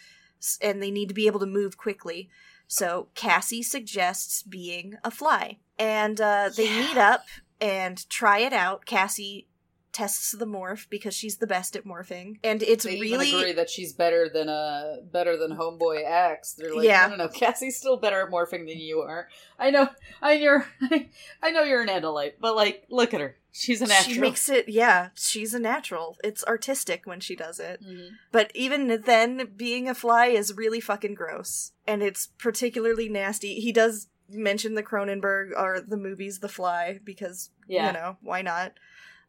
and 0.62 0.84
they 0.84 0.92
need 0.92 1.08
to 1.10 1.16
be 1.16 1.28
able 1.28 1.40
to 1.40 1.46
move 1.46 1.78
quickly. 1.78 2.30
So 2.68 3.08
cassie 3.16 3.64
suggests 3.64 4.42
being 4.44 4.96
a 5.04 5.12
fly. 5.12 5.60
And 5.80 6.20
uh 6.20 6.50
they 6.56 6.66
Yeah. 6.70 6.80
meet 6.88 6.98
up 6.98 7.24
and 7.62 8.10
try 8.10 8.40
it 8.40 8.52
out. 8.52 8.86
Cassie 8.86 9.48
tests 9.94 10.32
the 10.32 10.46
morph 10.48 10.90
because 10.90 11.14
she's 11.14 11.38
the 11.38 11.48
best 11.48 11.76
at 11.76 11.86
morphing 11.86 12.38
and 12.44 12.62
it's 12.64 12.84
They 12.84 13.00
really 13.00 13.28
even 13.28 13.40
agree 13.40 13.54
that 13.54 13.70
she's 13.70 13.94
better 13.94 14.28
than 14.28 14.50
uh 14.50 14.98
better 15.12 15.38
than 15.38 15.56
Homeboy 15.56 16.04
X. 16.06 16.54
They're 16.54 16.74
like, 16.76 16.86
Yeah. 16.86 17.08
no, 17.08 17.16
no, 17.16 17.26
no, 17.26 17.30
Cassie's 17.30 17.78
still 17.78 17.98
better 17.98 18.22
at 18.26 18.32
morphing 18.32 18.68
than 18.68 18.80
you 18.80 19.00
are. 19.02 19.30
I 19.60 19.70
know, 19.70 19.88
I 20.22 20.34
you're, 20.34 20.66
I 21.44 21.52
know 21.52 21.64
you're 21.64 21.82
an 21.84 21.88
Andalite, 21.90 22.34
but 22.42 22.56
like, 22.56 22.86
look 22.90 23.14
at 23.14 23.22
her, 23.22 23.38
she's 23.52 23.82
a 23.82 23.88
natural. 23.88 24.14
she 24.16 24.20
makes 24.20 24.50
it 24.50 24.68
yeah 24.68 25.10
she's 25.14 25.54
a 25.54 25.60
natural 25.60 26.18
it's 26.24 26.44
artistic 26.46 27.04
when 27.06 27.20
she 27.20 27.36
does 27.36 27.60
it 27.60 27.80
Mhm. 27.86 28.10
but 28.32 28.52
even 28.56 29.02
then 29.06 29.48
being 29.56 29.88
a 29.88 29.94
fly 29.94 30.26
is 30.26 30.58
really 30.58 30.80
fucking 30.82 31.14
gross 31.14 31.72
and 31.86 32.02
it's 32.02 32.28
particularly 32.40 33.08
nasty 33.10 33.60
he 33.60 33.72
does 33.72 34.08
mention 34.30 34.74
the 34.74 34.82
cronenberg 34.82 35.52
or 35.56 35.80
the 35.80 35.98
movies 35.98 36.40
the 36.40 36.50
fly 36.50 37.00
because 37.04 37.52
Yeah. 37.68 37.88
you 37.88 37.94
know 37.94 38.18
why 38.24 38.42
not 38.42 38.74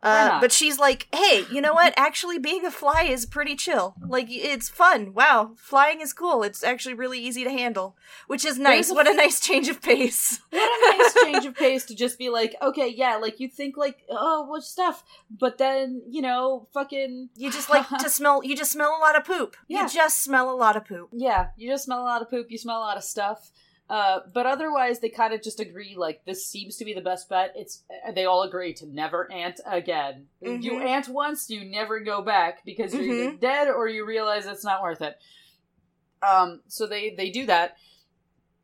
uh, 0.05 0.41
but 0.41 0.53
she's 0.53 0.79
like, 0.79 1.09
"Hey, 1.15 1.45
you 1.51 1.61
know 1.61 1.75
what? 1.75 1.95
Actually, 1.97 2.39
being 2.39 2.65
a 2.65 2.71
fly 2.71 3.03
is 3.03 3.27
pretty 3.27 3.57
chill. 3.57 3.95
Like, 4.07 4.27
it's 4.31 4.69
fun. 4.69 5.15
Wow, 5.15 5.53
flying 5.57 6.01
is 6.01 6.13
cool. 6.13 6.43
It's 6.43 6.63
actually 6.63 6.95
really 6.95 7.19
easy 7.19 7.43
to 7.45 7.51
handle, 7.51 7.97
which 8.27 8.45
is 8.45 8.59
nice. 8.59 8.91
A 8.91 8.95
What 8.95 9.09
a 9.09 9.15
nice 9.15 9.41
change 9.41 9.69
of 9.69 9.81
pace. 9.81 10.41
What 10.51 10.95
a 10.95 10.99
nice 10.99 11.15
change 11.25 11.47
of 11.47 11.55
pace 11.57 11.85
to 11.87 11.95
just 11.95 12.19
be 12.19 12.29
like, 12.31 12.55
okay, 12.63 12.89
yeah, 12.89 13.17
like 13.17 13.41
you 13.41 13.49
think 13.49 13.77
like, 13.77 13.99
oh, 14.11 14.45
what 14.45 14.63
stuff, 14.63 15.03
but 15.31 15.59
then 15.59 16.03
you 16.09 16.23
know, 16.23 16.69
fucking, 16.73 17.31
You 17.37 17.51
just 17.51 17.71
like 17.71 17.89
to 17.89 18.11
smell. 18.19 18.43
You 18.45 18.57
just 18.57 18.73
smell 18.73 18.97
a 18.97 19.01
lot 19.01 19.17
of 19.17 19.25
poop. 19.25 19.57
Yeah. 19.69 19.83
You 19.83 19.89
just 19.89 20.23
smell 20.23 20.51
a 20.51 20.57
lot 20.57 20.77
of 20.77 20.85
poop. 20.87 21.09
yeah, 21.13 21.49
you 21.57 21.69
just 21.71 21.85
smell 21.85 22.01
a 22.03 22.05
lot 22.05 22.23
of 22.23 22.31
poop, 22.31 22.51
you 22.51 22.59
smell 22.59 22.79
a 22.79 22.85
lot 22.89 22.97
of 22.97 23.05
stuff. 23.05 23.51
Uh, 23.91 24.21
but 24.33 24.47
otherwise, 24.47 25.01
they 25.01 25.11
kind 25.11 25.35
of 25.35 25.43
just 25.43 25.61
agree 25.61 25.95
like 25.97 26.25
this 26.25 26.47
seems 26.47 26.77
to 26.77 26.85
be 26.87 26.95
the 26.95 27.03
best 27.03 27.29
bet. 27.29 27.53
It's 27.55 27.83
uh, 28.09 28.13
they 28.13 28.25
all 28.25 28.43
agree 28.43 28.73
to 28.75 28.87
never 28.87 29.31
ant 29.31 29.61
again. 29.67 30.29
You 30.41 30.73
Mhm. 30.79 30.85
ant 30.87 31.09
once, 31.09 31.51
you 31.51 31.65
never 31.65 32.01
go 32.01 32.23
back 32.23 32.65
because 32.65 32.95
you're 32.95 33.03
either 33.03 33.33
Mhm. 33.33 33.41
dead 33.41 33.69
or 33.69 33.87
you 33.89 34.07
realize 34.07 34.47
it's 34.47 34.65
not 34.65 34.83
worth 34.83 35.03
it. 35.03 35.19
Um, 36.23 36.63
so 36.67 36.87
they 36.87 37.11
they 37.15 37.31
do 37.31 37.45
that. 37.47 37.77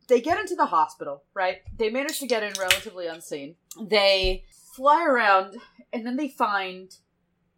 They 0.09 0.21
get 0.21 0.41
into 0.41 0.57
the 0.57 0.67
hospital, 0.67 1.25
right? 1.35 1.59
They 1.77 1.91
manage 1.91 2.19
to 2.21 2.27
get 2.27 2.43
in 2.43 2.53
relatively 2.59 3.07
unseen. 3.07 3.57
They 3.81 4.45
fly 4.75 5.05
around, 5.05 5.57
and 5.93 6.05
then 6.07 6.17
they 6.17 6.29
find 6.29 6.97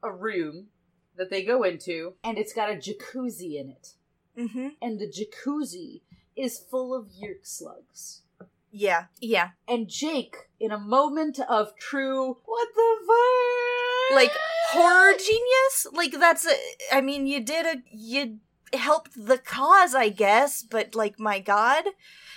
a 0.03 0.12
room 0.12 0.68
that 1.16 1.31
they 1.31 1.44
go 1.44 1.62
into, 1.62 2.14
and 2.25 2.37
it's 2.38 2.53
got 2.53 2.70
a 2.70 2.75
jacuzzi 2.75 3.55
in 3.61 3.70
it 3.70 3.94
Mm-hmm. 4.37 4.68
and 4.83 4.98
the 4.98 5.07
jacuzzi 5.07 6.03
is 6.37 6.59
full 6.59 6.95
of 6.95 7.07
yeerk 7.09 7.45
slugs. 7.45 8.23
Yeah. 8.71 9.05
Yeah. 9.21 9.51
And 9.68 9.88
Jake, 9.88 10.49
in 10.59 10.71
a 10.73 10.79
moment 10.79 11.38
of 11.49 11.77
true 11.77 12.38
what 12.45 12.68
the 12.75 12.97
fuck, 13.07 14.16
Like 14.16 14.33
horror 14.71 15.12
genius. 15.18 15.87
Like 15.92 16.12
that's. 16.18 16.47
A, 16.47 16.55
I 16.90 17.01
mean, 17.03 17.27
you 17.27 17.40
did 17.40 17.66
a. 17.66 17.83
You 17.92 18.38
helped 18.73 19.27
the 19.27 19.37
cause, 19.37 19.95
I 19.95 20.09
guess. 20.09 20.62
But 20.62 20.95
like, 20.95 21.21
my 21.21 21.38
God, 21.38 21.85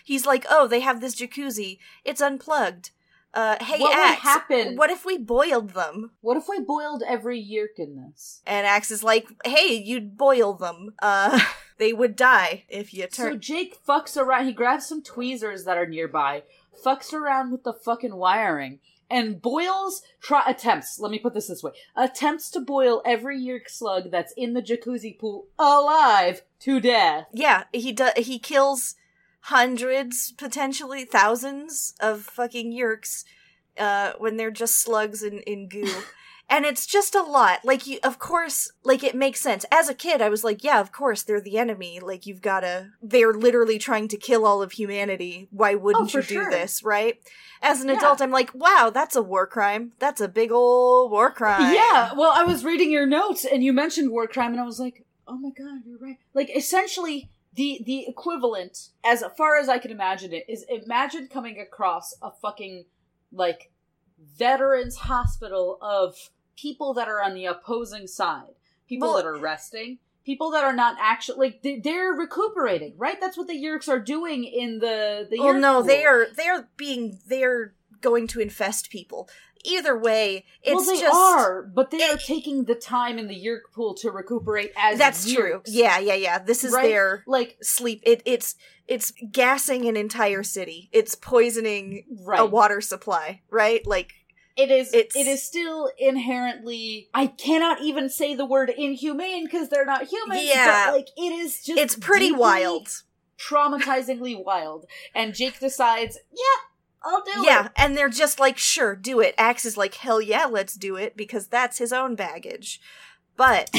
he's 0.03 0.25
like, 0.25 0.45
oh, 0.49 0.67
they 0.67 0.81
have 0.81 0.99
this 0.99 1.15
jacuzzi. 1.15 1.77
It's 2.03 2.21
unplugged. 2.21 2.91
Uh, 3.33 3.57
hey, 3.61 3.79
What 3.79 3.89
would 3.93 3.97
Ax, 4.13 4.21
happen? 4.21 4.75
What 4.77 4.89
if 4.89 5.05
we 5.05 5.17
boiled 5.17 5.71
them? 5.71 6.11
What 6.21 6.37
if 6.37 6.47
we 6.47 6.61
boiled 6.61 7.03
every 7.05 7.37
yeerk 7.37 7.77
in 7.77 7.95
this? 7.97 8.41
And 8.47 8.65
Ax 8.65 8.91
is 8.91 9.03
like, 9.03 9.27
hey, 9.43 9.73
you'd 9.75 10.17
boil 10.17 10.53
them. 10.53 10.93
Uh, 11.01 11.37
they 11.77 11.93
would 11.93 12.15
die 12.15 12.63
if 12.69 12.93
you 12.93 13.07
turn. 13.07 13.33
So. 13.33 13.37
Jake 13.37 13.77
fucks 13.85 14.17
around. 14.17 14.45
He 14.45 14.53
grabs 14.53 14.87
some 14.87 15.01
tweezers 15.01 15.65
that 15.65 15.77
are 15.77 15.85
nearby, 15.85 16.43
fucks 16.83 17.13
around 17.13 17.51
with 17.51 17.63
the 17.63 17.73
fucking 17.73 18.15
wiring, 18.15 18.79
and 19.09 19.41
boils. 19.41 20.01
Try 20.21 20.43
attempts. 20.47 20.99
Let 20.99 21.11
me 21.11 21.19
put 21.19 21.33
this 21.33 21.47
this 21.47 21.63
way: 21.63 21.71
attempts 21.95 22.49
to 22.51 22.59
boil 22.59 23.01
every 23.05 23.39
yeerk 23.39 23.69
slug 23.69 24.11
that's 24.11 24.33
in 24.37 24.53
the 24.53 24.61
jacuzzi 24.61 25.17
pool 25.17 25.47
alive 25.59 26.43
to 26.61 26.79
death. 26.79 27.27
yeah, 27.33 27.65
he 27.73 27.91
does. 27.91 28.13
He 28.17 28.39
kills 28.39 28.95
hundreds, 29.41 30.31
potentially 30.31 31.05
thousands 31.05 31.93
of 31.99 32.21
fucking 32.23 32.73
yeerks 32.73 33.23
uh, 33.77 34.13
when 34.17 34.37
they're 34.37 34.51
just 34.51 34.77
slugs 34.77 35.21
in, 35.21 35.39
in 35.41 35.67
goo. 35.67 35.87
and 36.49 36.65
it's 36.65 36.85
just 36.85 37.15
a 37.15 37.21
lot. 37.23 37.63
Like 37.63 37.87
you 37.87 37.99
of 38.03 38.19
course 38.19 38.71
like 38.83 39.03
it 39.03 39.15
makes 39.15 39.39
sense. 39.41 39.65
As 39.71 39.89
a 39.89 39.93
kid 39.93 40.21
i 40.21 40.29
was 40.29 40.43
like 40.43 40.63
yeah 40.63 40.79
of 40.79 40.91
course 40.91 41.23
they're 41.23 41.41
the 41.41 41.57
enemy. 41.57 41.99
Like 41.99 42.25
you've 42.25 42.41
gotta 42.41 42.91
they're 43.01 43.33
literally 43.33 43.77
trying 43.79 44.07
to 44.09 44.17
kill 44.17 44.45
all 44.45 44.61
of 44.61 44.73
humanity. 44.73 45.47
Why 45.51 45.75
wouldn't 45.75 46.05
oh, 46.05 46.09
for 46.09 46.19
you 46.19 46.27
do 46.27 46.33
sure. 46.35 46.51
this 46.51 46.83
right? 46.83 47.19
As 47.61 47.81
an 47.81 47.89
Yeah. 47.89 47.97
adult 47.97 48.21
i'm 48.21 48.31
like 48.31 48.51
wow 48.53 48.91
that's 48.93 49.15
a 49.15 49.21
war 49.21 49.47
crime. 49.47 49.93
That's 49.99 50.21
a 50.21 50.27
big 50.27 50.51
old 50.51 51.11
war 51.11 51.31
crime. 51.31 51.73
Yeah, 51.73 52.13
well, 52.15 52.31
I 52.33 52.43
was 52.43 52.63
reading 52.63 52.91
your 52.91 53.05
notes 53.07 53.45
and 53.45 53.63
you 53.63 53.73
mentioned 53.73 54.11
war 54.11 54.27
crime, 54.27 54.51
and 54.51 54.59
I 54.61 54.65
was 54.65 54.79
like, 54.79 55.05
oh 55.27 55.37
my 55.37 55.49
god, 55.49 55.81
you're 55.85 55.97
right. 55.99 56.17
Like, 56.33 56.49
essentially, 56.55 57.29
the 57.55 57.81
the 57.85 58.05
equivalent, 58.07 58.89
as 59.03 59.23
far 59.37 59.57
as 59.57 59.69
I 59.69 59.77
can 59.79 59.91
imagine 59.91 60.33
it, 60.33 60.45
is 60.47 60.65
imagine 60.69 61.27
coming 61.27 61.59
across 61.59 62.13
a 62.21 62.31
fucking 62.31 62.85
like 63.31 63.71
veterans 64.17 64.95
hospital 64.97 65.77
of 65.81 66.29
people 66.57 66.93
that 66.93 67.07
are 67.07 67.21
on 67.21 67.33
the 67.33 67.45
opposing 67.45 68.07
side, 68.07 68.55
people 68.87 69.09
Well- 69.09 69.17
that 69.17 69.25
are 69.25 69.37
resting. 69.37 69.99
People 70.25 70.49
that 70.51 70.63
are 70.63 70.73
not 70.73 70.97
actually 70.99 71.37
like 71.49 71.61
they- 71.61 71.77
they're 71.79 72.11
recuperating, 72.11 72.95
right? 72.97 73.21
That's 73.21 73.37
what 73.37 73.45
the 73.45 73.53
Yeerks 73.53 73.87
are 73.87 73.99
doing 73.99 74.43
in 74.43 74.79
the 74.79 75.27
the. 75.29 75.37
well 75.39 75.53
no 75.53 75.73
pool. 75.75 75.83
they 75.83 76.03
are 76.03 76.25
they 76.35 76.47
are 76.47 76.67
being 76.77 77.19
they're 77.27 77.75
going 78.01 78.25
to 78.29 78.39
infest 78.39 78.89
people 78.89 79.29
either 79.65 79.97
way 79.97 80.45
it's 80.61 80.75
well, 80.75 80.95
they 80.95 81.01
just 81.01 81.15
are, 81.15 81.63
but 81.63 81.91
they 81.91 82.03
are 82.03 82.13
eh. 82.13 82.17
taking 82.23 82.65
the 82.65 82.75
time 82.75 83.17
in 83.17 83.27
the 83.27 83.35
Yeerk 83.35 83.71
pool 83.73 83.93
to 83.95 84.11
recuperate 84.11 84.71
as 84.77 84.97
that's 84.97 85.31
true 85.31 85.61
yeah 85.65 85.99
yeah 85.99 86.13
yeah 86.13 86.39
this 86.39 86.63
is 86.63 86.73
Right? 86.73 86.83
their 86.89 87.23
like 87.27 87.57
sleep 87.61 88.01
it 88.03 88.21
it's 88.25 88.55
it's 88.87 89.11
gassing 89.31 89.87
an 89.87 89.97
entire 89.97 90.43
city 90.43 90.89
it's 90.91 91.15
poisoning 91.15 92.05
right. 92.23 92.39
a 92.39 92.45
water 92.45 92.81
supply 92.81 93.41
right 93.49 93.85
like 93.85 94.13
it 94.57 94.71
is. 94.71 94.93
it's- 94.93 95.15
it 95.17 95.27
is 95.27 95.43
still 95.43 95.91
inherently. 95.97 97.09
I 97.13 97.27
cannot 97.27 97.81
even 97.81 98.09
say 98.09 98.35
the 98.35 98.45
word 98.45 98.69
inhumane 98.69 99.43
because 99.43 99.67
they're 99.67 99.85
not 99.85 100.03
human. 100.07 100.39
Yeah. 100.41 100.91
like 100.93 101.09
it 101.17 101.33
is 101.33 101.61
just. 101.61 101.77
it's 101.77 101.95
pretty 101.97 102.31
wild 102.31 102.87
traumatizingly 103.37 104.43
wild. 104.43 104.85
And 105.13 105.33
Jake 105.33 105.59
decides, 105.59 106.17
yeah, 106.31 106.61
I'll 107.05 107.21
do 107.23 107.45
yeah 107.45 107.67
it. 107.67 107.71
and 107.77 107.95
they're 107.95 108.09
just 108.09 108.39
like 108.39 108.57
sure 108.57 108.95
do 108.95 109.19
it 109.19 109.35
Ax 109.37 109.63
is 109.65 109.77
like 109.77 109.93
hell 109.95 110.19
yeah 110.21 110.45
let's 110.45 110.73
do 110.75 110.95
it 110.95 111.15
because 111.15 111.47
that's 111.47 111.77
his 111.77 111.93
own 111.93 112.15
baggage 112.15 112.81
but 113.37 113.69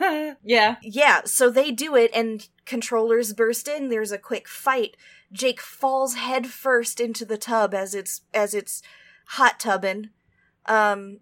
yeah. 0.42 0.76
yeah 0.82 1.20
so 1.24 1.50
they 1.50 1.70
do 1.70 1.94
it 1.94 2.10
and 2.14 2.48
controllers 2.64 3.32
burst 3.32 3.68
in 3.68 3.88
there's 3.90 4.12
a 4.12 4.18
quick 4.18 4.48
fight 4.48 4.96
jake 5.32 5.60
falls 5.60 6.14
head 6.14 6.46
first 6.46 7.00
into 7.00 7.24
the 7.24 7.38
tub 7.38 7.74
as 7.74 7.94
it's 7.94 8.22
as 8.34 8.54
it's 8.54 8.82
hot 9.30 9.58
tubbing 9.60 10.10
um 10.66 11.18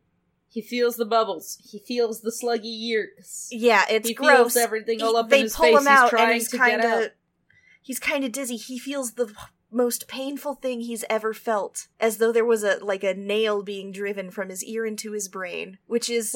He 0.49 0.63
feels 0.63 0.97
the 0.97 1.05
bubbles. 1.05 1.59
He 1.71 1.79
feels 1.81 2.21
the 2.21 2.31
sluggy 2.31 2.73
yeerks. 2.89 3.49
yeah 3.51 3.85
it's 3.91 4.09
he 4.09 4.15
gross 4.15 4.37
feels 4.55 4.57
everything 4.57 5.03
all 5.03 5.17
up 5.17 5.29
they 5.29 5.39
in 5.39 5.43
his 5.45 5.57
pull 5.57 5.67
face. 5.67 5.81
him 5.81 5.89
out 5.89 6.03
he's 6.05 6.11
trying 6.11 6.25
and 6.27 6.35
he's 6.35 6.51
to 6.51 6.57
kind 6.59 6.81
get 6.83 6.91
out. 6.91 7.03
of 7.05 7.11
he's 7.83 7.99
kind 7.99 8.25
of 8.25 8.33
dizzy 8.33 8.57
he 8.57 8.79
feels 8.79 9.13
the 9.15 9.33
most 9.75 10.07
painful 10.09 10.55
thing 10.55 10.81
he's 10.81 11.05
ever 11.11 11.35
felt 11.35 11.89
as 12.01 12.19
though 12.19 12.33
there 12.33 12.45
was 12.45 12.63
a 12.63 12.79
like 12.83 13.03
a 13.05 13.13
nail 13.15 13.63
being 13.63 13.91
driven 13.93 14.31
from 14.31 14.49
his 14.49 14.65
ear 14.65 14.87
into 14.87 15.13
his 15.13 15.29
brain 15.29 15.79
which 15.87 16.09
is 16.09 16.31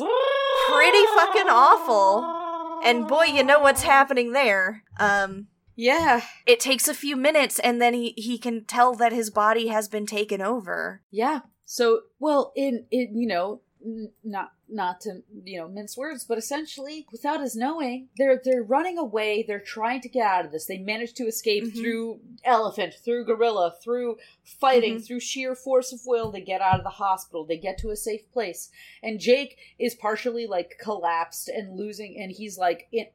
pretty 0.68 1.05
fucking 1.14 1.48
awful 1.48 2.81
and 2.85 3.07
boy 3.09 3.24
you 3.24 3.42
know 3.44 3.61
what's 3.61 3.83
happening 3.83 4.33
there 4.33 4.83
um 4.98 5.46
Yeah. 5.77 6.22
it 6.46 6.61
takes 6.61 6.88
a 6.88 6.94
few 6.94 7.16
minutes 7.16 7.59
and 7.61 7.81
then 7.81 7.94
he 7.94 8.12
he 8.16 8.38
can 8.38 8.64
tell 8.64 8.94
that 8.96 9.12
his 9.12 9.31
body 9.31 9.68
has 9.68 9.88
been 9.88 10.07
taken 10.07 10.40
over 10.42 11.03
Yeah. 11.11 11.40
So, 11.64 12.01
well, 12.18 12.53
in 12.57 12.87
in 12.90 13.16
you 13.16 13.27
know, 13.29 13.61
n- 13.85 14.12
not 14.24 14.53
not 14.70 15.00
to 15.02 15.22
you 15.44 15.59
know 15.59 15.68
mince 15.68 15.96
words, 15.96 16.24
but 16.24 16.38
essentially, 16.38 17.07
without 17.11 17.40
his 17.40 17.57
knowing, 17.57 18.09
they're 18.16 18.40
they're 18.44 18.62
running 18.62 18.98
away. 18.98 19.42
They're 19.46 19.61
trying 19.61 20.00
to 20.02 20.09
get 20.09 20.26
out 20.26 20.44
of 20.44 20.52
this. 20.52 20.66
They 20.66 20.78
manage 20.78 21.14
to 21.14 21.24
escape 21.26 21.64
Mhm. 21.64 21.74
through 21.81 22.20
elephant, 22.44 22.94
through 23.04 23.24
gorilla, 23.24 23.74
through 23.83 24.18
fighting, 24.44 24.96
Mhm. 24.96 25.07
through 25.07 25.20
sheer 25.20 25.54
force 25.54 25.92
of 25.92 26.00
will. 26.07 26.31
They 26.31 26.40
get 26.40 26.61
out 26.61 26.78
of 26.78 26.85
the 26.85 26.90
hospital. 26.90 27.44
They 27.44 27.57
get 27.59 27.78
to 27.78 27.90
a 27.90 27.96
safe 27.96 28.31
place, 28.33 28.70
and 29.02 29.18
Jake 29.20 29.57
is 29.78 29.94
partially 29.94 30.46
like 30.46 30.78
collapsed 30.81 31.48
and 31.48 31.76
losing, 31.76 32.18
and 32.20 32.31
he's 32.33 32.59
like 32.59 32.88
in, 32.92 33.07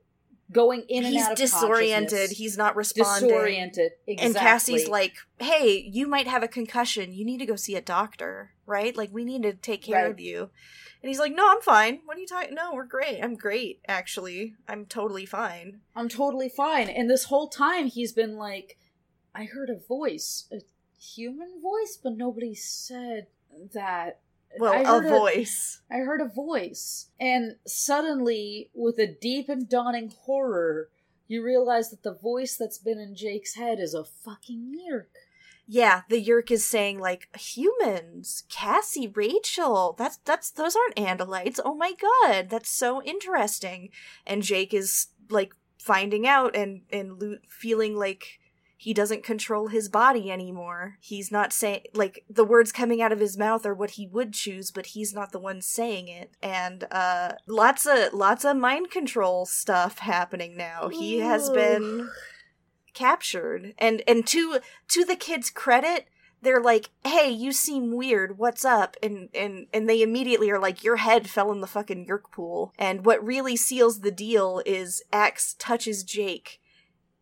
going 0.52 0.84
in 0.90 1.04
and 1.06 1.14
he's 1.14 1.24
out 1.24 1.32
of 1.32 1.38
disoriented 1.38 2.30
he's 2.32 2.58
not 2.58 2.76
responding 2.76 3.30
disoriented. 3.30 3.92
Exactly. 4.06 4.26
and 4.28 4.36
cassie's 4.36 4.88
like 4.88 5.14
hey 5.40 5.90
you 5.92 6.06
might 6.06 6.28
have 6.28 6.44
a 6.44 6.48
concussion 6.50 7.14
you 7.14 7.26
need 7.26 7.40
to 7.40 7.46
go 7.46 7.56
see 7.56 7.76
a 7.76 7.82
doctor 7.82 8.52
right 8.68 8.96
like 8.96 9.10
we 9.12 9.24
need 9.24 9.42
to 9.42 9.54
take 9.54 9.82
care 9.82 10.04
Right. 10.04 10.12
of 10.12 10.20
you 10.20 10.52
and 11.04 11.10
he's 11.10 11.20
like 11.20 11.36
no 11.36 11.48
i'm 11.52 11.62
fine 11.62 12.00
what 12.06 12.18
are 12.18 12.20
you 12.20 12.26
talking 12.26 12.56
no 12.56 12.74
we're 12.74 12.86
great 12.86 13.22
i'm 13.22 13.36
great 13.36 13.82
actually 13.88 14.56
i'm 14.68 14.86
totally 14.86 15.26
fine 15.26 15.82
I'm 15.96 16.10
totally 16.10 16.50
fine. 16.50 16.90
And 16.90 17.10
this 17.10 17.26
whole 17.26 17.48
time 17.48 17.88
he's 17.88 18.14
been 18.14 18.36
like, 18.36 18.78
I 19.36 19.46
heard 19.46 19.70
a 19.70 19.76
voice, 19.76 20.48
a 20.52 20.62
human 21.00 21.62
voice, 21.62 21.98
but 22.02 22.18
nobody 22.18 22.56
said 22.56 23.28
that. 23.74 24.20
well 24.60 24.98
a 24.98 25.02
voice 25.02 25.82
I 25.92 25.98
heard 25.98 26.22
a 26.22 26.28
voice. 26.28 27.10
And 27.20 27.58
suddenly, 27.66 28.70
with 28.74 28.98
a 29.00 29.08
deep 29.08 29.50
and 29.50 29.70
dawning 29.70 30.14
horror, 30.26 30.90
you 31.28 31.44
realize 31.44 31.90
that 31.90 32.04
the 32.04 32.14
voice 32.14 32.58
that's 32.58 32.78
been 32.78 33.00
in 33.00 33.16
Jake's 33.16 33.56
head 33.56 33.80
is 33.80 33.94
a 33.94 34.04
fucking 34.04 34.76
Yeerk. 34.76 35.23
Yeah 35.68 36.02
the 36.10 36.24
yeerk 36.24 36.52
is 36.52 36.66
saying 36.66 37.00
like 37.00 37.30
humans 37.38 38.44
cassie 38.50 39.08
rachel 39.08 39.96
that's 39.98 40.18
that's 40.18 40.52
those 40.52 40.76
aren't 40.76 40.96
andalites. 40.96 41.60
Oh 41.64 41.76
my 41.76 41.94
god 42.00 42.50
that's 42.50 42.70
so 42.70 43.02
interesting. 43.04 43.90
And 44.26 44.44
jake 44.44 44.74
is 44.74 45.08
like 45.30 45.54
finding 45.80 46.28
out 46.28 46.56
and 46.56 46.82
and 46.92 47.22
lo- 47.22 47.38
feeling 47.50 47.96
like 47.96 48.40
he 48.84 48.94
doesn't 48.94 49.24
control 49.24 49.68
his 49.68 49.88
body 49.88 50.30
anymore. 50.30 50.98
He's 51.00 51.32
not 51.32 51.54
saying 51.54 51.84
like 51.94 52.26
the 52.30 52.44
words 52.44 52.74
coming 52.74 53.02
out 53.02 53.14
of 53.14 53.20
his 53.22 53.38
mouth 53.38 53.66
are 53.66 53.74
what 53.74 53.92
he 53.92 54.08
would 54.08 54.34
choose 54.34 54.72
but 54.72 54.88
he's 54.88 55.14
not 55.14 55.32
the 55.32 55.40
one 55.40 55.62
saying 55.62 56.10
it. 56.10 56.36
And 56.42 56.86
uh 56.92 57.34
lots 57.48 57.86
of 57.86 58.14
lots 58.14 58.44
of 58.44 58.58
mind 58.58 58.92
control 58.92 59.46
stuff 59.46 60.00
happening 60.00 60.58
now. 60.58 60.90
He 60.90 61.20
has 61.20 61.50
been 61.50 62.10
captured. 62.94 63.74
And 63.78 64.02
and 64.08 64.26
to 64.28 64.60
to 64.90 65.06
the 65.06 65.16
kids 65.16 65.50
credit 65.50 66.08
they're 66.42 66.62
like 66.62 66.90
hey 67.06 67.30
you 67.30 67.52
seem 67.52 67.96
weird. 67.96 68.38
What's 68.38 68.66
up? 68.66 68.98
And 69.02 69.30
and 69.34 69.68
and 69.74 69.90
they 69.90 70.02
immediately 70.02 70.50
are 70.52 70.60
like 70.60 70.84
your 70.84 70.98
head 70.98 71.30
fell 71.30 71.52
in 71.52 71.62
the 71.62 71.68
fucking 71.68 72.06
yeerk 72.08 72.32
pool. 72.32 72.74
And 72.78 73.06
what 73.06 73.26
really 73.26 73.56
seals 73.56 74.02
the 74.02 74.12
deal 74.12 74.62
is 74.66 75.02
Ax 75.12 75.56
touches 75.58 76.04
jake 76.04 76.60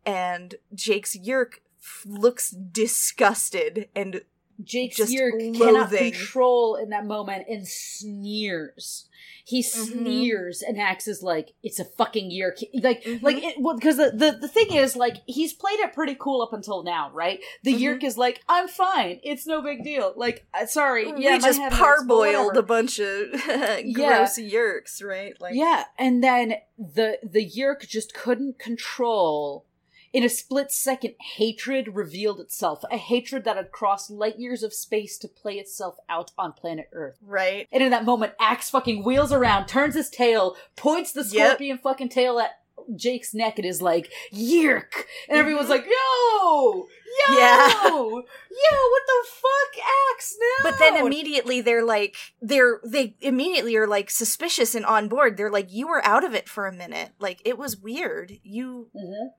and 0.06 0.56
jake's 0.74 1.16
yeerk 1.16 1.62
looks 2.06 2.52
disgusted 2.52 3.90
and 3.96 4.22
Jake's 4.64 4.98
Just 4.98 5.12
Yeerk 5.14 5.56
cannot 5.58 5.90
control 5.92 6.76
in 6.76 6.90
that 6.90 7.06
moment 7.06 7.46
and 7.50 7.68
sneers. 7.68 9.08
He 9.44 9.62
Mhm. 9.62 9.66
sneers 9.66 10.62
and 10.62 10.80
acts 10.80 11.08
as 11.08 11.24
like 11.24 11.54
it's 11.64 11.80
a 11.80 11.84
fucking 11.86 12.30
Yeerk. 12.32 12.60
He- 12.60 12.80
Like, 12.80 13.04
Mhm. 13.04 13.22
like 13.24 13.44
it, 13.44 13.56
well, 13.60 13.76
because 13.76 13.98
the, 13.98 14.12
the 14.12 14.38
the 14.40 14.48
thing 14.48 14.72
is, 14.74 14.96
like, 14.96 15.18
he's 15.26 15.52
played 15.54 15.80
it 15.80 15.94
pretty 15.94 16.16
cool 16.18 16.42
up 16.42 16.54
until 16.54 16.84
now, 16.84 17.10
right? 17.12 17.40
The. 17.64 17.74
Yeerk 17.74 18.04
is 18.04 18.18
like, 18.18 18.42
I'm 18.48 18.68
fine. 18.68 19.20
It's 19.24 19.48
no 19.48 19.62
big 19.62 19.84
deal. 19.84 20.14
Like, 20.16 20.46
uh, 20.54 20.68
sorry, 20.68 21.08
yeah, 21.18 21.36
we 21.38 21.40
just 21.40 21.60
head 21.60 21.74
hurts, 21.74 22.04
but 22.04 22.14
parboiled 22.16 22.56
a 22.56 22.62
bunch 22.64 23.00
of 23.00 23.32
gross 23.94 24.38
yeerks 24.38 25.04
right 25.04 25.34
like 25.42 25.56
yeah, 25.56 25.86
and 25.98 26.24
then 26.24 26.56
the 26.78 27.18
the 27.24 27.44
Yeerk 27.46 27.88
just 27.88 28.14
couldn't 28.14 28.60
control. 28.60 29.66
In 30.14 30.24
a 30.24 30.30
split 30.30 30.72
second, 30.72 31.16
hatred 31.36 31.96
revealed 31.96 32.40
itself. 32.42 32.84
A 32.92 32.98
hatred 32.98 33.44
that 33.46 33.56
had 33.56 33.72
crossed 33.72 34.10
light 34.12 34.38
years 34.38 34.62
of 34.64 34.74
space 34.74 35.18
to 35.20 35.28
play 35.28 35.54
itself 35.56 35.96
out 36.10 36.32
on 36.38 36.52
planet 36.54 36.90
Earth. 36.92 37.18
right 37.22 37.68
And 37.72 37.82
in 37.82 37.92
that 37.92 38.04
moment, 38.06 38.34
Ax 38.40 38.70
fucking 38.70 39.04
wheels 39.06 39.32
around, 39.32 39.68
turns 39.68 39.96
his 39.96 40.10
tail, 40.10 40.58
points 40.76 41.12
the 41.14 41.24
Yep. 41.24 41.48
scorpion 41.48 41.78
fucking 41.78 42.10
tail 42.10 42.40
at 42.40 42.52
Jake's 42.96 43.34
neck, 43.34 43.58
and 43.60 43.66
is 43.66 43.80
like, 43.82 44.12
"Yeerk!" 44.34 45.06
And 45.30 45.38
everyone's 45.38 45.68
Mhm. 45.68 45.70
like, 45.70 45.86
"Yo, 45.86 46.88
yo, 47.30 47.38
Yeah. 47.38 47.68
yo, 47.84 48.10
what 48.10 49.04
the 49.08 49.28
fuck, 49.28 49.86
Ax? 50.14 50.36
No!" 50.40 50.70
But 50.72 50.80
then 50.80 50.98
immediately 51.06 51.62
they're 51.62 51.86
like 51.86 52.16
they're 52.42 52.82
they 52.84 53.16
immediately 53.22 53.76
are 53.78 53.86
like 53.88 54.10
suspicious 54.10 54.74
and 54.74 54.86
on 54.86 55.08
board. 55.10 55.38
They're 55.38 55.52
like 55.52 55.72
you 55.72 55.88
were 55.88 56.04
out 56.06 56.24
of 56.24 56.34
it 56.34 56.50
for 56.50 56.66
a 56.68 56.74
minute. 56.74 57.12
Like 57.20 57.40
it 57.46 57.58
was 57.58 57.78
weird. 57.78 58.40
You 58.44 58.90
Mhm. 58.96 59.30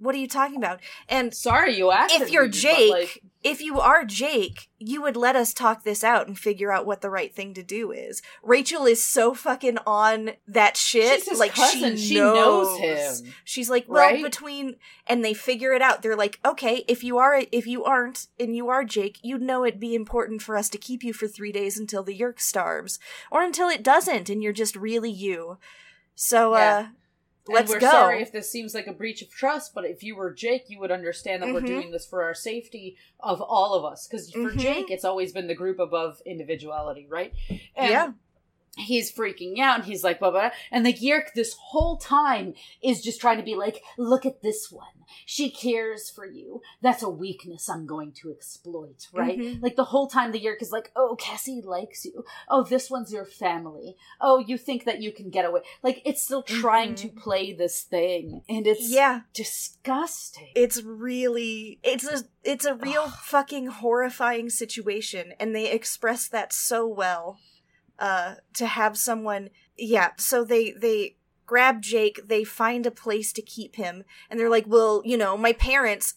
What 0.00 0.14
are 0.14 0.18
you 0.18 0.28
talking 0.28 0.56
about? 0.56 0.80
And 1.08 1.32
Sorry, 1.34 1.76
you 1.76 1.90
asked. 1.90 2.14
if 2.14 2.30
you're 2.30 2.48
Jake, 2.48 2.90
like, 2.90 3.22
if 3.44 3.60
you 3.60 3.78
are 3.80 4.04
Jake, 4.04 4.68
you 4.78 5.02
would 5.02 5.16
let 5.16 5.36
us 5.36 5.52
talk 5.54 5.84
this 5.84 6.02
out 6.02 6.26
and 6.26 6.38
figure 6.38 6.72
out 6.72 6.86
what 6.86 7.02
the 7.02 7.10
right 7.10 7.34
thing 7.34 7.52
to 7.54 7.62
do 7.62 7.92
is. 7.92 8.22
Rachel 8.42 8.86
is 8.86 9.04
so 9.04 9.34
fucking 9.34 9.76
on 9.86 10.32
that 10.48 10.76
shit. 10.78 11.22
Like 11.38 11.52
cousin. 11.52 11.96
she 11.96 12.02
She 12.08 12.14
knows. 12.14 12.78
knows 12.80 13.20
him. 13.20 13.32
She's 13.44 13.68
like, 13.70 13.84
well, 13.88 14.10
Right? 14.10 14.22
between 14.22 14.76
and 15.06 15.22
they 15.24 15.34
figure 15.34 15.72
it 15.72 15.82
out. 15.82 16.00
They're 16.02 16.16
like, 16.16 16.40
okay, 16.44 16.84
if 16.88 17.04
you 17.04 17.18
are 17.18 17.42
if 17.52 17.66
you 17.66 17.84
aren't 17.84 18.26
and 18.38 18.56
you 18.56 18.68
are 18.68 18.84
Jake, 18.84 19.18
you'd 19.22 19.42
know 19.42 19.64
it'd 19.66 19.78
be 19.80 19.94
important 19.94 20.40
for 20.42 20.56
us 20.56 20.68
to 20.70 20.78
keep 20.78 21.04
you 21.04 21.12
for 21.12 21.28
three 21.28 21.52
days 21.52 21.78
until 21.78 22.02
the 22.02 22.18
Yeerk 22.18 22.40
starves, 22.40 22.98
or 23.30 23.42
until 23.42 23.68
it 23.68 23.82
doesn't, 23.82 24.30
and 24.30 24.42
you're 24.42 24.52
just 24.52 24.76
really 24.76 25.10
you. 25.10 25.58
So, 26.14 26.56
Yeah. 26.56 26.78
uh, 26.78 26.86
let's 27.54 27.70
and 27.70 27.76
we're 27.76 27.80
go. 27.80 27.90
sorry 27.90 28.22
if 28.22 28.32
this 28.32 28.50
seems 28.50 28.74
like 28.74 28.86
a 28.86 28.92
breach 28.92 29.22
of 29.22 29.30
trust, 29.30 29.74
but 29.74 29.84
if 29.84 30.02
you 30.02 30.16
were 30.16 30.32
Jake, 30.32 30.64
you 30.68 30.78
would 30.80 30.90
understand 30.90 31.42
that 31.42 31.52
we're 31.52 31.60
Mhm. 31.60 31.66
doing 31.66 31.90
this 31.90 32.06
for 32.06 32.22
our 32.22 32.34
safety 32.34 32.96
of 33.20 33.40
all 33.40 33.74
of 33.74 33.84
us. 33.84 34.06
Because 34.06 34.30
for 34.30 34.50
Mhm. 34.52 34.58
Jake, 34.58 34.90
it's 34.90 35.04
always 35.04 35.32
been 35.32 35.46
the 35.46 35.54
group 35.54 35.78
above 35.78 36.20
individuality, 36.26 37.06
right? 37.08 37.32
And 37.76 37.90
Yeah. 37.90 38.12
He's 38.80 39.12
freaking 39.12 39.58
out, 39.58 39.76
and 39.76 39.84
he's 39.84 40.02
like, 40.04 40.18
blah, 40.18 40.30
blah, 40.30 40.40
blah. 40.40 40.50
and 40.70 40.84
the 40.84 40.92
Yeerk 40.92 41.32
this 41.34 41.54
whole 41.54 41.96
time 41.96 42.54
is 42.82 43.02
just 43.02 43.20
trying 43.20 43.38
to 43.38 43.44
be 43.44 43.54
like, 43.54 43.82
look 43.98 44.24
at 44.26 44.42
this 44.42 44.70
one. 44.70 44.86
She 45.26 45.50
cares 45.50 46.08
for 46.08 46.24
you. 46.24 46.60
That's 46.82 47.02
a 47.02 47.08
weakness 47.10 47.68
I'm 47.68 47.84
going 47.84 48.12
to 48.22 48.30
exploit, 48.30 49.08
right? 49.12 49.36
Mhm. 49.38 49.60
Like 49.60 49.74
the 49.74 49.84
whole 49.86 50.06
time 50.06 50.30
the 50.30 50.38
Yeerk 50.40 50.62
is 50.62 50.70
like, 50.70 50.92
oh, 50.94 51.16
Cassie 51.18 51.60
likes 51.64 52.04
you. 52.04 52.24
Oh, 52.48 52.62
this 52.62 52.88
one's 52.88 53.12
your 53.12 53.24
family. 53.24 53.96
Oh, 54.20 54.38
you 54.38 54.56
think 54.56 54.84
that 54.84 55.02
you 55.02 55.10
can 55.12 55.28
get 55.30 55.44
away. 55.44 55.62
Like 55.82 56.00
it's 56.04 56.22
still 56.22 56.44
trying 56.44 56.94
to 56.96 57.08
Mhm. 57.08 57.16
play 57.16 57.52
this 57.52 57.82
thing, 57.82 58.42
and 58.48 58.68
it's 58.68 58.88
yeah. 58.88 59.22
disgusting. 59.34 60.48
it's 60.54 60.82
really 60.82 61.78
it's 61.82 62.04
a 62.06 62.22
it's 62.44 62.64
a 62.64 62.74
real 62.74 63.08
fucking 63.08 63.66
horrifying 63.66 64.48
situation 64.50 65.32
and 65.40 65.54
they 65.54 65.70
express 65.70 66.28
that 66.28 66.52
so 66.52 66.86
well 66.86 67.38
uh 68.00 68.34
to 68.54 68.66
have 68.66 68.96
someone 68.96 69.50
yeah 69.76 70.10
so 70.16 70.44
they 70.44 70.72
they 70.72 71.16
grab 71.46 71.82
Jake 71.82 72.20
they 72.26 72.44
find 72.44 72.86
a 72.86 72.90
place 72.90 73.32
to 73.32 73.42
keep 73.42 73.76
him 73.76 74.04
and 74.28 74.38
they're 74.38 74.50
like 74.50 74.66
well 74.66 75.02
you 75.04 75.16
know 75.16 75.36
my 75.36 75.52
parents 75.52 76.14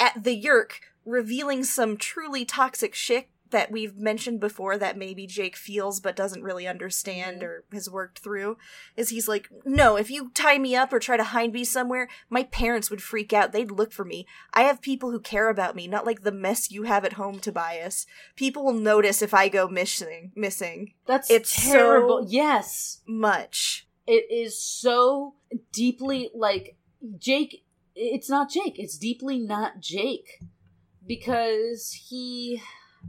at 0.00 0.24
the 0.24 0.40
Yeerk 0.40 0.80
revealing 1.04 1.64
some 1.64 1.96
truly 1.96 2.44
toxic 2.44 2.94
shit 2.94 3.28
that 3.52 3.70
we've 3.70 3.96
mentioned 3.96 4.40
before 4.40 4.76
that 4.76 4.98
maybe 4.98 5.26
Jake 5.26 5.56
feels 5.56 6.00
but 6.00 6.16
doesn't 6.16 6.42
really 6.42 6.66
understand 6.66 7.40
Mhm. 7.40 7.44
or 7.44 7.64
has 7.72 7.88
worked 7.88 8.18
through 8.18 8.58
is 8.96 9.08
he's 9.10 9.28
like, 9.28 9.48
no, 9.64 9.96
if 9.96 10.10
you 10.10 10.30
tie 10.34 10.58
me 10.58 10.74
up 10.74 10.92
or 10.92 10.98
try 10.98 11.16
to 11.16 11.22
hide 11.24 11.52
me 11.52 11.64
somewhere, 11.64 12.08
my 12.28 12.42
parents 12.42 12.90
would 12.90 13.02
freak 13.02 13.32
out. 13.32 13.52
They'd 13.52 13.70
look 13.70 13.92
for 13.92 14.04
me. 14.04 14.26
I 14.52 14.64
have 14.64 14.82
people 14.82 15.10
who 15.12 15.20
care 15.20 15.48
about 15.48 15.76
me, 15.76 15.86
not 15.86 16.04
like 16.04 16.22
the 16.22 16.32
mess 16.32 16.70
you 16.70 16.82
have 16.82 17.04
at 17.04 17.14
home, 17.14 17.38
Tobias. 17.38 18.04
People 18.36 18.64
will 18.64 18.72
notice 18.72 19.22
if 19.22 19.32
I 19.32 19.48
go 19.48 19.68
missing. 19.68 20.32
Missing 20.34 20.94
That's 21.06 21.30
it's 21.30 21.54
terrible. 21.70 22.24
so- 22.24 22.28
yes, 22.28 23.00
much. 23.06 23.86
it 24.06 24.26
is 24.30 24.60
so 24.60 25.36
deeply 25.72 26.28
like 26.34 26.76
Jake. 27.18 27.64
It's 27.94 28.28
not 28.30 28.50
Jake. 28.50 28.78
It's 28.78 28.96
deeply 28.98 29.38
not 29.38 29.80
Jake 29.80 30.40
because 31.06 31.92
he. 32.08 32.62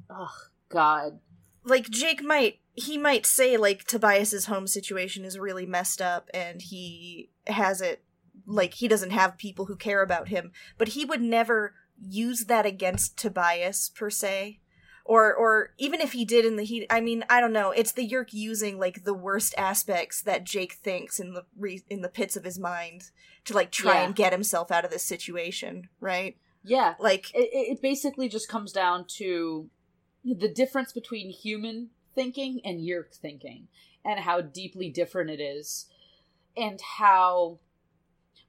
Oh 0.10 0.34
God. 0.70 1.20
Like 1.64 1.90
Jake 1.90 2.24
might 2.24 2.60
he 2.74 2.98
might 2.98 3.26
say 3.26 3.56
like 3.58 3.86
Tobias's 3.86 4.46
home 4.46 4.68
situation 4.68 5.24
is 5.26 5.38
really 5.38 5.66
messed 5.66 6.02
up 6.02 6.30
and 6.34 6.62
he 6.62 7.30
has 7.48 7.82
it 7.82 8.04
like 8.46 8.74
he 8.76 8.88
doesn't 8.88 9.12
have 9.12 9.38
people 9.38 9.66
who 9.66 9.76
care 9.76 10.02
about 10.02 10.28
him, 10.28 10.52
but 10.78 10.90
he 10.90 11.06
would 11.06 11.22
never 11.22 11.76
use 12.02 12.46
that 12.46 12.66
against 12.66 13.18
Tobias 13.18 13.90
per 13.90 14.10
se. 14.10 14.60
Or 15.06 15.34
or 15.34 15.74
even 15.78 16.00
if 16.00 16.14
he 16.14 16.24
did 16.26 16.46
in 16.46 16.56
the 16.56 16.64
heat 16.64 16.88
I 16.90 17.02
mean, 17.02 17.26
I 17.30 17.42
don't 17.42 17.52
know. 17.54 17.72
It's 17.72 17.92
the 17.92 18.08
Yeerk 18.10 18.32
using 18.34 18.80
like 18.80 19.04
the 19.04 19.14
worst 19.14 19.54
aspects 19.58 20.22
that 20.22 20.46
Jake 20.46 20.74
thinks 20.74 21.20
in 21.20 21.34
the 21.34 21.44
re- 21.58 21.84
in 21.90 22.02
the 22.02 22.10
pits 22.10 22.36
of 22.38 22.46
his 22.46 22.58
mind 22.58 23.12
to 23.46 23.54
like 23.54 23.70
try 23.70 23.96
Yeah. 23.96 24.06
and 24.06 24.16
get 24.16 24.32
himself 24.32 24.72
out 24.72 24.86
of 24.86 24.92
this 24.92 25.04
situation, 25.04 25.90
right? 26.00 26.38
Yeah. 26.64 26.96
Like 27.00 27.34
it, 27.36 27.50
it 27.52 27.82
basically 27.82 28.30
just 28.30 28.48
comes 28.48 28.72
down 28.72 29.06
to 29.18 29.70
the 30.24 30.48
difference 30.48 30.92
between 30.92 31.30
human 31.30 31.90
thinking 32.16 32.62
and 32.64 32.80
Yeerk 32.80 33.14
thinking 33.14 33.68
and 34.06 34.20
how 34.20 34.42
deeply 34.42 34.90
different 34.90 35.30
it 35.30 35.42
is 35.42 35.88
and 36.56 36.80
how 36.98 37.60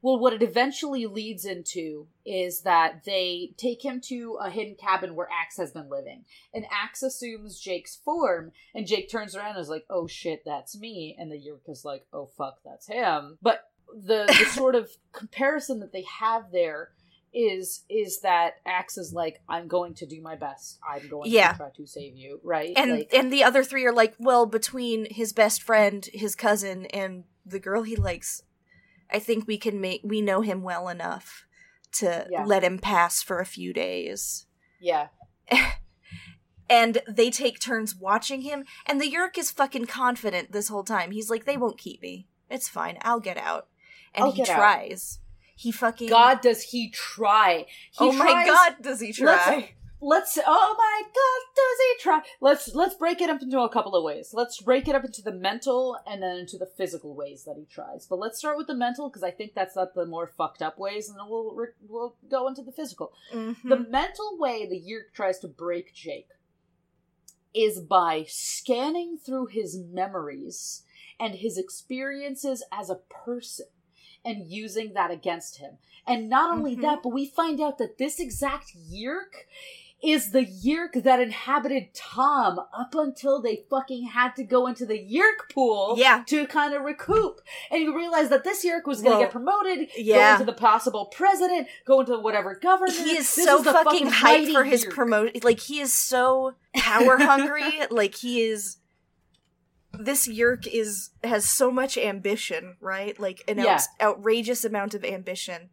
well 0.01 0.19
what 0.19 0.33
it 0.33 0.43
eventually 0.43 1.05
leads 1.05 1.45
into 1.45 2.07
is 2.25 2.61
that 2.61 3.03
they 3.05 3.51
take 3.57 3.83
him 3.83 3.99
to 3.99 4.37
a 4.41 4.49
hidden 4.49 4.75
cabin 4.75 5.15
where 5.15 5.29
Ax 5.31 5.57
has 5.57 5.71
been 5.71 5.89
living. 5.89 6.25
And 6.53 6.65
Ax 6.71 7.01
assumes 7.01 7.59
jake's 7.59 7.95
form 7.95 8.51
and 8.75 8.85
jake 8.85 9.09
turns 9.09 9.35
around 9.35 9.55
and 9.55 9.59
is 9.59 9.69
like 9.69 9.85
oh 9.89 10.07
shit 10.07 10.43
that's 10.45 10.77
me. 10.77 11.15
And 11.17 11.31
the 11.31 11.37
Yeerk 11.37 11.67
is 11.67 11.83
like 11.83 12.05
oh 12.13 12.29
fuck 12.37 12.59
that's 12.63 12.87
him. 12.87 13.37
But 13.41 13.69
the, 13.93 14.25
the 14.27 14.45
sort 14.51 14.75
of 14.75 14.91
comparison 15.11 15.79
that 15.79 15.91
they 15.91 16.05
have 16.19 16.51
there 16.51 16.91
is 17.35 17.83
is 17.89 18.21
that 18.21 18.53
Ax 18.65 18.97
is 18.97 19.13
like, 19.13 19.41
I'm 19.49 19.67
going 19.67 19.93
to 19.95 20.05
do 20.05 20.21
my 20.21 20.35
best. 20.35 20.79
I'm 20.89 21.07
going 21.09 21.29
Yeah. 21.29 21.51
to 21.51 21.57
try 21.57 21.69
to 21.75 21.85
save 21.85 22.15
you, 22.15 22.39
right? 22.43 22.73
and 22.77 22.91
like, 22.91 23.13
and 23.13 23.31
the 23.31 23.43
other 23.43 23.63
three 23.63 23.85
are 23.85 23.93
like, 23.93 24.15
well, 24.17 24.45
between 24.45 25.05
his 25.13 25.33
best 25.33 25.61
friend, 25.61 26.07
his 26.13 26.33
cousin, 26.35 26.85
and 26.87 27.25
the 27.45 27.59
girl 27.59 27.83
he 27.83 27.95
likes, 27.95 28.41
I 29.11 29.19
think 29.19 29.47
we 29.47 29.57
can 29.57 29.79
make 29.81 30.01
we 30.03 30.21
know 30.21 30.41
him 30.41 30.63
well 30.63 30.87
enough 30.87 31.45
to 31.99 32.25
Yeah. 32.31 32.45
let 32.45 32.63
him 32.63 32.79
pass 32.79 33.21
for 33.21 33.39
a 33.39 33.45
few 33.45 33.73
days. 33.73 34.45
yeah, 34.79 35.07
And 36.67 36.99
they 37.07 37.29
take 37.29 37.59
turns 37.59 37.95
watching 37.95 38.41
him, 38.41 38.65
and 38.87 38.99
the 38.99 39.05
Yeerk 39.11 39.37
is 39.37 39.51
fucking 39.51 39.85
confident 39.85 40.51
this 40.51 40.67
whole 40.69 40.83
time. 40.83 41.11
He's 41.11 41.29
like, 41.29 41.45
they 41.45 41.57
won't 41.57 41.77
keep 41.77 42.01
me. 42.01 42.27
It's 42.49 42.67
fine. 42.67 42.97
I'll 43.01 43.19
get 43.19 43.37
out. 43.37 43.67
And 44.15 44.25
I'll 44.25 44.31
he 44.31 44.43
tries 44.43 45.19
out. 45.21 45.24
Tries. 45.55 45.63
He 45.63 45.71
fucking 45.71 46.09
God, 46.09 46.41
does 46.41 46.63
he 46.63 46.89
try? 46.89 47.65
He 47.91 47.97
Oh 47.99 48.11
my 48.11 48.45
god, 48.45 48.75
does 48.81 48.99
he 48.99 49.13
try? 49.13 49.73
Let's, 50.01 50.35
let's. 50.35 50.39
Oh 50.45 50.75
my 50.77 51.01
God, 51.03 51.55
does 51.55 51.77
he 51.79 52.03
try? 52.03 52.21
Let's 52.41 52.75
let's 52.75 52.95
break 52.95 53.21
it 53.21 53.29
up 53.29 53.41
into 53.41 53.59
a 53.61 53.69
couple 53.69 53.95
of 53.95 54.03
ways. 54.03 54.31
Let's 54.33 54.61
break 54.61 54.87
it 54.87 54.95
up 54.95 55.05
into 55.05 55.21
the 55.21 55.31
mental 55.31 55.97
and 56.05 56.21
then 56.21 56.39
into 56.39 56.57
the 56.57 56.65
physical 56.65 57.15
ways 57.15 57.45
that 57.45 57.55
he 57.57 57.65
tries. 57.65 58.05
But 58.05 58.19
let's 58.19 58.37
start 58.37 58.57
with 58.57 58.67
the 58.67 58.75
mental 58.75 59.09
because 59.09 59.23
I 59.23 59.31
think 59.31 59.53
that's 59.55 59.75
not 59.75 59.93
the 59.95 60.05
more 60.05 60.27
fucked 60.27 60.61
up 60.61 60.77
ways, 60.77 61.09
and 61.09 61.17
then 61.17 61.27
we'll 61.29 61.55
we'll 61.87 62.15
go 62.29 62.47
into 62.47 62.61
the 62.61 62.73
physical. 62.73 63.13
Mhm. 63.33 63.55
The 63.63 63.79
mental 63.79 64.37
way 64.37 64.67
the 64.67 64.79
Yeerk 64.79 65.13
tries 65.13 65.39
to 65.39 65.47
break 65.47 65.93
Jake 65.93 66.29
is 67.53 67.79
by 67.79 68.25
scanning 68.27 69.17
through 69.17 69.45
his 69.45 69.77
memories 69.77 70.83
and 71.17 71.35
his 71.35 71.57
experiences 71.57 72.61
as 72.73 72.89
a 72.89 72.95
person 72.95 73.67
and 74.25 74.51
using 74.51 74.93
that 74.93 75.11
against 75.11 75.57
him. 75.57 75.77
And 76.07 76.29
not 76.29 76.51
only 76.51 76.75
Mhm. 76.75 76.81
that, 76.81 77.03
but 77.03 77.09
we 77.09 77.25
find 77.27 77.61
out 77.61 77.77
that 77.77 77.97
this 77.97 78.19
exact 78.19 78.71
Yeerk 78.75 79.45
is 80.03 80.31
the 80.31 80.45
Yeerk 80.45 81.01
that 81.03 81.19
inhabited 81.19 81.91
Tom 81.95 82.59
up 82.59 82.93
until 82.93 83.41
they 83.41 83.63
fucking 83.69 84.07
had 84.07 84.35
to 84.35 84.43
go 84.43 84.67
into 84.67 84.85
the 84.85 84.99
Yeerk 84.99 85.49
pool 85.51 85.95
Yeah. 85.97 86.21
to 86.27 86.45
kind 86.45 86.75
of 86.75 86.83
recoup. 86.83 87.41
And 87.71 87.81
you 87.81 87.95
realize 87.95 88.29
that 88.29 88.43
this 88.43 88.63
Yeerk 88.63 88.85
was 88.85 89.01
going 89.01 89.13
to 89.13 89.17
Well, 89.17 89.19
get 89.21 89.31
promoted, 89.31 89.89
yeah. 89.97 90.27
go 90.37 90.43
into 90.43 90.51
the 90.51 90.57
possible 90.57 91.05
president, 91.07 91.67
go 91.85 92.01
into 92.01 92.19
whatever 92.19 92.53
government. 92.53 92.97
he 92.97 93.11
is 93.17 93.33
This 93.33 93.45
so 93.45 93.59
the 93.61 93.71
fucking 93.73 94.07
hyped 94.07 94.51
for 94.53 94.63
his 94.63 94.85
promotion. 94.85 95.39
Like 95.43 95.61
he 95.61 95.79
is 95.79 95.91
so 95.93 96.53
power 96.75 97.17
hungry. 97.17 97.63
like 97.89 98.13
he 98.15 98.41
is. 98.43 98.77
This 99.99 100.27
Yeerk 100.27 100.67
is 100.67 101.11
has 101.23 101.49
so 101.49 101.71
much 101.71 101.97
ambition, 101.97 102.77
right? 102.79 103.19
Like 103.19 103.43
an 103.47 103.57
Yeah. 103.59 103.73
outs- 103.75 103.87
outrageous 104.01 104.63
amount 104.65 104.93
of 104.93 105.03
ambition, 105.03 105.69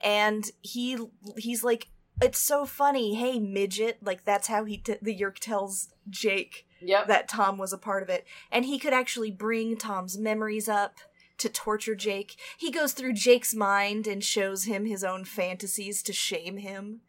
and 0.00 0.50
he 0.60 0.98
he's 1.36 1.62
like, 1.64 1.88
it's 2.20 2.38
so 2.38 2.66
funny. 2.66 3.14
Hey, 3.14 3.38
midget! 3.38 3.98
Like 4.02 4.24
that's 4.24 4.48
how 4.48 4.64
he 4.64 4.78
t- 4.78 4.96
the 5.02 5.14
Yeerk 5.18 5.38
tells 5.40 5.88
Jake 6.10 6.66
Yep. 6.80 7.06
that 7.08 7.28
Tom 7.28 7.58
was 7.58 7.72
a 7.72 7.78
part 7.78 8.02
of 8.02 8.08
it. 8.08 8.24
And 8.50 8.64
he 8.64 8.78
could 8.78 8.92
actually 8.92 9.30
bring 9.30 9.76
Tom's 9.76 10.18
memories 10.18 10.68
up 10.68 10.96
to 11.38 11.48
torture 11.48 11.94
Jake. 11.94 12.36
He 12.58 12.70
goes 12.70 12.92
through 12.92 13.14
Jake's 13.14 13.54
mind 13.54 14.06
and 14.06 14.22
shows 14.22 14.64
him 14.64 14.84
his 14.86 15.02
own 15.04 15.24
fantasies 15.24 16.02
to 16.04 16.12
shame 16.12 16.58
him. 16.58 17.00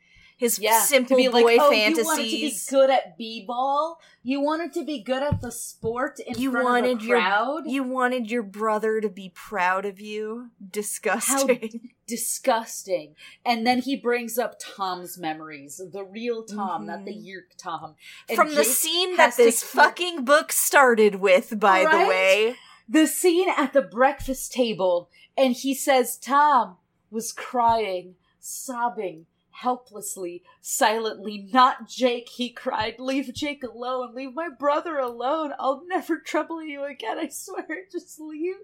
His 0.43 0.59
yeah, 0.59 0.81
simple 0.81 1.15
to 1.15 1.23
be 1.23 1.29
boy 1.29 1.41
like, 1.43 1.57
oh, 1.61 1.71
fantasies. 1.71 1.97
You 2.03 2.05
wanted 2.05 2.23
to 2.25 2.37
be 2.37 2.59
good 2.69 2.89
at 2.89 3.17
b-ball. 3.17 3.99
You 4.23 4.41
wanted 4.41 4.73
to 4.73 4.83
be 4.83 5.01
good 5.01 5.23
at 5.23 5.39
the 5.41 5.51
sport 5.53 6.19
in 6.19 6.37
You 6.37 6.51
front 6.51 6.65
wanted 6.65 6.97
of 6.97 7.03
a 7.03 7.05
your- 7.05 7.19
crowd. 7.19 7.63
You 7.65 7.83
wanted 7.83 8.29
your 8.29 8.43
brother 8.43 8.99
to 8.99 9.07
be 9.07 9.31
proud 9.33 9.85
of 9.85 10.01
you. 10.01 10.49
Disgusting. 10.69 11.91
Disgusting. 12.07 13.15
And 13.45 13.65
then 13.65 13.79
he 13.79 13.95
brings 13.95 14.37
up 14.37 14.55
Tom's 14.59 15.17
memories, 15.17 15.81
the 15.93 16.03
real 16.03 16.43
Tom, 16.43 16.87
not 16.87 17.05
the 17.05 17.11
Mhm. 17.13 17.25
Yeerk 17.25 17.55
Tom. 17.57 17.95
And 18.27 18.35
From 18.35 18.53
the 18.53 18.65
scene 18.65 19.15
that 19.15 19.37
this 19.37 19.61
keep- 19.61 19.69
fucking 19.69 20.25
book 20.25 20.51
started 20.51 21.15
with, 21.15 21.57
by 21.59 21.83
the 21.89 22.05
way. 22.09 22.55
the 22.89 23.07
scene 23.07 23.47
at 23.55 23.71
the 23.71 23.81
breakfast 23.81 24.51
table, 24.51 25.09
and 25.37 25.53
he 25.53 25.73
says, 25.73 26.17
"Tom, 26.17 26.77
was 27.09 27.31
crying, 27.31 28.15
sobbing, 28.41 29.25
helplessly, 29.53 30.43
silently. 30.61 31.47
Not 31.51 31.87
Jake, 31.87 32.29
he 32.29 32.49
cried. 32.49 32.95
Leave 32.99 33.33
Jake 33.33 33.63
alone. 33.63 34.13
Leave 34.13 34.33
my 34.33 34.49
brother 34.49 34.97
alone. 34.97 35.53
I'll 35.59 35.83
never 35.87 36.17
trouble 36.17 36.63
you 36.63 36.83
again, 36.83 37.17
I 37.17 37.29
swear. 37.29 37.85
Just 37.91 38.19
leave 38.19 38.55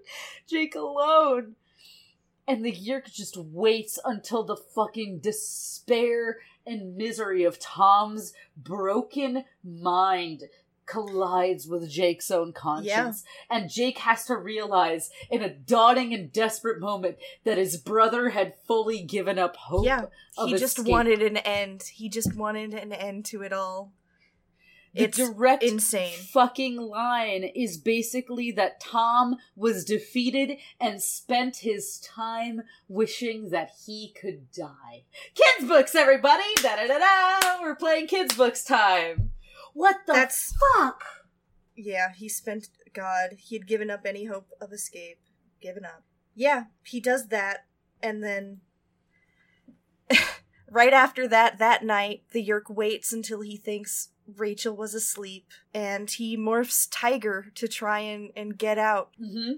Jake 0.46 0.74
alone. 0.74 1.56
And 2.46 2.64
the 2.64 2.72
Yeerk 2.72 3.12
just 3.12 3.36
waits 3.36 3.98
until 4.04 4.42
the 4.42 4.56
fucking 4.56 5.20
despair 5.20 6.38
and 6.66 6.96
misery 6.96 7.44
of 7.44 7.60
Tom's 7.60 8.32
broken 8.56 9.44
mind 9.62 10.44
collides 10.90 11.66
with 11.68 11.88
Jake's 11.88 12.30
own 12.30 12.52
conscience. 12.52 13.24
And 13.48 13.70
Jake 13.70 13.98
has 13.98 14.24
to 14.26 14.36
realize 14.36 15.10
in 15.30 15.42
a 15.42 15.48
dawning 15.48 16.12
and 16.12 16.32
desperate 16.32 16.80
moment 16.80 17.16
that 17.44 17.58
his 17.58 17.76
brother 17.76 18.30
had 18.30 18.54
fully 18.66 19.02
given 19.02 19.38
up 19.38 19.56
hope. 19.56 19.86
Yeah, 19.86 20.06
he 20.44 20.52
just 20.52 20.78
escape. 20.78 20.90
wanted 20.90 21.22
an 21.22 21.36
end. 21.38 21.84
He 21.94 22.08
just 22.08 22.34
wanted 22.34 22.74
an 22.74 22.92
end 22.92 23.24
to 23.26 23.42
it 23.42 23.52
all. 23.52 23.92
The 24.92 25.04
It's 25.04 25.18
direct 25.18 25.62
insane. 25.62 26.18
fucking 26.18 26.76
line 26.76 27.44
is 27.44 27.76
basically 27.78 28.50
that 28.52 28.80
Tom 28.80 29.36
was 29.54 29.84
defeated 29.84 30.58
and 30.80 31.00
spent 31.00 31.58
his 31.58 32.00
time 32.00 32.62
wishing 32.88 33.50
that 33.50 33.70
he 33.86 34.12
could 34.20 34.50
die. 34.50 35.04
Kids 35.36 35.68
books, 35.68 35.94
everybody! 35.94 36.42
Da 36.56 36.74
da 36.74 36.88
da 36.88 36.98
da! 36.98 37.62
We're 37.62 37.76
playing 37.76 38.08
kids 38.08 38.34
books 38.34 38.64
time. 38.64 39.30
What 39.74 39.96
the 40.06 40.12
That's- 40.12 40.54
fuck? 40.76 41.02
Yeah, 41.76 42.12
he 42.14 42.28
spent 42.28 42.68
God. 42.92 43.36
He 43.38 43.56
had 43.56 43.66
given 43.66 43.90
up 43.90 44.04
any 44.04 44.26
hope 44.26 44.48
of 44.60 44.72
escape. 44.72 45.18
Given 45.62 45.84
up. 45.84 46.02
Yeah, 46.34 46.64
he 46.84 47.00
does 47.00 47.28
that, 47.28 47.66
and 48.02 48.22
then 48.22 48.60
right 50.70 50.92
after 50.92 51.28
that, 51.28 51.58
that 51.58 51.84
night, 51.84 52.22
the 52.32 52.46
Yeerk 52.46 52.68
waits 52.74 53.12
until 53.12 53.40
he 53.42 53.56
thinks 53.56 54.08
Rachel 54.36 54.74
was 54.76 54.94
asleep, 54.94 55.48
and 55.74 56.10
he 56.10 56.36
morphs 56.36 56.88
Tiger 56.90 57.46
to 57.56 57.68
try 57.68 57.98
and, 58.00 58.30
and 58.36 58.56
get 58.56 58.78
out. 58.78 59.10
Mm-hmm. 59.20 59.52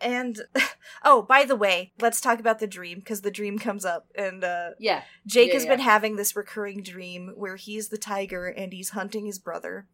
And 0.00 0.40
oh, 1.04 1.22
by 1.22 1.44
the 1.44 1.56
way, 1.56 1.92
let's 2.00 2.20
talk 2.20 2.38
about 2.40 2.58
the 2.58 2.66
dream 2.66 2.98
because 2.98 3.22
the 3.22 3.30
dream 3.30 3.58
comes 3.58 3.84
up, 3.84 4.06
and 4.14 4.44
uh, 4.44 4.70
Yeah. 4.78 5.02
Jake 5.26 5.48
Yeah, 5.48 5.54
has 5.54 5.64
yeah. 5.64 5.70
been 5.70 5.80
having 5.80 6.16
this 6.16 6.36
recurring 6.36 6.82
dream 6.82 7.32
where 7.34 7.56
he's 7.56 7.88
the 7.88 7.98
tiger 7.98 8.46
and 8.46 8.72
he's 8.72 8.90
hunting 8.90 9.24
his 9.26 9.38
brother, 9.38 9.86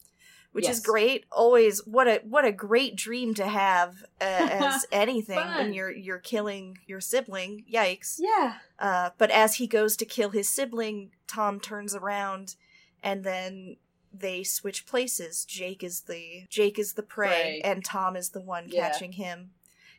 which 0.53 0.69
is 0.69 0.81
great. 0.81 1.25
Always, 1.31 1.87
what 1.87 2.09
a 2.09 2.21
what 2.25 2.45
a 2.45 2.53
great 2.53 2.97
dream 2.97 3.33
to 3.35 3.47
have 3.47 4.03
uh, 4.21 4.25
as 4.51 4.87
anything 4.93 5.39
when 5.39 5.73
you're 5.73 5.91
you're 5.93 6.19
killing 6.19 6.79
your 6.87 7.01
sibling. 7.01 7.65
Yikes! 7.73 8.17
Yeah. 8.19 8.55
Uh, 8.79 9.11
but 9.19 9.31
as 9.31 9.55
he 9.57 9.67
goes 9.67 9.97
to 9.99 10.05
kill 10.05 10.31
his 10.31 10.49
sibling, 10.49 11.13
Tom 11.29 11.61
turns 11.61 11.95
around, 11.95 12.57
and 13.03 13.23
then 13.25 13.77
they 14.13 14.43
switch 14.43 14.85
places. 14.85 15.45
Jake 15.47 15.83
is 15.83 16.03
the 16.03 16.45
Jake 16.51 16.79
is 16.79 16.95
the 16.95 17.03
prey, 17.03 17.29
Prey. 17.29 17.61
and 17.65 17.83
Tom 17.85 18.15
is 18.17 18.31
the 18.31 18.43
one 18.43 18.67
Yeah. 18.69 18.91
catching 18.91 19.13
him. 19.13 19.53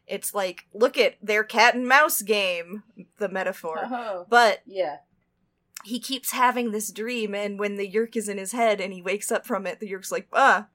It's 0.08 0.34
like 0.34 0.66
look 0.74 0.98
at 0.98 1.16
their 1.22 1.44
cat 1.44 1.76
and 1.76 1.88
mouse 1.88 2.22
game, 2.22 2.84
the 3.20 3.30
metaphor. 3.30 3.80
Oh. 3.86 4.26
But 4.30 4.62
Yeah. 4.66 4.98
he 5.86 6.00
keeps 6.00 6.32
having 6.32 6.72
this 6.72 6.92
dream, 6.92 7.34
and 7.36 7.58
when 7.60 7.78
the 7.78 7.88
yeerk 7.90 8.16
is 8.16 8.28
in 8.30 8.38
his 8.38 8.52
head 8.52 8.80
and 8.82 8.94
he 8.94 9.02
wakes 9.02 9.32
up 9.32 9.46
from 9.46 9.66
it, 9.68 9.80
the 9.80 9.88
yeerk's 9.88 10.12
like, 10.12 10.28
ah, 10.34 10.68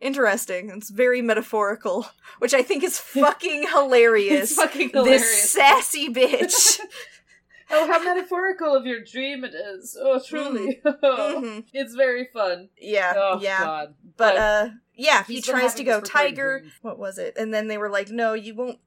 interesting. 0.00 0.70
It's 0.70 0.90
very 0.90 1.20
metaphorical, 1.22 2.06
which 2.38 2.54
I 2.54 2.62
think 2.62 2.84
is 2.84 2.98
fucking 3.00 3.68
hilarious. 3.68 4.50
It's 4.52 4.54
fucking 4.54 4.90
hilarious. 4.90 5.22
This 5.22 5.52
sassy 5.52 6.08
bitch. 6.12 6.78
oh, 7.70 7.86
how 7.86 8.02
metaphorical 8.02 8.74
of 8.76 8.86
your 8.86 9.00
dream 9.04 9.44
it 9.44 9.54
is. 9.54 9.96
Oh, 10.00 10.20
truly. 10.24 10.80
Mhm. 10.84 11.64
It's 11.72 11.94
very 11.94 12.28
fun. 12.32 12.68
Yeah, 12.80 13.12
Oh, 13.16 13.40
yeah. 13.42 13.64
God. 13.64 13.94
But 14.16 14.36
uh, 14.36 14.68
yeah, 14.98 15.22
he 15.24 15.40
tries 15.40 15.74
to 15.74 15.84
go 15.84 16.00
tiger. 16.00 16.60
dream. 16.60 16.72
What 16.82 16.98
was 16.98 17.18
it? 17.18 17.34
And 17.38 17.54
then 17.54 17.68
they 17.68 17.78
were 17.78 17.88
like, 17.88 18.10
no, 18.10 18.34
you 18.34 18.54
won't. 18.54 18.80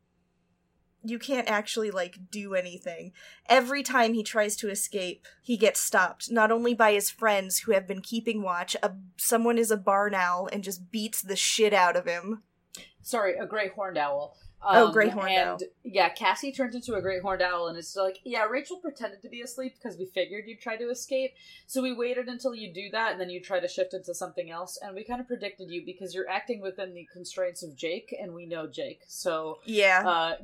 You 1.03 1.17
can't 1.17 1.49
actually 1.49 1.89
like 1.89 2.29
do 2.29 2.53
anything. 2.53 3.13
Every 3.47 3.81
time 3.81 4.13
he 4.13 4.21
tries 4.21 4.55
to 4.57 4.69
escape, 4.69 5.25
he 5.41 5.57
gets 5.57 5.79
stopped. 5.79 6.29
Not 6.29 6.51
only 6.51 6.75
by 6.75 6.91
his 6.91 7.09
friends 7.09 7.59
who 7.59 7.71
have 7.71 7.87
been 7.87 8.01
keeping 8.01 8.43
watch. 8.43 8.75
A, 8.83 8.91
someone 9.17 9.57
is 9.57 9.71
a 9.71 9.77
barn 9.77 10.13
owl 10.13 10.47
and 10.51 10.63
just 10.63 10.91
beats 10.91 11.21
the 11.21 11.35
shit 11.35 11.73
out 11.73 11.95
of 11.95 12.05
him. 12.05 12.43
sorry, 13.01 13.35
a 13.37 13.47
gray 13.47 13.69
horned 13.69 13.97
owl. 13.97 14.37
Oh, 14.63 14.91
great 14.91 15.11
horned 15.11 15.31
and, 15.31 15.49
owl. 15.49 15.59
Yeah, 15.83 16.09
Cassie 16.09 16.51
turns 16.51 16.75
into 16.75 16.93
a 16.95 17.01
great 17.01 17.21
horned 17.21 17.41
owl, 17.41 17.67
and 17.67 17.77
it's 17.77 17.95
like, 17.95 18.19
yeah, 18.23 18.43
Rachel 18.43 18.77
pretended 18.77 19.21
to 19.23 19.29
be 19.29 19.41
asleep 19.41 19.73
because 19.81 19.97
we 19.97 20.05
figured 20.05 20.43
you'd 20.47 20.59
try 20.61 20.77
to 20.77 20.89
escape. 20.89 21.31
So 21.67 21.81
we 21.81 21.93
waited 21.93 22.27
until 22.27 22.53
you 22.53 22.71
do 22.73 22.89
that, 22.91 23.11
and 23.13 23.19
then 23.21 23.29
you 23.29 23.39
try 23.41 23.59
to 23.59 23.67
shift 23.67 23.93
into 23.93 24.13
something 24.13 24.51
else. 24.51 24.77
And 24.81 24.93
we 24.95 25.03
kind 25.03 25.19
of 25.19 25.27
predicted 25.27 25.69
you 25.71 25.83
because 25.85 26.13
you're 26.13 26.29
acting 26.29 26.61
within 26.61 26.93
the 26.93 27.07
constraints 27.11 27.63
of 27.63 27.75
Jake, 27.75 28.15
and 28.21 28.33
we 28.33 28.45
know 28.45 28.67
Jake. 28.67 29.01
So 29.07 29.59
Yeah. 29.65 30.03
uh 30.07 30.35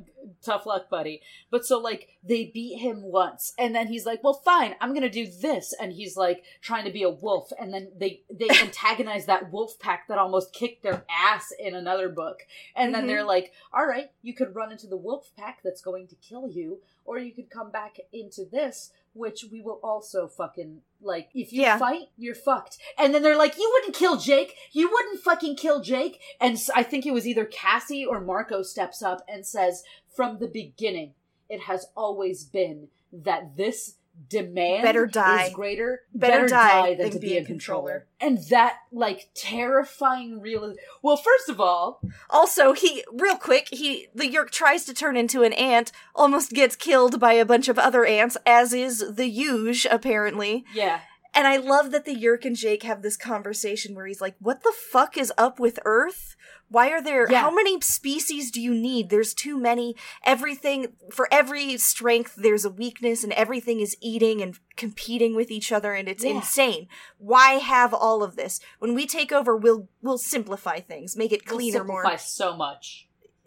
tough 0.42 0.66
luck 0.66 0.90
buddy 0.90 1.22
but 1.50 1.64
so 1.64 1.78
like 1.78 2.08
they 2.22 2.44
beat 2.52 2.76
him 2.78 3.02
once 3.02 3.54
and 3.58 3.74
then 3.74 3.86
he's 3.86 4.04
like 4.04 4.22
well 4.22 4.34
fine 4.44 4.74
i'm 4.80 4.92
gonna 4.92 5.08
do 5.08 5.26
this 5.26 5.72
and 5.80 5.92
he's 5.92 6.16
like 6.16 6.44
trying 6.60 6.84
to 6.84 6.90
be 6.90 7.02
a 7.02 7.08
wolf 7.10 7.50
and 7.58 7.72
then 7.72 7.88
they 7.98 8.20
they 8.30 8.48
antagonize 8.62 9.26
that 9.26 9.50
wolf 9.50 9.78
pack 9.80 10.06
that 10.06 10.18
almost 10.18 10.52
kicked 10.52 10.82
their 10.82 11.04
ass 11.10 11.50
in 11.58 11.74
another 11.74 12.08
book 12.08 12.40
and 12.76 12.94
then 12.94 13.04
Mhm. 13.04 13.06
they're 13.08 13.24
like 13.24 13.52
all 13.72 13.86
right 13.86 14.07
you 14.22 14.34
could 14.34 14.54
run 14.54 14.72
into 14.72 14.86
the 14.86 14.96
wolf 14.96 15.30
pack 15.36 15.60
that's 15.62 15.80
going 15.80 16.06
to 16.08 16.14
kill 16.16 16.48
you 16.48 16.80
or 17.04 17.18
you 17.18 17.32
could 17.32 17.50
come 17.50 17.70
back 17.70 17.96
into 18.12 18.44
this 18.44 18.90
which 19.14 19.44
we 19.50 19.60
will 19.60 19.80
also 19.82 20.28
fucking 20.28 20.80
like 21.00 21.28
if 21.34 21.52
you 21.52 21.62
Yeah. 21.62 21.78
fight 21.78 22.08
you're 22.16 22.34
fucked. 22.34 22.78
And 22.96 23.14
then 23.14 23.22
they're 23.22 23.36
like 23.36 23.56
you 23.56 23.70
wouldn't 23.74 23.96
kill 23.96 24.16
jake. 24.16 24.54
You 24.72 24.90
wouldn't 24.90 25.20
fucking 25.20 25.56
kill 25.56 25.80
jake. 25.80 26.20
And 26.40 26.58
I 26.74 26.82
think 26.82 27.04
it 27.06 27.12
was 27.12 27.26
either 27.26 27.44
cassie 27.44 28.04
or 28.04 28.20
marco 28.20 28.62
steps 28.62 29.02
up 29.02 29.22
and 29.28 29.44
says 29.46 29.82
from 30.14 30.38
the 30.38 30.46
beginning 30.48 31.14
it 31.48 31.62
has 31.62 31.86
always 31.96 32.44
been 32.44 32.88
that 33.12 33.56
this 33.56 33.94
demand 34.28 34.82
Better 34.82 35.06
die. 35.06 35.44
is 35.44 35.54
greater 35.54 36.00
Better 36.14 36.48
die 36.48 36.94
than, 36.94 37.04
than 37.04 37.10
to 37.12 37.18
be 37.18 37.36
a 37.36 37.42
a 37.42 37.44
controller 37.44 38.06
and 38.20 38.38
that 38.50 38.78
like 38.92 39.30
terrifying 39.34 40.40
real 40.40 40.74
well 41.02 41.16
first 41.16 41.48
of 41.48 41.60
all 41.60 42.00
Also, 42.30 42.72
he 42.72 43.04
real 43.12 43.36
quick, 43.36 43.68
he 43.70 44.08
the 44.14 44.26
Yeerk 44.28 44.50
tries 44.50 44.84
to 44.86 44.94
turn 44.94 45.16
into 45.16 45.42
an 45.42 45.52
ant, 45.52 45.92
almost 46.14 46.52
gets 46.52 46.76
killed 46.76 47.20
by 47.20 47.32
a 47.34 47.44
bunch 47.44 47.68
of 47.68 47.78
other 47.78 48.04
ants, 48.04 48.36
as 48.44 48.72
is 48.72 48.98
the 49.14 49.30
Yuge, 49.30 49.86
apparently. 49.90 50.64
yeah 50.74 51.00
And 51.38 51.46
I 51.46 51.56
love 51.58 51.92
that 51.92 52.04
the 52.04 52.16
Yeerk 52.16 52.44
and 52.44 52.56
Jake 52.56 52.82
have 52.82 53.00
this 53.02 53.16
conversation 53.16 53.94
where 53.94 54.06
he's 54.08 54.20
like, 54.20 54.34
What 54.40 54.64
the 54.64 54.72
fuck 54.76 55.16
is 55.16 55.32
up 55.38 55.60
with 55.60 55.78
Earth? 55.84 56.34
Why 56.68 56.90
are 56.90 57.00
there 57.00 57.30
Yeah. 57.30 57.42
how 57.42 57.52
many 57.54 57.80
species 57.80 58.50
do 58.50 58.60
you 58.60 58.74
need? 58.74 59.08
There's 59.08 59.34
too 59.34 59.56
many. 59.56 59.94
Everything 60.24 60.94
for 61.12 61.28
every 61.30 61.76
strength 61.78 62.34
there's 62.36 62.64
a 62.64 62.70
weakness 62.70 63.22
and 63.22 63.32
everything 63.34 63.78
is 63.78 63.96
eating 64.00 64.42
and 64.42 64.58
competing 64.76 65.36
with 65.36 65.52
each 65.52 65.70
other 65.70 65.94
and 65.94 66.08
it's 66.08 66.24
Yeah. 66.24 66.32
insane. 66.32 66.88
Why 67.18 67.52
have 67.52 67.94
all 67.94 68.24
of 68.24 68.34
this? 68.34 68.58
When 68.80 68.96
we 68.96 69.06
take 69.06 69.30
over, 69.30 69.56
we'll 69.56 69.88
we'll 70.02 70.18
simplify 70.18 70.80
things, 70.80 71.16
make 71.16 71.30
it 71.30 71.42
We'll 71.48 71.58
cleaner 71.58 71.84
more. 71.84 72.02
simplify 72.02 72.16
so 72.16 72.56
much 72.56 73.08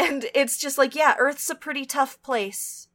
and 0.00 0.26
it's 0.34 0.56
just 0.56 0.78
like, 0.78 0.94
yeah, 0.94 1.14
Earth's 1.18 1.50
a 1.50 1.54
pretty 1.54 1.84
tough 1.84 2.20
place. 2.22 2.87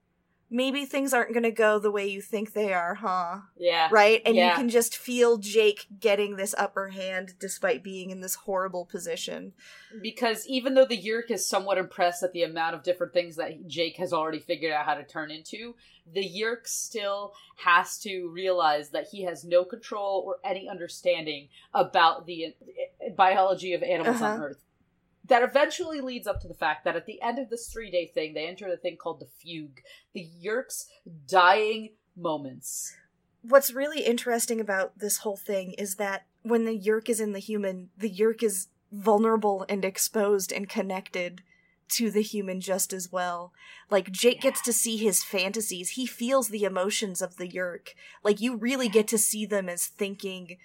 Maybe 0.56 0.86
things 0.86 1.14
aren't 1.16 1.34
going 1.34 1.44
to 1.44 1.52
go 1.52 1.80
the 1.80 1.90
way 1.92 2.06
you 2.08 2.22
think 2.22 2.54
they 2.54 2.72
are, 2.74 2.94
huh? 2.94 3.40
yeah 3.58 3.90
Right? 3.92 4.22
And 4.24 4.36
you 4.36 4.56
can 4.56 4.70
just 4.70 4.96
feel 4.96 5.38
Jake 5.38 5.88
getting 6.00 6.36
this 6.36 6.54
upper 6.58 6.90
hand 6.90 7.34
despite 7.40 7.84
being 7.84 8.12
in 8.12 8.22
this 8.22 8.36
horrible 8.36 8.86
position. 8.86 9.54
because 10.02 10.46
even 10.48 10.76
though 10.76 10.86
the 10.86 10.98
Yeerk 10.98 11.32
is 11.32 11.46
somewhat 11.48 11.80
impressed 11.80 12.22
at 12.22 12.34
the 12.34 12.44
amount 12.44 12.76
of 12.76 12.84
different 12.84 13.14
things 13.14 13.36
that 13.38 13.68
Jake 13.68 13.98
has 13.98 14.14
already 14.14 14.40
figured 14.40 14.72
out 14.72 14.86
how 14.86 14.94
to 14.94 15.04
turn 15.04 15.32
into, 15.32 15.74
the 16.14 16.22
Yeerk 16.24 16.68
still 16.68 17.34
has 17.58 17.98
to 18.00 18.30
realize 18.30 18.90
that 18.92 19.08
he 19.12 19.24
has 19.24 19.44
no 19.44 19.66
control 19.66 20.24
or 20.26 20.38
any 20.48 20.70
understanding 20.70 21.50
about 21.74 22.28
the 22.28 22.46
uh, 22.48 23.10
biology 23.18 23.74
of 23.74 23.82
animals 23.82 24.22
on 24.22 24.32
Uh-huh. 24.34 24.44
Earth. 24.46 24.64
That 25.28 25.44
eventually 25.44 26.02
leads 26.02 26.28
up 26.28 26.42
to 26.42 26.48
the 26.48 26.54
fact 26.54 26.84
that 26.84 26.96
at 26.96 27.06
the 27.06 27.22
end 27.22 27.40
of 27.40 27.50
this 27.50 27.68
three 27.68 27.90
day 27.90 28.08
thing, 28.14 28.34
they 28.34 28.48
enter 28.48 28.68
a 28.68 28.78
thing 28.78 28.98
called 28.98 29.20
the 29.20 29.28
fugue, 29.42 29.82
the 30.14 30.28
Yeerk's 30.44 30.88
dying 31.28 31.92
moments. 32.16 32.96
What's 33.42 33.74
really 33.74 34.02
interesting 34.02 34.60
about 34.60 35.00
this 35.00 35.18
whole 35.18 35.38
thing 35.38 35.74
is 35.74 35.96
that 35.96 36.26
when 36.44 36.66
the 36.66 36.78
Yeerk 36.78 37.10
is 37.10 37.20
in 37.20 37.34
the 37.34 37.40
human, 37.40 37.90
the 37.98 38.10
Yeerk 38.10 38.44
is 38.44 38.68
vulnerable 38.92 39.66
and 39.68 39.84
exposed 39.84 40.52
and 40.52 40.70
connected 40.70 41.42
to 41.90 42.10
the 42.10 42.22
human 42.22 42.62
just 42.62 42.94
as 42.94 43.12
well. 43.12 43.54
Like 43.90 44.12
Jake 44.12 44.42
gets 44.42 44.62
to 44.62 44.74
see 44.74 44.98
his 44.98 45.24
fantasies. 45.24 45.92
He 45.92 46.06
feels 46.06 46.50
the 46.50 46.64
emotions 46.64 47.22
of 47.22 47.38
the 47.38 47.48
Yeerk. 47.48 47.94
Like 48.24 48.42
you 48.42 48.56
really 48.56 48.90
get 48.90 49.08
to 49.10 49.18
see 49.18 49.46
them 49.46 49.70
as 49.70 49.88
thinking 49.88 50.58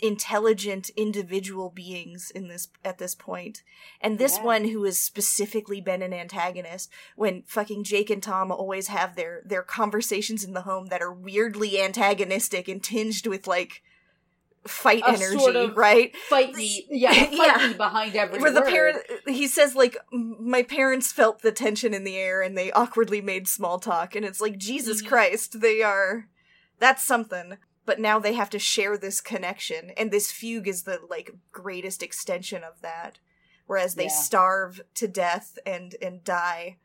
intelligent 0.00 0.88
individual 0.96 1.70
beings 1.70 2.30
in 2.34 2.48
this 2.48 2.68
at 2.84 2.98
this 2.98 3.14
point 3.14 3.62
and 4.00 4.18
this 4.18 4.38
Yeah. 4.38 4.44
one 4.44 4.64
who 4.68 4.84
has 4.84 4.98
specifically 4.98 5.80
been 5.80 6.00
an 6.02 6.12
antagonist 6.14 6.90
when 7.16 7.42
fucking 7.42 7.84
jake 7.84 8.08
and 8.10 8.22
tom 8.22 8.50
always 8.50 8.88
have 8.88 9.14
their 9.14 9.42
their 9.44 9.62
conversations 9.62 10.42
in 10.42 10.54
the 10.54 10.62
home 10.62 10.86
that 10.86 11.02
are 11.02 11.12
weirdly 11.12 11.80
antagonistic 11.80 12.66
and 12.66 12.82
tinged 12.82 13.26
with 13.26 13.46
like 13.46 13.82
fight 14.66 15.02
A 15.04 15.10
energy 15.10 15.38
sort 15.38 15.56
of 15.56 15.76
right 15.76 16.14
Fight 16.28 16.54
me, 16.54 16.86
yeah, 16.90 17.12
fight 17.14 17.30
Yeah. 17.32 17.68
me 17.68 17.74
behind 17.74 18.16
every 18.16 18.40
where 18.40 18.50
the 18.50 18.60
word. 18.60 18.70
parent 18.70 18.98
he 19.26 19.46
says 19.46 19.74
like 19.74 19.96
my 20.12 20.62
parents 20.62 21.12
felt 21.12 21.42
the 21.42 21.52
tension 21.52 21.94
in 21.94 22.04
the 22.04 22.16
air 22.16 22.42
and 22.42 22.56
they 22.56 22.72
awkwardly 22.72 23.20
made 23.20 23.46
small 23.48 23.78
talk 23.78 24.14
and 24.16 24.24
it's 24.24 24.40
like 24.40 24.58
jesus 24.58 25.02
Mhm. 25.02 25.08
christ 25.08 25.60
they 25.60 25.82
are 25.82 26.26
that's 26.78 27.02
something 27.04 27.58
but 27.88 27.98
now 27.98 28.18
they 28.18 28.34
have 28.34 28.50
to 28.50 28.58
share 28.58 28.98
this 28.98 29.18
connection 29.22 29.92
and 29.96 30.10
this 30.10 30.30
fugue 30.30 30.68
is 30.68 30.82
the 30.82 31.00
like 31.08 31.30
greatest 31.50 32.02
extension 32.02 32.62
of 32.62 32.82
that. 32.82 33.18
Whereas 33.66 33.94
they 33.94 34.04
Yeah. 34.04 34.20
starve 34.28 34.82
to 34.96 35.08
death 35.08 35.58
and 35.64 35.96
and 36.02 36.22
die 36.22 36.76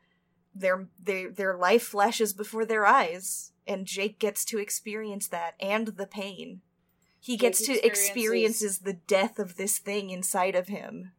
their 0.54 0.88
their 0.98 1.30
their 1.30 1.58
life 1.58 1.82
flashes 1.82 2.32
before 2.32 2.64
their 2.64 2.86
eyes 2.86 3.52
and 3.66 3.86
jake 3.86 4.18
gets 4.18 4.46
to 4.46 4.58
experience 4.58 5.28
that 5.28 5.56
and 5.60 5.88
the 5.88 6.06
pain. 6.06 6.62
He 7.20 7.34
Jake 7.34 7.40
gets 7.40 7.66
to 7.66 7.86
experiences 7.86 8.78
the 8.78 8.94
death 8.94 9.38
of 9.38 9.56
this 9.56 9.76
thing 9.78 10.08
inside 10.08 10.54
of 10.54 10.68
him. 10.68 11.12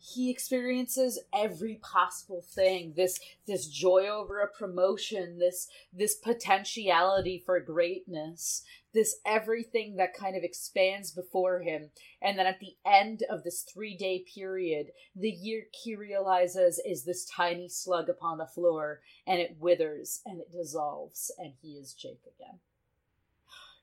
He 0.00 0.30
experiences 0.30 1.18
every 1.34 1.74
possible 1.74 2.40
thing 2.40 2.94
this 2.96 3.18
this 3.46 3.66
joy 3.66 4.06
over 4.06 4.40
a 4.40 4.48
promotion 4.48 5.38
this 5.38 5.68
this 5.92 6.14
potentiality 6.14 7.42
for 7.44 7.58
greatness 7.60 8.62
this 8.98 9.20
everything 9.24 9.96
that 9.96 10.12
kind 10.12 10.36
of 10.36 10.42
expands 10.42 11.12
before 11.12 11.60
him 11.60 11.90
and 12.20 12.38
then 12.38 12.46
at 12.46 12.58
the 12.58 12.74
end 12.84 13.22
of 13.30 13.44
this 13.44 13.62
three 13.62 13.96
day 13.96 14.24
period 14.34 14.88
the 15.14 15.30
yeerk 15.30 15.72
he 15.72 15.94
realizes 15.94 16.80
is 16.84 17.04
this 17.04 17.24
tiny 17.24 17.68
slug 17.68 18.08
upon 18.08 18.38
the 18.38 18.46
floor 18.46 19.00
and 19.26 19.40
it 19.40 19.56
withers 19.60 20.20
and 20.26 20.40
it 20.40 20.50
dissolves 20.50 21.30
and 21.38 21.52
he 21.62 21.74
is 21.74 21.94
jake 21.94 22.22
again 22.36 22.58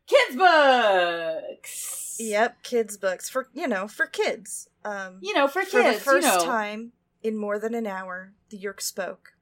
kids 0.07 0.35
books 0.35 2.05
Yep, 2.19 2.63
kids 2.63 2.97
books 2.97 3.29
for 3.29 3.49
you 3.53 3.67
know 3.67 3.87
for 3.87 4.05
kids. 4.05 4.69
Um, 4.83 5.19
you 5.21 5.33
know 5.33 5.47
for 5.47 5.61
kids 5.61 5.71
for 5.71 5.83
the 5.83 5.93
first 5.93 6.27
you 6.27 6.33
know. 6.33 6.45
time 6.45 6.91
in 7.23 7.37
more 7.37 7.59
than 7.59 7.73
an 7.73 7.87
hour, 7.87 8.33
the 8.49 8.57
Yeerk 8.57 8.81
spoke. 8.81 9.33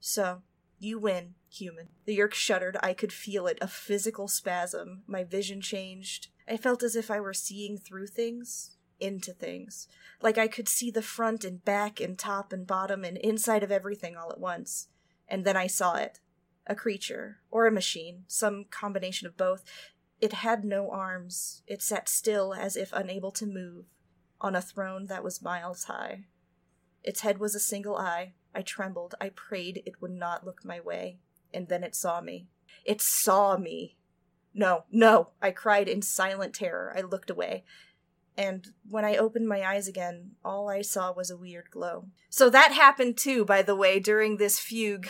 So 0.00 0.42
you 0.78 0.98
win, 0.98 1.34
human. 1.50 1.88
The 2.04 2.18
Yeerk 2.18 2.34
shuddered. 2.34 2.76
I 2.82 2.92
could 2.94 3.12
feel 3.12 3.46
it, 3.46 3.58
a 3.60 3.68
physical 3.68 4.28
spasm. 4.28 5.02
My 5.06 5.24
vision 5.24 5.60
changed. 5.60 6.28
I 6.48 6.56
felt 6.56 6.82
as 6.82 6.96
if 6.96 7.10
I 7.10 7.20
were 7.20 7.34
seeing 7.34 7.78
through 7.78 8.08
things, 8.08 8.76
into 9.00 9.32
things, 9.32 9.88
like 10.20 10.38
I 10.38 10.48
could 10.48 10.68
see 10.68 10.90
the 10.90 11.02
front 11.02 11.44
and 11.44 11.64
back 11.64 12.00
and 12.00 12.18
top 12.18 12.52
and 12.52 12.66
bottom 12.66 13.04
and 13.04 13.16
inside 13.18 13.62
of 13.62 13.72
everything 13.72 14.16
all 14.16 14.30
at 14.30 14.40
once. 14.40 14.88
And 15.28 15.44
then 15.44 15.56
I 15.56 15.66
saw 15.66 15.96
it. 15.96 16.20
A 16.66 16.74
creature, 16.74 17.40
or 17.50 17.66
a 17.66 17.72
machine, 17.72 18.24
some 18.26 18.64
combination 18.70 19.26
of 19.26 19.36
both. 19.36 19.64
It 20.20 20.32
had 20.32 20.64
no 20.64 20.90
arms. 20.90 21.62
It 21.66 21.82
sat 21.82 22.08
still 22.08 22.54
as 22.54 22.76
if 22.76 22.90
unable 22.92 23.30
to 23.32 23.44
move, 23.46 23.84
on 24.40 24.56
a 24.56 24.62
throne 24.62 25.06
that 25.06 25.22
was 25.22 25.42
miles 25.42 25.84
high. 25.84 26.24
Its 27.02 27.20
head 27.20 27.38
was 27.38 27.54
a 27.54 27.60
single 27.60 27.96
eye. 27.96 28.32
I 28.54 28.62
trembled. 28.62 29.14
I 29.20 29.30
prayed 29.30 29.82
it 29.84 30.00
would 30.00 30.12
not 30.12 30.44
look 30.44 30.64
my 30.64 30.80
way. 30.80 31.18
And 31.52 31.68
then 31.68 31.84
it 31.84 31.94
saw 31.94 32.20
me. 32.20 32.46
It 32.84 33.00
saw 33.00 33.56
me. 33.56 33.96
No, 34.52 34.84
no, 34.90 35.30
I 35.42 35.50
cried 35.50 35.88
in 35.88 36.02
silent 36.02 36.54
terror. 36.54 36.94
I 36.96 37.00
looked 37.00 37.30
away. 37.30 37.64
And 38.36 38.68
when 38.88 39.04
I 39.04 39.16
opened 39.16 39.48
my 39.48 39.62
eyes 39.62 39.86
again, 39.88 40.32
all 40.44 40.68
I 40.68 40.82
saw 40.82 41.12
was 41.12 41.30
a 41.30 41.36
weird 41.36 41.70
glow. 41.70 42.06
So 42.28 42.50
that 42.50 42.72
happened 42.72 43.16
too, 43.16 43.44
by 43.44 43.62
the 43.62 43.76
way, 43.76 44.00
during 44.00 44.36
this 44.36 44.58
fugue. 44.58 45.08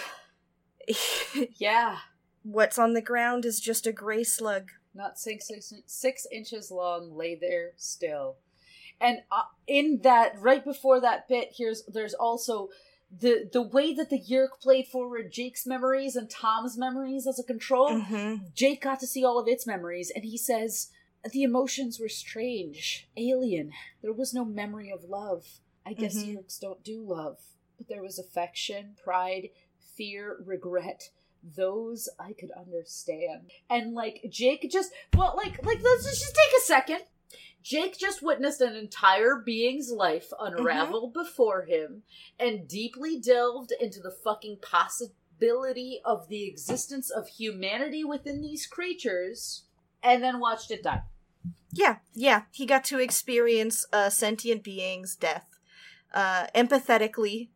yeah 1.57 1.99
What's 2.43 2.79
on 2.79 2.93
the 2.93 3.01
ground 3.01 3.47
is 3.47 3.59
just 3.59 3.87
a 3.87 3.93
gray 3.93 4.23
slug. 4.23 4.71
not 4.95 5.19
six, 5.19 5.49
six, 5.49 5.73
six 5.87 6.27
inches 6.31 6.71
long, 6.71 7.17
lay 7.17 7.35
there 7.35 7.73
still. 7.77 8.37
And 9.01 9.21
uh, 9.33 9.45
in 9.67 10.01
that, 10.03 10.39
right 10.39 10.63
before 10.63 11.01
that 11.01 11.27
bit, 11.27 11.55
here's 11.57 11.85
there's 11.87 12.13
also 12.13 12.69
the 13.21 13.49
the 13.53 13.63
way 13.63 13.95
that 13.95 14.11
the 14.11 14.21
Yeerk 14.21 14.61
played 14.61 14.87
forward 14.87 15.33
Jake's 15.33 15.67
memories 15.67 16.17
and 16.17 16.29
Tom's 16.29 16.77
memories 16.79 17.27
as 17.27 17.39
a 17.39 17.45
control. 17.45 17.91
Mm-hmm. 17.91 18.47
Jake 18.55 18.83
got 18.83 19.01
to 19.01 19.07
see 19.07 19.25
all 19.25 19.39
of 19.39 19.49
its 19.49 19.67
memories, 19.67 20.11
and 20.15 20.25
he 20.25 20.37
says 20.37 20.89
the 21.33 21.43
emotions 21.43 21.99
were 22.01 22.09
strange, 22.09 23.09
alien. 23.17 23.73
There 24.03 24.13
was 24.13 24.35
no 24.35 24.45
memory 24.45 24.91
of 24.91 25.05
love. 25.05 25.61
I 25.87 25.93
guess 25.93 26.17
Mhm. 26.17 26.35
Yeerks 26.37 26.59
don't 26.59 26.83
do 26.83 27.03
love, 27.03 27.39
but 27.77 27.89
there 27.89 28.03
was 28.03 28.19
affection, 28.19 28.97
pride, 29.03 29.51
fear, 29.79 30.39
regret. 30.45 31.11
Those 31.43 32.09
I 32.19 32.33
could 32.33 32.51
understand. 32.53 33.51
And 33.69 33.93
like 33.95 34.27
Jake 34.31 34.67
just 34.73 34.93
well, 35.15 35.35
like 35.37 35.65
like 35.65 35.83
let's 35.83 36.05
just 36.05 36.35
take 36.35 36.59
a 36.59 36.63
second. 36.63 37.01
Jake 37.63 37.99
just 37.99 38.23
witnessed 38.23 38.61
an 38.61 38.77
entire 38.77 39.37
being's 39.37 39.91
life 39.91 40.33
unravel 40.39 41.11
before 41.15 41.65
him 41.65 42.03
and 42.39 42.69
deeply 42.69 43.19
delved 43.19 43.73
into 43.81 44.01
the 44.01 44.11
fucking 44.11 44.59
possibility 44.61 46.01
of 46.05 46.29
the 46.29 46.47
existence 46.47 47.11
of 47.11 47.29
humanity 47.29 48.05
within 48.05 48.43
these 48.43 48.67
creatures 48.67 49.65
and 50.03 50.23
then 50.23 50.41
watched 50.41 50.71
it 50.71 50.83
die. 50.83 51.03
Yeah, 51.73 51.97
yeah. 52.13 52.43
He 52.53 52.67
got 52.67 52.85
to 52.85 52.99
experience 52.99 53.87
a 53.93 54.11
sentient 54.11 54.63
being's 54.63 55.17
death 55.17 55.47
uh, 56.13 56.47
empathetically 56.55 57.49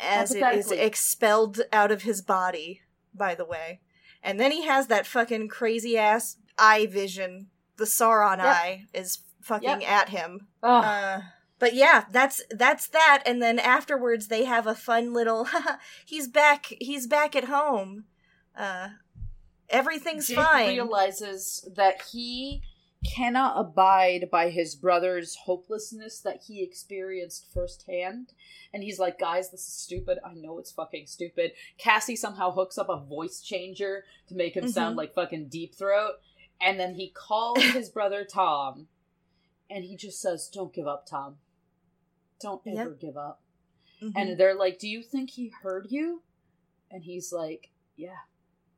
as 0.00 0.34
it 0.34 0.42
is 0.54 0.70
expelled 0.70 1.60
out 1.72 1.90
of 1.90 2.02
his 2.02 2.22
body, 2.22 2.82
by 3.14 3.34
the 3.34 3.44
way. 3.44 3.80
And 4.22 4.40
then 4.40 4.52
he 4.52 4.66
has 4.66 4.86
that 4.88 5.06
fucking 5.06 5.48
crazy 5.48 5.96
ass 5.96 6.36
eye 6.58 6.86
vision. 6.86 7.48
The 7.76 7.84
Sauron 7.84 8.38
Yep. 8.38 8.46
eye 8.46 8.84
is 8.94 9.18
fucking 9.42 9.80
Yep. 9.82 9.90
at 9.90 10.08
him. 10.10 10.48
Ugh. 10.62 10.84
Uh, 10.84 11.20
but 11.58 11.74
yeah, 11.74 12.04
that's 12.10 12.42
that's 12.50 12.88
that. 12.88 13.22
And 13.26 13.40
then 13.42 13.58
afterwards, 13.58 14.28
they 14.28 14.44
have 14.44 14.66
a 14.66 14.74
fun 14.74 15.12
little. 15.12 15.48
he's 16.06 16.28
back. 16.28 16.66
He's 16.80 17.06
back 17.06 17.34
at 17.36 17.44
home. 17.44 18.04
Uh, 18.56 18.88
everything's 19.68 20.28
Jake 20.28 20.36
fine. 20.36 20.68
realizes 20.68 21.68
that 21.76 22.02
he 22.12 22.62
cannot 23.04 23.58
abide 23.58 24.28
by 24.32 24.50
his 24.50 24.74
brother's 24.74 25.36
hopelessness 25.44 26.18
that 26.20 26.42
he 26.48 26.62
experienced 26.62 27.46
firsthand. 27.52 28.32
And 28.72 28.82
he's 28.82 28.98
like, 28.98 29.18
guys, 29.18 29.50
this 29.50 29.60
is 29.60 29.72
stupid. 29.72 30.18
I 30.24 30.34
know 30.34 30.58
it's 30.58 30.72
fucking 30.72 31.06
stupid. 31.06 31.52
Cassie 31.78 32.16
somehow 32.16 32.50
hooks 32.52 32.78
up 32.78 32.88
a 32.88 32.96
voice 32.98 33.40
changer 33.40 34.04
to 34.28 34.34
make 34.34 34.56
him 34.56 34.66
sound 34.68 34.94
Mhm. 34.94 34.98
like 34.98 35.14
fucking 35.14 35.48
Deep 35.48 35.74
Throat. 35.74 36.14
And 36.60 36.78
then 36.80 36.94
he 36.94 37.10
calls 37.10 37.62
his 37.62 37.88
brother 37.90 38.24
Tom. 38.24 38.88
And 39.68 39.84
he 39.84 39.96
just 39.96 40.20
says, 40.20 40.48
Don't 40.52 40.72
give 40.72 40.86
up, 40.86 41.06
Tom. 41.06 41.36
Don't 42.40 42.62
Yep. 42.64 42.78
ever 42.78 42.94
give 42.94 43.16
up. 43.16 43.42
Mhm. 44.02 44.12
And 44.16 44.38
they're 44.38 44.54
like, 44.54 44.78
Do 44.78 44.88
you 44.88 45.02
think 45.02 45.30
he 45.30 45.52
heard 45.62 45.86
you? 45.90 46.22
And 46.90 47.02
he's 47.04 47.32
like, 47.32 47.70
Yeah. 47.96 48.16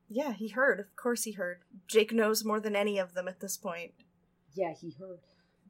Yeah, 0.08 0.32
he 0.32 0.48
heard. 0.48 0.80
Of 0.80 0.96
course 0.96 1.24
he 1.24 1.32
heard. 1.32 1.60
Jake 1.86 2.12
knows 2.12 2.44
more 2.44 2.60
than 2.60 2.74
any 2.74 2.98
of 2.98 3.12
them 3.14 3.28
at 3.28 3.40
this 3.40 3.56
point. 3.58 3.92
Yeah, 4.54 4.72
he 4.72 4.92
heard. 4.98 5.18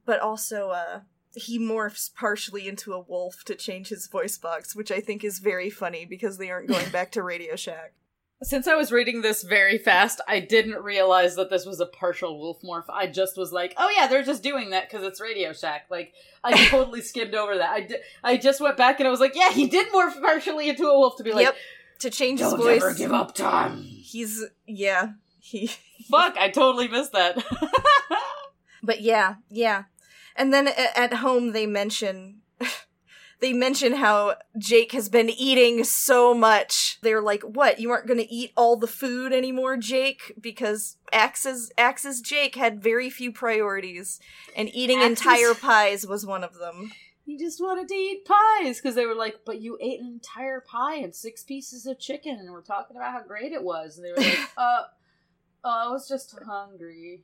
But 0.05 0.21
also, 0.21 0.69
uh, 0.69 1.01
he 1.35 1.59
morphs 1.59 2.09
partially 2.13 2.67
into 2.67 2.93
a 2.93 2.99
wolf 3.01 3.43
to 3.45 3.55
change 3.55 3.89
his 3.89 4.07
voice 4.07 4.37
box, 4.37 4.73
which 4.75 4.91
I 4.91 5.01
think 5.01 5.23
is 5.25 5.39
very 5.39 5.69
funny 5.69 6.05
because 6.05 6.37
they 6.37 6.49
aren't 6.49 6.69
going 6.69 6.89
back 6.91 7.11
to 7.11 7.21
Radio 7.23 7.55
Shack. 7.57 7.93
Since 8.41 8.67
I 8.67 8.75
was 8.75 8.91
reading 8.91 9.21
this 9.21 9.43
very 9.43 9.77
fast, 9.77 10.21
I 10.25 10.39
didn't 10.39 10.81
realize 10.81 11.35
that 11.35 11.49
this 11.49 11.65
was 11.65 11.81
a 11.81 11.85
partial 11.85 12.39
wolf 12.39 12.61
morph. 12.63 12.85
I 12.89 13.07
just 13.07 13.37
was 13.37 13.51
like, 13.51 13.73
"Oh 13.77 13.91
yeah, 13.95 14.07
they're 14.07 14.23
just 14.23 14.43
doing 14.43 14.69
that 14.69 14.89
because 14.89 15.05
it's 15.05 15.19
Radio 15.19 15.51
Shack." 15.51 15.87
Like, 15.89 16.13
I 16.43 16.65
totally 16.69 17.01
skimmed 17.01 17.35
over 17.35 17.57
that. 17.57 17.69
I 17.69 17.81
did, 17.81 17.99
I 18.23 18.37
just 18.37 18.61
went 18.61 18.77
back 18.77 18.99
and 18.99 19.07
I 19.07 19.11
was 19.11 19.19
like, 19.19 19.35
"Yeah, 19.35 19.51
he 19.51 19.67
did 19.67 19.91
morph 19.91 20.21
partially 20.21 20.69
into 20.69 20.85
a 20.87 20.97
wolf 20.97 21.17
to 21.17 21.23
be 21.23 21.33
like, 21.33 21.47
yep, 21.47 21.55
to 21.99 22.09
change 22.09 22.39
his 22.39 22.53
voice. 22.53 22.81
ever 22.81 22.93
give 22.93 23.11
up, 23.11 23.35
time. 23.35 23.81
He's 23.83 24.45
yeah, 24.65 25.13
he. 25.39 25.67
Fuck, 26.09 26.37
I 26.37 26.49
totally 26.49 26.87
missed 26.87 27.11
that. 27.11 27.43
But 28.81 29.01
yeah, 29.01 29.35
yeah. 29.49 29.83
And 30.35 30.53
then 30.53 30.69
at 30.95 31.13
home 31.15 31.51
they 31.51 31.65
mention 31.65 32.41
they 33.41 33.53
mention 33.53 33.93
how 33.93 34.35
Jake 34.57 34.91
has 34.91 35.09
been 35.09 35.29
eating 35.29 35.83
so 35.83 36.33
much. 36.33 36.99
They're 37.01 37.21
like, 37.21 37.41
"What? 37.43 37.79
You 37.79 37.91
aren't 37.91 38.07
going 38.07 38.19
to 38.19 38.33
eat 38.33 38.51
all 38.57 38.75
the 38.75 38.87
food 38.87 39.31
anymore, 39.33 39.77
Jake?" 39.77 40.33
Because 40.39 40.97
Ax's 41.11 41.71
Ax's 41.77 42.21
Jake 42.21 42.55
had 42.55 42.83
very 42.83 43.09
few 43.09 43.31
priorities, 43.31 44.19
and 44.55 44.69
eating 44.73 44.99
Ax's- 44.99 45.21
entire 45.21 45.53
pies 45.53 46.05
was 46.05 46.25
one 46.25 46.43
of 46.43 46.55
them. 46.55 46.91
he 47.25 47.37
just 47.37 47.61
wanted 47.61 47.87
to 47.87 47.93
eat 47.93 48.25
pies 48.25 48.77
because 48.81 48.95
they 48.95 49.05
were 49.05 49.15
like, 49.15 49.41
"But 49.45 49.61
you 49.61 49.77
ate 49.79 49.99
an 49.99 50.07
entire 50.07 50.61
pie 50.61 50.95
and 50.95 51.15
six 51.15 51.43
pieces 51.43 51.85
of 51.85 51.99
chicken, 51.99 52.37
and 52.39 52.51
we're 52.51 52.61
talking 52.61 52.97
about 52.97 53.13
how 53.13 53.23
great 53.23 53.51
it 53.51 53.63
was." 53.63 53.97
And 53.97 54.05
they 54.05 54.11
were 54.11 54.17
like, 54.17 54.39
"Uh, 54.57 54.83
uh 55.63 55.67
I 55.67 55.89
was 55.89 56.07
just 56.07 56.35
hungry." 56.45 57.23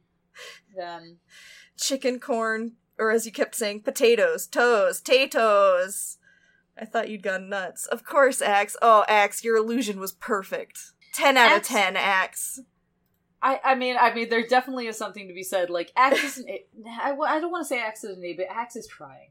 Then 0.76 1.18
Chicken 1.78 2.20
corn, 2.20 2.74
or 2.98 3.12
as 3.12 3.26
you 3.26 3.32
kept 3.32 3.56
saying, 3.56 3.82
potatoes, 3.82 4.48
toes, 4.48 5.02
tatoes. 5.02 6.18
I 6.80 6.86
thought 6.86 7.10
you'd 7.10 7.24
gone 7.24 7.48
nuts. 7.50 7.86
Of 7.86 8.04
course, 8.04 8.42
Ax. 8.42 8.76
Oh, 8.82 9.06
Ax, 9.08 9.44
your 9.44 9.56
illusion 9.58 10.00
was 10.00 10.12
perfect. 10.12 10.92
10 11.14 11.38
out 11.38 11.52
Ax- 11.52 11.70
of 11.70 11.76
10, 11.76 11.96
Ax. 11.96 12.60
I, 13.42 13.60
I 13.64 13.76
mean, 13.76 13.96
I 14.00 14.14
mean, 14.14 14.30
there 14.30 14.46
definitely 14.46 14.88
is 14.88 14.98
something 14.98 15.28
to 15.28 15.34
be 15.34 15.44
said. 15.44 15.70
Like, 15.70 15.92
Ax 15.96 16.22
isn't. 16.24 16.50
I, 17.02 17.12
I 17.12 17.40
don't 17.40 17.52
want 17.52 17.64
to 17.64 17.68
say 17.68 17.80
Ax 17.80 18.04
isn't 18.04 18.24
a, 18.24 18.34
but 18.34 18.48
Ax 18.50 18.76
is 18.76 18.88
trying. 18.88 19.30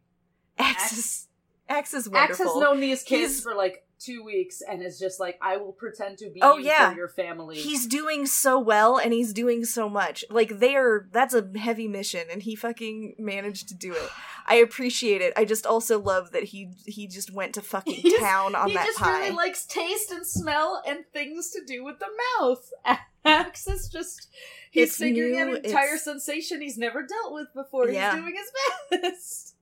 Ax 0.59 0.83
Ax- 0.85 0.93
is, 0.99 1.27
Ax 1.69 1.95
is 1.95 2.09
wonderful. 2.09 2.47
Ax 2.47 2.55
has 2.55 2.63
known 2.63 2.81
these 2.81 3.03
kids 3.03 3.33
He's- 3.33 3.43
for 3.43 3.55
like 3.55 3.84
two 3.99 4.23
weeks 4.25 4.61
and 4.69 4.83
is 4.83 4.99
just 4.99 5.19
like, 5.21 5.39
I 5.41 5.57
will 5.57 5.73
pretend 5.73 6.19
to 6.19 6.31
be 6.31 6.41
Oh, 6.43 6.57
you 6.59 6.67
yeah. 6.67 6.95
your 6.95 7.09
family. 7.09 7.57
He's 7.57 7.87
doing 7.87 8.27
so 8.27 8.59
well 8.59 8.97
and 8.99 9.13
he's 9.13 9.33
doing 9.33 9.65
so 9.65 9.89
much. 9.89 10.25
Like 10.31 10.59
they're 10.59 11.09
that's 11.13 11.35
a 11.35 11.49
heavy 11.57 11.89
mission 11.89 12.27
and 12.31 12.43
he 12.43 12.55
fucking 12.57 13.15
managed 13.19 13.69
to 13.69 13.75
do 13.75 13.93
it. 13.93 14.09
I 14.47 14.57
appreciate 14.57 15.23
it. 15.23 15.33
I 15.37 15.45
just 15.47 15.65
also 15.67 15.99
love 16.01 16.33
that 16.33 16.45
he 16.45 16.71
he 16.87 17.07
just 17.07 17.33
went 17.33 17.55
to 17.55 17.63
fucking 17.63 17.95
He's- 17.95 18.21
town 18.21 18.55
on 18.55 18.69
he 18.69 18.75
that 18.75 18.87
just 18.87 18.99
pie. 18.99 19.21
really 19.21 19.31
likes 19.37 19.65
taste 19.67 20.11
and 20.11 20.27
smell 20.27 20.83
and 20.87 21.05
things 21.13 21.51
to 21.53 21.61
do 21.67 21.83
with 21.85 21.99
the 21.99 22.09
mouth. 22.41 22.71
Ax 23.25 23.67
is 23.69 23.89
just 23.89 24.29
he's 24.71 24.89
It's 24.89 24.97
figuring 24.99 25.39
out 25.41 25.49
an 25.49 25.57
entire 25.65 25.85
it's- 25.95 26.05
sensation 26.05 26.61
he's 26.61 26.77
never 26.77 27.07
dealt 27.07 27.33
with 27.33 27.49
before. 27.55 27.89
Yeah. 27.89 28.13
He's 28.15 28.21
doing 28.23 28.35
his 28.37 29.01
best. 29.01 29.54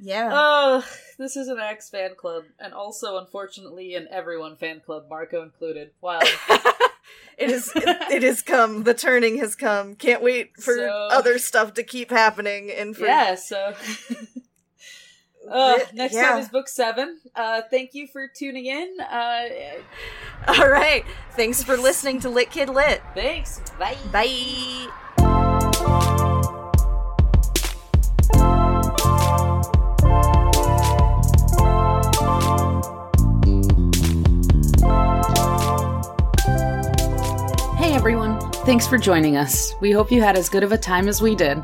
Yeah. 0.00 0.30
Oh, 0.32 0.84
this 1.18 1.36
is 1.36 1.48
an 1.48 1.58
Ax 1.58 1.88
fan 1.90 2.14
club, 2.16 2.44
and 2.58 2.74
also, 2.74 3.18
unfortunately, 3.18 3.94
an 3.94 4.08
everyone 4.10 4.56
fan 4.56 4.80
club, 4.84 5.04
Marco 5.08 5.42
included. 5.42 5.90
Wow. 6.00 6.20
it 7.38 7.50
is 7.50 7.70
it, 7.74 7.84
it 8.12 8.22
has 8.22 8.42
come. 8.42 8.82
The 8.84 8.94
turning 8.94 9.38
has 9.38 9.54
come. 9.54 9.94
Can't 9.94 10.22
wait 10.22 10.56
for 10.60 10.74
So- 10.74 11.08
other 11.12 11.38
stuff 11.38 11.74
to 11.74 11.82
keep 11.82 12.10
happening 12.10 12.70
and 12.70 12.96
for 12.96 13.06
yeah, 13.06 13.34
so. 13.34 13.74
Uh, 15.50 15.78
next 15.92 16.14
yeah. 16.14 16.30
time 16.30 16.38
is 16.38 16.48
book 16.48 16.68
seven. 16.68 17.18
Uh, 17.34 17.60
thank 17.70 17.92
you 17.92 18.06
for 18.06 18.26
tuning 18.26 18.64
in. 18.64 18.96
Uh, 18.98 19.42
All 20.48 20.70
right. 20.70 21.04
Thanks 21.32 21.62
for 21.62 21.76
listening 21.76 22.20
to 22.20 22.30
Lit 22.30 22.50
Kid 22.50 22.70
Lit. 22.70 23.02
thanks. 23.14 23.60
Bye. 23.78 23.98
Bye. 24.10 24.88
Thanks 38.64 38.86
for 38.86 38.96
joining 38.96 39.36
us. 39.36 39.74
We 39.82 39.92
hope 39.92 40.10
you 40.10 40.22
had 40.22 40.38
as 40.38 40.48
good 40.48 40.62
of 40.62 40.72
a 40.72 40.78
time 40.78 41.06
as 41.06 41.20
we 41.20 41.34
did. 41.34 41.62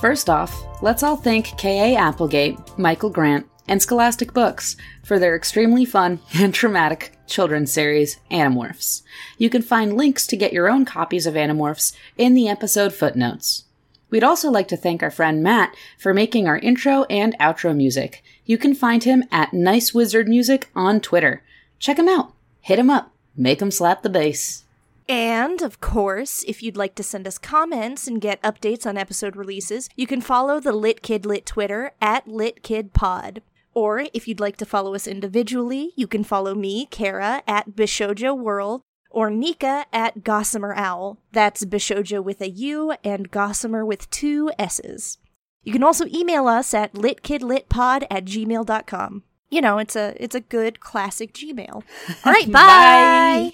First 0.00 0.30
off, 0.30 0.56
let's 0.82 1.02
all 1.02 1.16
thank 1.16 1.58
K.A. 1.58 1.96
Applegate, 1.96 2.56
Michael 2.78 3.10
Grant, 3.10 3.44
and 3.66 3.82
Scholastic 3.82 4.32
Books 4.32 4.76
for 5.02 5.18
their 5.18 5.34
extremely 5.34 5.84
fun 5.84 6.20
and 6.34 6.54
traumatic 6.54 7.18
children's 7.26 7.72
series, 7.72 8.20
Animorphs. 8.30 9.02
You 9.36 9.50
can 9.50 9.62
find 9.62 9.96
links 9.96 10.28
to 10.28 10.36
get 10.36 10.52
your 10.52 10.68
own 10.68 10.84
copies 10.84 11.26
of 11.26 11.34
Animorphs 11.34 11.92
in 12.16 12.34
the 12.34 12.48
episode 12.48 12.94
footnotes. 12.94 13.64
We'd 14.08 14.24
also 14.24 14.48
like 14.48 14.68
to 14.68 14.76
thank 14.76 15.02
our 15.02 15.10
friend 15.10 15.42
Matt 15.42 15.74
for 15.98 16.14
making 16.14 16.46
our 16.46 16.58
intro 16.58 17.02
and 17.10 17.36
outro 17.40 17.76
music. 17.76 18.22
You 18.44 18.58
can 18.58 18.76
find 18.76 19.02
him 19.02 19.24
at 19.32 19.52
Nice 19.52 19.92
Wizard 19.92 20.28
Music 20.28 20.68
on 20.76 21.00
Twitter. 21.00 21.42
Check 21.80 21.98
him 21.98 22.08
out. 22.08 22.32
Hit 22.60 22.78
him 22.78 22.90
up. 22.90 23.12
Make 23.36 23.60
him 23.60 23.72
slap 23.72 24.02
the 24.02 24.08
bass. 24.08 24.64
And, 25.08 25.62
of 25.62 25.80
course, 25.80 26.44
if 26.46 26.62
you'd 26.62 26.76
like 26.76 26.94
to 26.96 27.02
send 27.02 27.26
us 27.26 27.38
comments 27.38 28.06
and 28.06 28.20
get 28.20 28.42
updates 28.42 28.86
on 28.86 28.98
episode 28.98 29.36
releases, 29.36 29.88
you 29.96 30.06
can 30.06 30.20
follow 30.20 30.60
the 30.60 30.72
Lit 30.72 31.02
Kid 31.02 31.24
Lit 31.24 31.46
Twitter 31.46 31.92
at 32.00 32.26
LitKidPod. 32.26 33.38
Or 33.72 34.04
if 34.12 34.28
you'd 34.28 34.40
like 34.40 34.56
to 34.58 34.66
follow 34.66 34.94
us 34.94 35.06
individually, 35.06 35.92
you 35.96 36.06
can 36.06 36.24
follow 36.24 36.54
me, 36.54 36.86
Kara, 36.86 37.42
at 37.46 37.70
Bishojo 37.70 38.36
World, 38.36 38.82
or 39.10 39.30
Nika 39.30 39.86
at 39.92 40.24
Gossamer 40.24 40.74
Owl. 40.74 41.18
That's 41.32 41.64
Bishojo 41.64 42.22
with 42.22 42.40
a 42.42 42.50
U 42.50 42.94
and 43.02 43.30
Gossamer 43.30 43.86
with 43.86 44.10
two 44.10 44.50
S's. 44.58 45.18
You 45.62 45.72
can 45.72 45.82
also 45.82 46.06
email 46.06 46.48
us 46.48 46.74
at 46.74 46.92
litkidlitpod 46.92 48.06
at 48.10 48.24
gmail.com. 48.24 49.22
You 49.50 49.60
know, 49.62 49.78
it's 49.78 49.96
a 49.96 50.14
it's 50.22 50.34
a 50.34 50.40
good 50.40 50.80
classic 50.80 51.32
Gmail. 51.32 51.72
All 52.24 52.32
right, 52.32 52.50
bye. 52.52 52.52
Bye. 52.52 53.52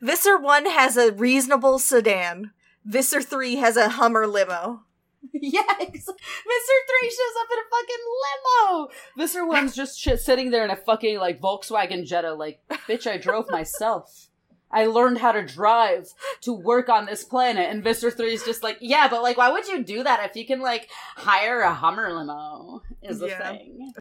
Visser 0.00 0.38
1 0.38 0.66
has 0.66 0.96
a 0.96 1.12
reasonable 1.12 1.78
sedan. 1.78 2.52
Visser 2.84 3.20
3 3.22 3.56
has 3.56 3.76
a 3.76 3.90
Hummer 3.90 4.26
limo. 4.26 4.82
Yes, 5.34 5.66
Mr. 5.66 6.74
Three 6.86 7.10
shows 7.10 7.36
up 7.40 7.48
in 7.52 7.58
a 7.58 7.68
fucking 7.70 8.04
limo. 8.24 8.88
Mr. 9.18 9.46
One's 9.46 9.74
just 9.74 9.98
shit 10.00 10.20
sitting 10.20 10.50
there 10.50 10.64
in 10.64 10.70
a 10.70 10.76
fucking 10.76 11.18
like 11.18 11.40
Volkswagen 11.40 12.06
Jetta. 12.06 12.34
Like, 12.34 12.60
bitch, 12.88 13.06
I 13.06 13.18
drove 13.18 13.46
myself. 13.50 14.28
I 14.70 14.86
learned 14.86 15.18
how 15.18 15.32
to 15.32 15.44
drive 15.44 16.08
to 16.42 16.52
work 16.52 16.88
on 16.88 17.06
this 17.06 17.24
planet. 17.24 17.68
And 17.68 17.82
Mr. 17.84 18.12
Is 18.20 18.44
just 18.44 18.62
like, 18.62 18.78
yeah, 18.80 19.08
but 19.08 19.22
like, 19.22 19.36
why 19.36 19.50
would 19.50 19.66
you 19.66 19.82
do 19.82 20.02
that 20.04 20.28
if 20.30 20.36
you 20.36 20.46
can 20.46 20.60
like 20.60 20.88
hire 21.16 21.60
a 21.60 21.74
Hummer 21.74 22.12
limo? 22.12 22.82
Is 23.02 23.18
the 23.18 23.28
Yeah. 23.28 23.50
thing. 23.52 23.92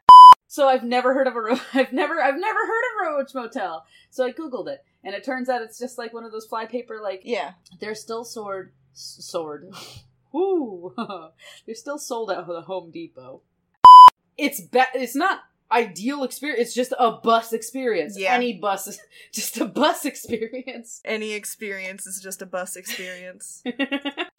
So 0.47 0.67
I've 0.69 0.83
never 0.83 1.13
heard 1.13 1.27
of 1.27 1.35
a 1.35 1.41
ro- 1.41 1.59
I've 1.73 1.91
never 1.93 2.21
I've 2.21 2.39
never 2.39 2.59
heard 2.59 2.83
of 2.83 3.07
Roach 3.07 3.33
Motel. 3.35 3.85
So 4.11 4.23
I 4.25 4.31
googled 4.31 4.67
it, 4.69 4.83
and 5.07 5.15
it 5.15 5.23
turns 5.23 5.49
out 5.49 5.63
it's 5.63 5.79
just 5.79 5.97
like 5.97 6.13
one 6.13 6.23
of 6.25 6.31
those 6.31 6.45
flypaper 6.45 6.99
like 7.01 7.21
Yeah. 7.23 7.53
they're 7.79 7.95
still 7.95 8.23
sword 8.23 8.73
s- 8.93 9.17
sword. 9.21 9.73
Ooh, 10.35 10.93
they're 11.65 11.73
still 11.73 11.97
sold 11.97 12.29
out 12.29 12.39
at 12.41 12.47
the 12.47 12.61
Home 12.61 12.91
Depot. 12.91 13.41
It's 14.37 14.61
be- 14.61 14.81
It's 14.93 15.15
not 15.15 15.39
ideal 15.71 16.23
experience. 16.23 16.61
It's 16.67 16.75
just 16.75 16.93
a 16.99 17.11
bus 17.13 17.53
experience. 17.53 18.19
Yeah. 18.19 18.33
Any 18.33 18.53
bus 18.59 18.87
is 18.87 18.99
just 19.33 19.57
a 19.57 19.65
bus 19.65 20.05
experience. 20.11 21.01
Any 21.05 21.31
experience 21.33 22.05
is 22.05 22.21
just 22.21 22.41
a 22.41 22.45
bus 22.45 22.75
experience. 22.75 23.63